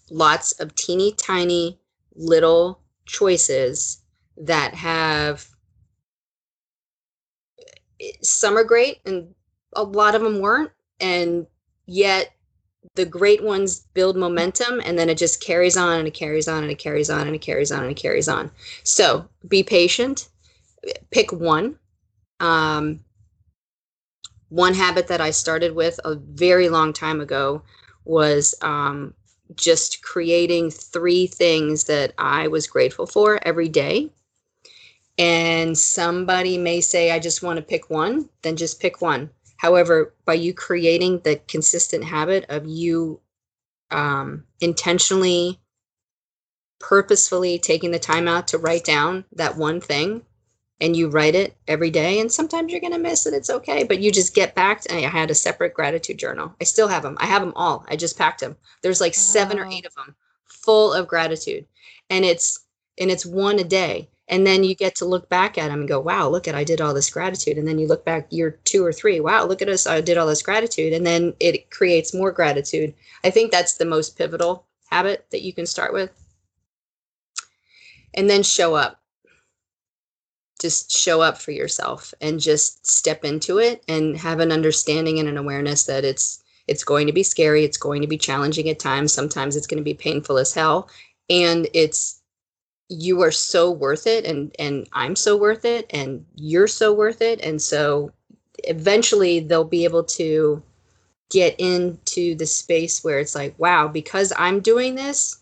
lots 0.10 0.52
of 0.54 0.76
teeny 0.76 1.14
tiny 1.14 1.80
little 2.16 2.82
choices 3.06 4.02
that 4.38 4.74
have 4.74 5.48
some 8.22 8.58
are 8.58 8.64
great 8.64 9.00
and 9.06 9.34
a 9.76 9.84
lot 9.84 10.16
of 10.16 10.22
them 10.22 10.40
weren't 10.40 10.72
and 11.00 11.46
yet 11.86 12.34
the 12.96 13.06
great 13.06 13.44
ones 13.44 13.82
build 13.94 14.18
momentum 14.18 14.82
and 14.84 14.98
then 14.98 15.10
it 15.10 15.18
just 15.18 15.44
carries 15.44 15.78
on 15.78 16.00
and 16.00 16.08
it 16.08 16.14
carries 16.14 16.48
on 16.48 16.64
and 16.64 16.72
it 16.72 16.80
carries 16.80 17.10
on 17.10 17.28
and 17.28 17.36
it 17.36 17.42
carries 17.42 17.72
on 17.72 17.82
and 17.84 17.92
it 17.92 17.98
carries 17.98 18.28
on. 18.28 18.52
So 18.84 19.28
be 19.48 19.64
patient. 19.64 20.30
Pick 21.12 21.32
one. 21.32 21.78
Um, 22.40 23.02
one 24.50 24.74
habit 24.74 25.08
that 25.08 25.22
i 25.22 25.32
started 25.32 25.74
with 25.74 25.98
a 26.04 26.16
very 26.16 26.68
long 26.68 26.92
time 26.92 27.22
ago 27.22 27.62
was 28.04 28.54
um, 28.62 29.14
just 29.56 30.04
creating 30.04 30.72
three 30.72 31.28
things 31.28 31.86
that 31.86 32.14
i 32.18 32.48
was 32.48 32.68
grateful 32.68 33.06
for 33.08 33.40
every 33.44 33.70
day. 33.70 34.10
And 35.18 35.78
somebody 35.78 36.58
may 36.58 36.82
say 36.82 37.12
i 37.12 37.20
just 37.20 37.44
want 37.44 37.58
to 37.58 37.64
pick 37.64 37.90
one 37.90 38.30
then 38.44 38.56
just 38.58 38.80
pick 38.82 39.02
one. 39.02 39.30
However 39.58 40.14
by 40.26 40.36
you 40.36 40.54
creating 40.54 41.20
the 41.20 41.42
consistent 41.48 42.04
habit 42.06 42.46
of 42.50 42.66
you 42.68 43.22
um, 43.92 44.46
intentionally 44.62 45.60
purposefully 46.80 47.60
taking 47.60 47.92
the 47.92 48.00
time 48.00 48.28
out 48.28 48.48
to 48.50 48.58
write 48.58 48.84
down 48.86 49.26
that 49.34 49.58
one 49.58 49.82
thing 49.82 50.24
and 50.82 50.96
you 50.96 51.08
write 51.08 51.36
it 51.36 51.56
every 51.68 51.92
day 51.92 52.20
and 52.20 52.32
sometimes 52.32 52.72
you're 52.72 52.82
going 52.82 52.92
to 52.92 53.00
miss 53.00 53.26
it 53.26 53.34
it's 53.34 53.50
okay 53.50 53.84
but 53.84 54.00
you 54.00 54.12
just 54.12 54.36
get 54.36 54.56
back 54.56 54.82
to, 54.82 54.96
i 54.96 55.02
had 55.02 55.32
a 55.32 55.36
separate 55.36 55.74
gratitude 55.74 56.18
journal. 56.18 56.54
I 56.60 56.66
still 56.66 56.88
have 56.88 57.04
them 57.04 57.18
i 57.20 57.26
have 57.26 57.42
them 57.42 57.54
all. 57.56 57.86
I 57.88 57.96
just 57.96 58.18
packed 58.18 58.42
them 58.42 58.58
there's 58.82 59.02
like 59.02 59.14
seven 59.14 59.60
or 59.60 59.66
eight 59.66 59.86
of 59.86 59.94
them 59.96 60.16
full 60.62 60.94
of 60.94 61.08
gratitude. 61.08 61.66
And 62.10 62.26
it's 62.26 62.66
and 63.00 63.10
it's 63.10 63.26
one 63.26 63.60
a 63.60 63.64
day. 63.64 64.10
And 64.28 64.48
then 64.48 64.64
you 64.64 64.76
get 64.76 64.96
to 64.96 65.06
look 65.06 65.28
back 65.28 65.58
at 65.58 65.70
them 65.70 65.82
and 65.82 65.90
go 65.90 66.00
wow 66.00 66.30
look 66.30 66.48
at 66.48 66.56
i 66.56 66.64
did 66.64 66.82
all 66.82 66.94
this 66.94 67.10
gratitude. 67.10 67.58
And 67.58 67.68
then 67.68 67.80
you 67.80 67.88
look 67.88 68.06
back 68.06 68.28
year 68.32 68.60
two 68.64 68.86
or 68.86 68.94
three 68.94 69.20
wow 69.20 69.46
look 69.46 69.62
at 69.62 69.70
us 69.70 69.88
i 69.88 70.02
did 70.02 70.18
all 70.18 70.28
this 70.28 70.42
gratitude. 70.44 70.94
And 70.94 71.06
then 71.06 71.34
it 71.40 71.70
creates 71.70 72.14
more 72.14 72.32
gratitude. 72.32 72.94
I 73.24 73.30
think 73.30 73.52
that's 73.52 73.76
the 73.76 73.86
most 73.86 74.18
pivotal 74.18 74.66
habit 74.90 75.26
that 75.32 75.42
you 75.42 75.54
can 75.54 75.66
start 75.66 75.94
with. 75.94 76.12
And 78.14 78.30
then 78.30 78.44
show 78.44 78.76
up 78.76 79.01
just 80.62 80.92
show 80.92 81.22
up 81.22 81.38
for 81.38 81.52
yourself 81.52 82.14
and 82.22 82.40
just 82.40 82.86
step 82.86 83.26
into 83.26 83.58
it 83.58 83.84
and 83.88 84.16
have 84.16 84.40
an 84.40 84.52
understanding 84.52 85.20
and 85.20 85.28
an 85.28 85.38
awareness 85.38 85.86
that 85.86 86.06
it's 86.06 86.44
it's 86.68 86.84
going 86.84 87.08
to 87.08 87.14
be 87.14 87.24
scary 87.24 87.64
it's 87.64 87.78
going 87.78 88.02
to 88.02 88.08
be 88.08 88.18
challenging 88.18 88.70
at 88.70 88.80
times 88.80 89.12
sometimes 89.12 89.56
it's 89.56 89.68
going 89.68 89.80
to 89.80 89.84
be 89.84 89.94
painful 89.94 90.38
as 90.38 90.54
hell 90.54 90.88
and 91.30 91.68
it's 91.74 92.22
you 92.90 93.22
are 93.22 93.32
so 93.32 93.72
worth 93.72 94.06
it 94.06 94.26
and 94.26 94.56
and 94.60 94.88
I'm 94.94 95.16
so 95.16 95.36
worth 95.36 95.66
it 95.66 95.88
and 95.90 96.26
you're 96.36 96.68
so 96.68 96.94
worth 96.94 97.22
it 97.22 97.42
and 97.42 97.62
so 97.62 98.12
eventually 98.66 99.40
they'll 99.40 99.64
be 99.64 99.86
able 99.86 100.04
to 100.04 100.62
get 101.32 101.56
into 101.58 102.36
the 102.36 102.46
space 102.46 103.04
where 103.04 103.20
it's 103.20 103.34
like 103.34 103.58
wow 103.58 103.88
because 103.88 104.32
I'm 104.38 104.60
doing 104.60 104.96
this 104.96 105.40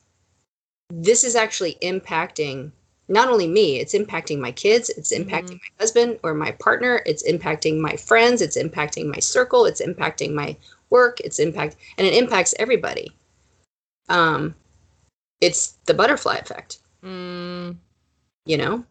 this 0.91 1.23
is 1.23 1.35
actually 1.35 1.77
impacting 1.81 2.71
not 3.09 3.27
only 3.27 3.47
me, 3.47 3.79
it's 3.79 3.95
impacting 3.95 4.39
my 4.39 4.51
kids, 4.51 4.89
it's 4.89 5.11
impacting 5.11 5.45
mm-hmm. 5.45 5.53
my 5.53 5.79
husband 5.79 6.19
or 6.23 6.33
my 6.35 6.51
partner, 6.51 7.01
it's 7.05 7.27
impacting 7.29 7.79
my 7.79 7.95
friends, 7.95 8.41
it's 8.41 8.57
impacting 8.57 9.11
my 9.11 9.19
circle, 9.19 9.65
it's 9.65 9.81
impacting 9.81 10.31
my 10.31 10.55
work, 10.91 11.19
it's 11.21 11.39
impact 11.39 11.75
and 11.97 12.05
it 12.05 12.13
impacts 12.13 12.53
everybody. 12.59 13.11
Um 14.07 14.55
it's 15.41 15.77
the 15.85 15.93
butterfly 15.93 16.35
effect. 16.35 16.79
Mm. 17.03 17.77
You 18.45 18.57
know? 18.57 18.85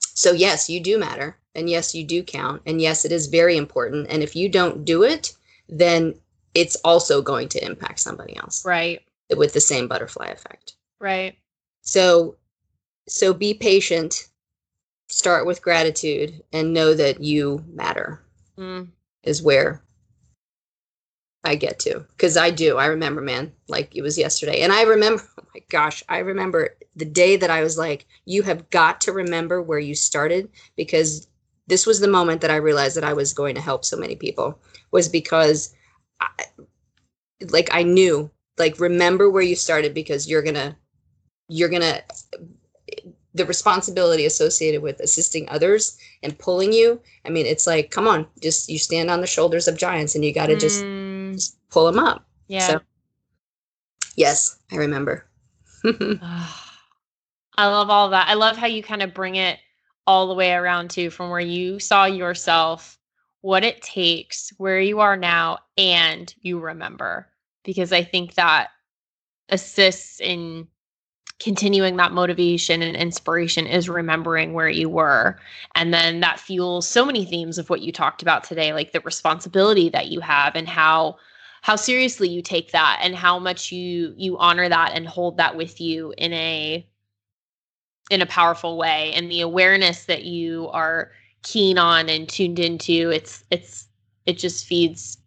So 0.00 0.32
yes, 0.32 0.68
you 0.68 0.80
do 0.80 0.98
matter 0.98 1.36
and 1.54 1.70
yes, 1.70 1.94
you 1.94 2.04
do 2.04 2.24
count 2.24 2.62
and 2.66 2.80
yes, 2.80 3.04
it 3.04 3.12
is 3.12 3.28
very 3.28 3.56
important 3.56 4.08
and 4.10 4.22
if 4.22 4.34
you 4.34 4.48
don't 4.48 4.84
do 4.84 5.04
it, 5.04 5.36
then 5.68 6.14
it's 6.54 6.76
also 6.84 7.22
going 7.22 7.48
to 7.50 7.64
impact 7.64 8.00
somebody 8.00 8.36
else. 8.36 8.64
Right. 8.64 9.02
With 9.36 9.52
the 9.52 9.60
same 9.60 9.86
butterfly 9.86 10.28
effect. 10.28 10.74
Right. 10.98 11.36
So 11.82 12.36
so 13.08 13.32
be 13.32 13.54
patient. 13.54 14.28
Start 15.08 15.46
with 15.46 15.62
gratitude 15.62 16.42
and 16.52 16.72
know 16.72 16.94
that 16.94 17.22
you 17.22 17.64
matter 17.68 18.20
mm. 18.58 18.88
is 19.22 19.42
where 19.42 19.82
i 21.44 21.54
get 21.54 21.78
to. 21.80 22.04
Because 22.10 22.36
i 22.36 22.50
do. 22.50 22.76
I 22.76 22.86
remember 22.86 23.20
man 23.20 23.52
like 23.68 23.94
it 23.94 24.02
was 24.02 24.18
yesterday. 24.18 24.62
And 24.62 24.72
i 24.72 24.82
remember 24.82 25.22
oh 25.40 25.46
my 25.54 25.60
gosh 25.68 26.02
i 26.08 26.18
remember 26.18 26.76
the 26.96 27.04
day 27.04 27.36
that 27.36 27.50
i 27.50 27.62
was 27.62 27.78
like 27.78 28.06
you 28.24 28.42
have 28.42 28.68
got 28.70 29.00
to 29.02 29.12
remember 29.12 29.62
where 29.62 29.78
you 29.78 29.94
started 29.94 30.48
because 30.76 31.28
this 31.66 31.86
was 31.86 32.00
the 32.00 32.08
moment 32.08 32.40
that 32.40 32.50
i 32.50 32.56
realized 32.56 32.96
that 32.96 33.04
i 33.04 33.12
was 33.12 33.32
going 33.32 33.54
to 33.54 33.60
help 33.60 33.84
so 33.84 33.96
many 33.96 34.16
people 34.16 34.58
was 34.90 35.08
because 35.08 35.74
I, 36.20 36.28
like 37.50 37.68
i 37.72 37.82
knew 37.82 38.30
like 38.58 38.80
remember 38.80 39.30
where 39.30 39.42
you 39.42 39.56
started 39.56 39.94
because 39.94 40.28
you're 40.28 40.42
gonna 40.42 40.76
you're 41.48 41.68
gonna 41.68 42.02
the 43.36 43.46
responsibility 43.46 44.26
associated 44.26 44.82
with 44.82 45.00
assisting 45.00 45.48
others 45.48 45.98
and 46.22 46.38
pulling 46.38 46.72
you 46.72 47.00
i 47.24 47.30
mean 47.30 47.46
it's 47.46 47.66
like 47.66 47.90
come 47.90 48.08
on 48.08 48.26
just 48.42 48.68
you 48.68 48.78
stand 48.78 49.10
on 49.10 49.20
the 49.20 49.26
shoulders 49.26 49.68
of 49.68 49.76
giants 49.76 50.14
and 50.14 50.24
you 50.24 50.32
got 50.32 50.46
to 50.46 50.54
mm. 50.54 50.60
just, 50.60 50.80
just, 51.34 51.56
pull 51.70 51.84
them 51.90 51.98
up. 51.98 52.24
Yeah. 52.48 52.66
So 52.66 52.80
yes 54.16 54.58
i 54.72 54.76
remember. 54.76 55.26
I 57.58 57.68
love 57.68 57.88
all 57.88 58.10
that. 58.10 58.28
I 58.28 58.34
love 58.34 58.58
how 58.58 58.66
you 58.66 58.82
kind 58.82 59.02
of 59.02 59.14
bring 59.14 59.36
it 59.36 59.58
all 60.06 60.28
the 60.28 60.34
way 60.34 60.52
around 60.52 60.90
to 60.90 61.10
from 61.10 61.30
where 61.30 61.40
you 61.40 61.78
saw 61.78 62.04
yourself 62.04 62.98
what 63.40 63.64
it 63.64 63.82
takes 63.82 64.52
where 64.58 64.80
you 64.80 65.00
are 65.00 65.16
now 65.16 65.58
and 65.76 66.34
you 66.40 66.58
remember 66.58 67.28
because 67.64 67.92
i 67.92 68.02
think 68.02 68.34
that 68.34 68.70
assists 69.50 70.20
in 70.20 70.66
continuing 71.38 71.96
that 71.96 72.12
motivation 72.12 72.82
and 72.82 72.96
inspiration 72.96 73.66
is 73.66 73.88
remembering 73.88 74.54
where 74.54 74.68
you 74.68 74.88
were. 74.88 75.38
And 75.74 75.92
then 75.92 76.20
that 76.20 76.40
fuels 76.40 76.88
so 76.88 77.04
many 77.04 77.24
themes 77.24 77.58
of 77.58 77.68
what 77.68 77.82
you 77.82 77.92
talked 77.92 78.22
about 78.22 78.44
today, 78.44 78.72
like 78.72 78.92
the 78.92 79.00
responsibility 79.00 79.90
that 79.90 80.08
you 80.08 80.20
have 80.20 80.54
and 80.56 80.68
how 80.68 81.16
how 81.62 81.74
seriously 81.74 82.28
you 82.28 82.42
take 82.42 82.70
that 82.70 83.00
and 83.02 83.16
how 83.16 83.40
much 83.40 83.72
you 83.72 84.14
you 84.16 84.38
honor 84.38 84.68
that 84.68 84.92
and 84.94 85.08
hold 85.08 85.36
that 85.36 85.56
with 85.56 85.80
you 85.80 86.14
in 86.16 86.32
a 86.32 86.86
in 88.08 88.22
a 88.22 88.26
powerful 88.26 88.78
way 88.78 89.12
and 89.14 89.28
the 89.30 89.40
awareness 89.40 90.04
that 90.04 90.24
you 90.24 90.68
are 90.68 91.10
keen 91.42 91.76
on 91.76 92.08
and 92.08 92.28
tuned 92.28 92.60
into 92.60 93.10
it's 93.10 93.42
it's 93.50 93.88
it 94.26 94.38
just 94.38 94.64
feeds 94.64 95.18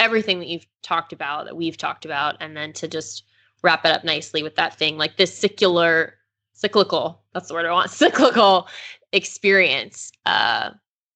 everything 0.00 0.40
that 0.40 0.48
you've 0.48 0.66
talked 0.82 1.12
about 1.12 1.44
that 1.44 1.56
we've 1.56 1.76
talked 1.76 2.04
about 2.04 2.34
and 2.40 2.56
then 2.56 2.72
to 2.72 2.88
just 2.88 3.22
wrap 3.64 3.84
it 3.84 3.90
up 3.90 4.04
nicely 4.04 4.42
with 4.42 4.54
that 4.54 4.76
thing 4.78 4.96
like 4.96 5.16
this 5.16 5.36
secular 5.36 6.14
cyclical 6.52 7.22
that's 7.32 7.48
the 7.48 7.54
word 7.54 7.66
i 7.66 7.72
want 7.72 7.90
cyclical 8.04 8.68
experience. 9.12 10.12
Uh 10.26 10.70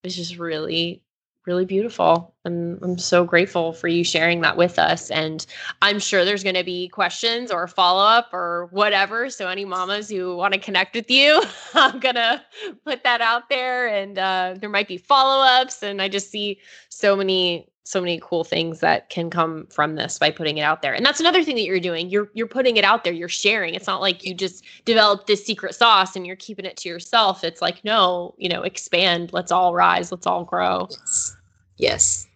is 0.05 0.17
just 0.17 0.39
really 0.39 1.03
really 1.47 1.65
beautiful. 1.65 2.35
And 2.45 2.79
i'm 2.83 2.99
so 2.99 3.25
grateful 3.25 3.73
for 3.73 3.89
you 3.89 4.05
sharing 4.05 4.43
that 4.43 4.57
with 4.57 4.79
us. 4.79 5.11
And 5.11 5.45
i'm 5.83 5.99
sure 5.99 6.25
there's 6.25 6.43
going 6.43 6.55
to 6.55 6.65
be 6.65 6.89
questions 6.89 7.51
or 7.51 7.67
follow-up 7.67 8.33
or 8.33 8.69
whatever. 8.71 9.31
So 9.31 9.49
any 9.49 9.65
mamas 9.65 10.09
who 10.11 10.37
want 10.37 10.55
to 10.55 10.61
connect 10.61 10.95
with 10.95 11.11
you 11.11 11.43
i'm 11.75 11.99
going 12.01 12.15
to 12.17 12.43
put 12.85 13.03
that 13.05 13.21
out 13.21 13.49
there. 13.49 13.89
And 13.89 14.19
uh, 14.19 14.55
there 14.61 14.71
might 14.71 14.89
be 14.89 14.99
follow-ups. 14.99 15.83
And 15.83 16.01
i 16.01 16.09
just 16.09 16.31
see 16.31 16.61
so 16.89 17.17
many 17.17 17.69
so 17.89 18.03
many 18.03 18.21
cool 18.23 18.45
things 18.45 18.81
that 18.81 19.09
can 19.09 19.31
come 19.31 19.67
from 19.71 19.95
this 19.95 20.19
by 20.19 20.31
putting 20.31 20.59
it 20.59 20.63
out 20.63 20.83
there. 20.83 20.93
And 20.93 21.07
that's 21.07 21.21
another 21.21 21.43
thing 21.43 21.55
that 21.57 21.65
you're 21.65 21.81
doing. 21.81 22.11
You're 22.11 22.31
you're 22.35 22.47
putting 22.47 22.77
it 22.77 22.85
out 22.85 23.03
there, 23.03 23.15
you're 23.15 23.31
sharing. 23.31 23.75
It's 23.75 23.87
not 23.87 24.03
like 24.03 24.27
you 24.27 24.35
just 24.35 24.63
developed 24.85 25.27
this 25.27 25.43
secret 25.43 25.75
sauce 25.75 26.15
and 26.15 26.27
you're 26.27 26.37
keeping 26.37 26.67
it 26.67 26.77
to 26.79 26.89
yourself. 26.91 27.45
It's 27.45 27.63
like, 27.63 27.83
no, 27.85 28.35
you 28.37 28.51
know, 28.51 28.63
expand, 28.63 29.33
let's 29.33 29.51
all 29.51 29.73
rise, 29.75 30.13
let's 30.13 30.27
all 30.27 30.45
grow. 30.45 30.87
Yes. 30.91 31.37
Yes. 31.79 32.29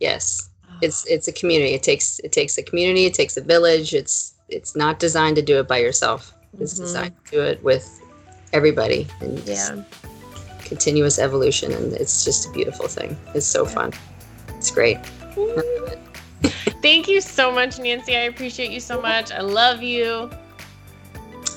Yes. 0.00 0.50
It's 0.82 1.06
it's 1.06 1.28
a 1.28 1.32
community. 1.32 1.72
It 1.72 1.82
takes 1.82 2.18
it 2.18 2.32
takes 2.32 2.58
a 2.58 2.62
community, 2.62 3.06
it 3.06 3.14
takes 3.14 3.38
a 3.38 3.40
village. 3.40 3.94
It's 3.94 4.34
it's 4.50 4.76
not 4.76 4.98
designed 4.98 5.36
to 5.36 5.42
do 5.42 5.58
it 5.60 5.66
by 5.66 5.78
yourself. 5.78 6.34
It's 6.58 6.74
mm-hmm. 6.74 6.82
designed 6.82 7.14
to 7.24 7.30
do 7.30 7.40
it 7.40 7.62
with 7.62 8.02
everybody 8.52 9.06
and 9.20 9.38
yeah. 9.48 9.82
continuous 10.58 11.18
evolution 11.18 11.72
and 11.72 11.94
it's 11.94 12.22
just 12.22 12.46
a 12.46 12.52
beautiful 12.52 12.86
thing. 12.86 13.16
It's 13.34 13.46
so 13.46 13.64
yeah. 13.64 13.70
fun. 13.70 13.92
It's 14.60 14.70
great. 14.70 14.98
Thank 16.82 17.08
you 17.08 17.22
so 17.22 17.50
much, 17.50 17.78
Nancy. 17.78 18.14
I 18.14 18.24
appreciate 18.24 18.70
you 18.70 18.80
so 18.80 19.00
much. 19.00 19.32
I 19.32 19.40
love 19.40 19.82
you. 19.82 20.28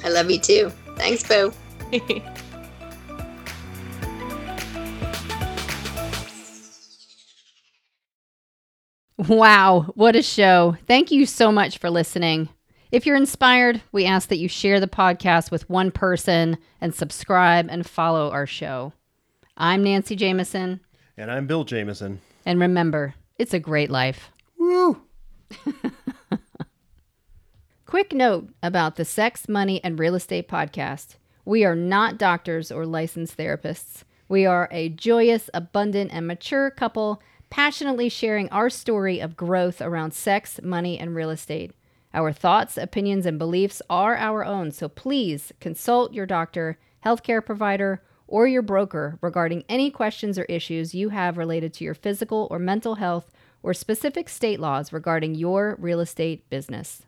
I 0.05 0.09
love 0.09 0.31
you 0.31 0.39
too. 0.39 0.71
Thanks, 0.95 1.27
Boo. 1.27 1.51
wow, 9.27 9.91
what 9.95 10.15
a 10.15 10.21
show. 10.21 10.77
Thank 10.87 11.11
you 11.11 11.25
so 11.25 11.51
much 11.51 11.79
for 11.79 11.89
listening. 11.89 12.47
If 12.89 13.05
you're 13.05 13.17
inspired, 13.17 13.81
we 13.91 14.05
ask 14.05 14.29
that 14.29 14.37
you 14.37 14.47
share 14.47 14.79
the 14.79 14.87
podcast 14.87 15.51
with 15.51 15.69
one 15.69 15.91
person 15.91 16.57
and 16.79 16.95
subscribe 16.95 17.67
and 17.69 17.85
follow 17.85 18.31
our 18.31 18.47
show. 18.47 18.93
I'm 19.57 19.83
Nancy 19.83 20.15
Jamison. 20.15 20.79
And 21.17 21.29
I'm 21.29 21.47
Bill 21.47 21.65
Jameson. 21.65 22.21
And 22.45 22.59
remember, 22.59 23.15
it's 23.37 23.53
a 23.53 23.59
great 23.59 23.89
life. 23.89 24.31
Woo! 24.57 25.01
Quick 27.85 28.13
note 28.13 28.49
about 28.61 28.95
the 28.95 29.05
Sex, 29.05 29.47
Money, 29.47 29.83
and 29.83 29.99
Real 29.99 30.15
Estate 30.15 30.47
podcast. 30.47 31.15
We 31.45 31.63
are 31.63 31.75
not 31.75 32.17
doctors 32.17 32.71
or 32.71 32.85
licensed 32.85 33.37
therapists. 33.37 34.03
We 34.27 34.45
are 34.45 34.67
a 34.71 34.89
joyous, 34.89 35.49
abundant, 35.53 36.11
and 36.13 36.25
mature 36.25 36.71
couple 36.71 37.21
passionately 37.53 38.09
sharing 38.09 38.49
our 38.49 38.67
story 38.67 39.19
of 39.19 39.37
growth 39.37 39.79
around 39.79 40.11
sex, 40.11 40.59
money, 40.63 40.97
and 40.97 41.13
real 41.13 41.29
estate. 41.29 41.71
Our 42.11 42.31
thoughts, 42.31 42.79
opinions, 42.79 43.27
and 43.27 43.37
beliefs 43.37 43.79
are 43.91 44.17
our 44.17 44.43
own, 44.43 44.71
so 44.71 44.89
please 44.89 45.51
consult 45.59 46.13
your 46.13 46.25
doctor, 46.25 46.79
healthcare 47.05 47.45
provider, 47.45 48.01
or 48.33 48.47
your 48.47 48.63
broker 48.63 49.19
regarding 49.21 49.63
any 49.69 49.91
questions 49.91 50.39
or 50.39 50.43
issues 50.45 50.95
you 50.95 51.09
have 51.09 51.37
related 51.37 51.71
to 51.71 51.83
your 51.83 51.93
physical 51.93 52.47
or 52.49 52.57
mental 52.57 52.95
health 52.95 53.31
or 53.61 53.75
specific 53.75 54.27
state 54.27 54.59
laws 54.59 54.91
regarding 54.91 55.35
your 55.35 55.75
real 55.77 55.99
estate 55.99 56.49
business. 56.49 57.03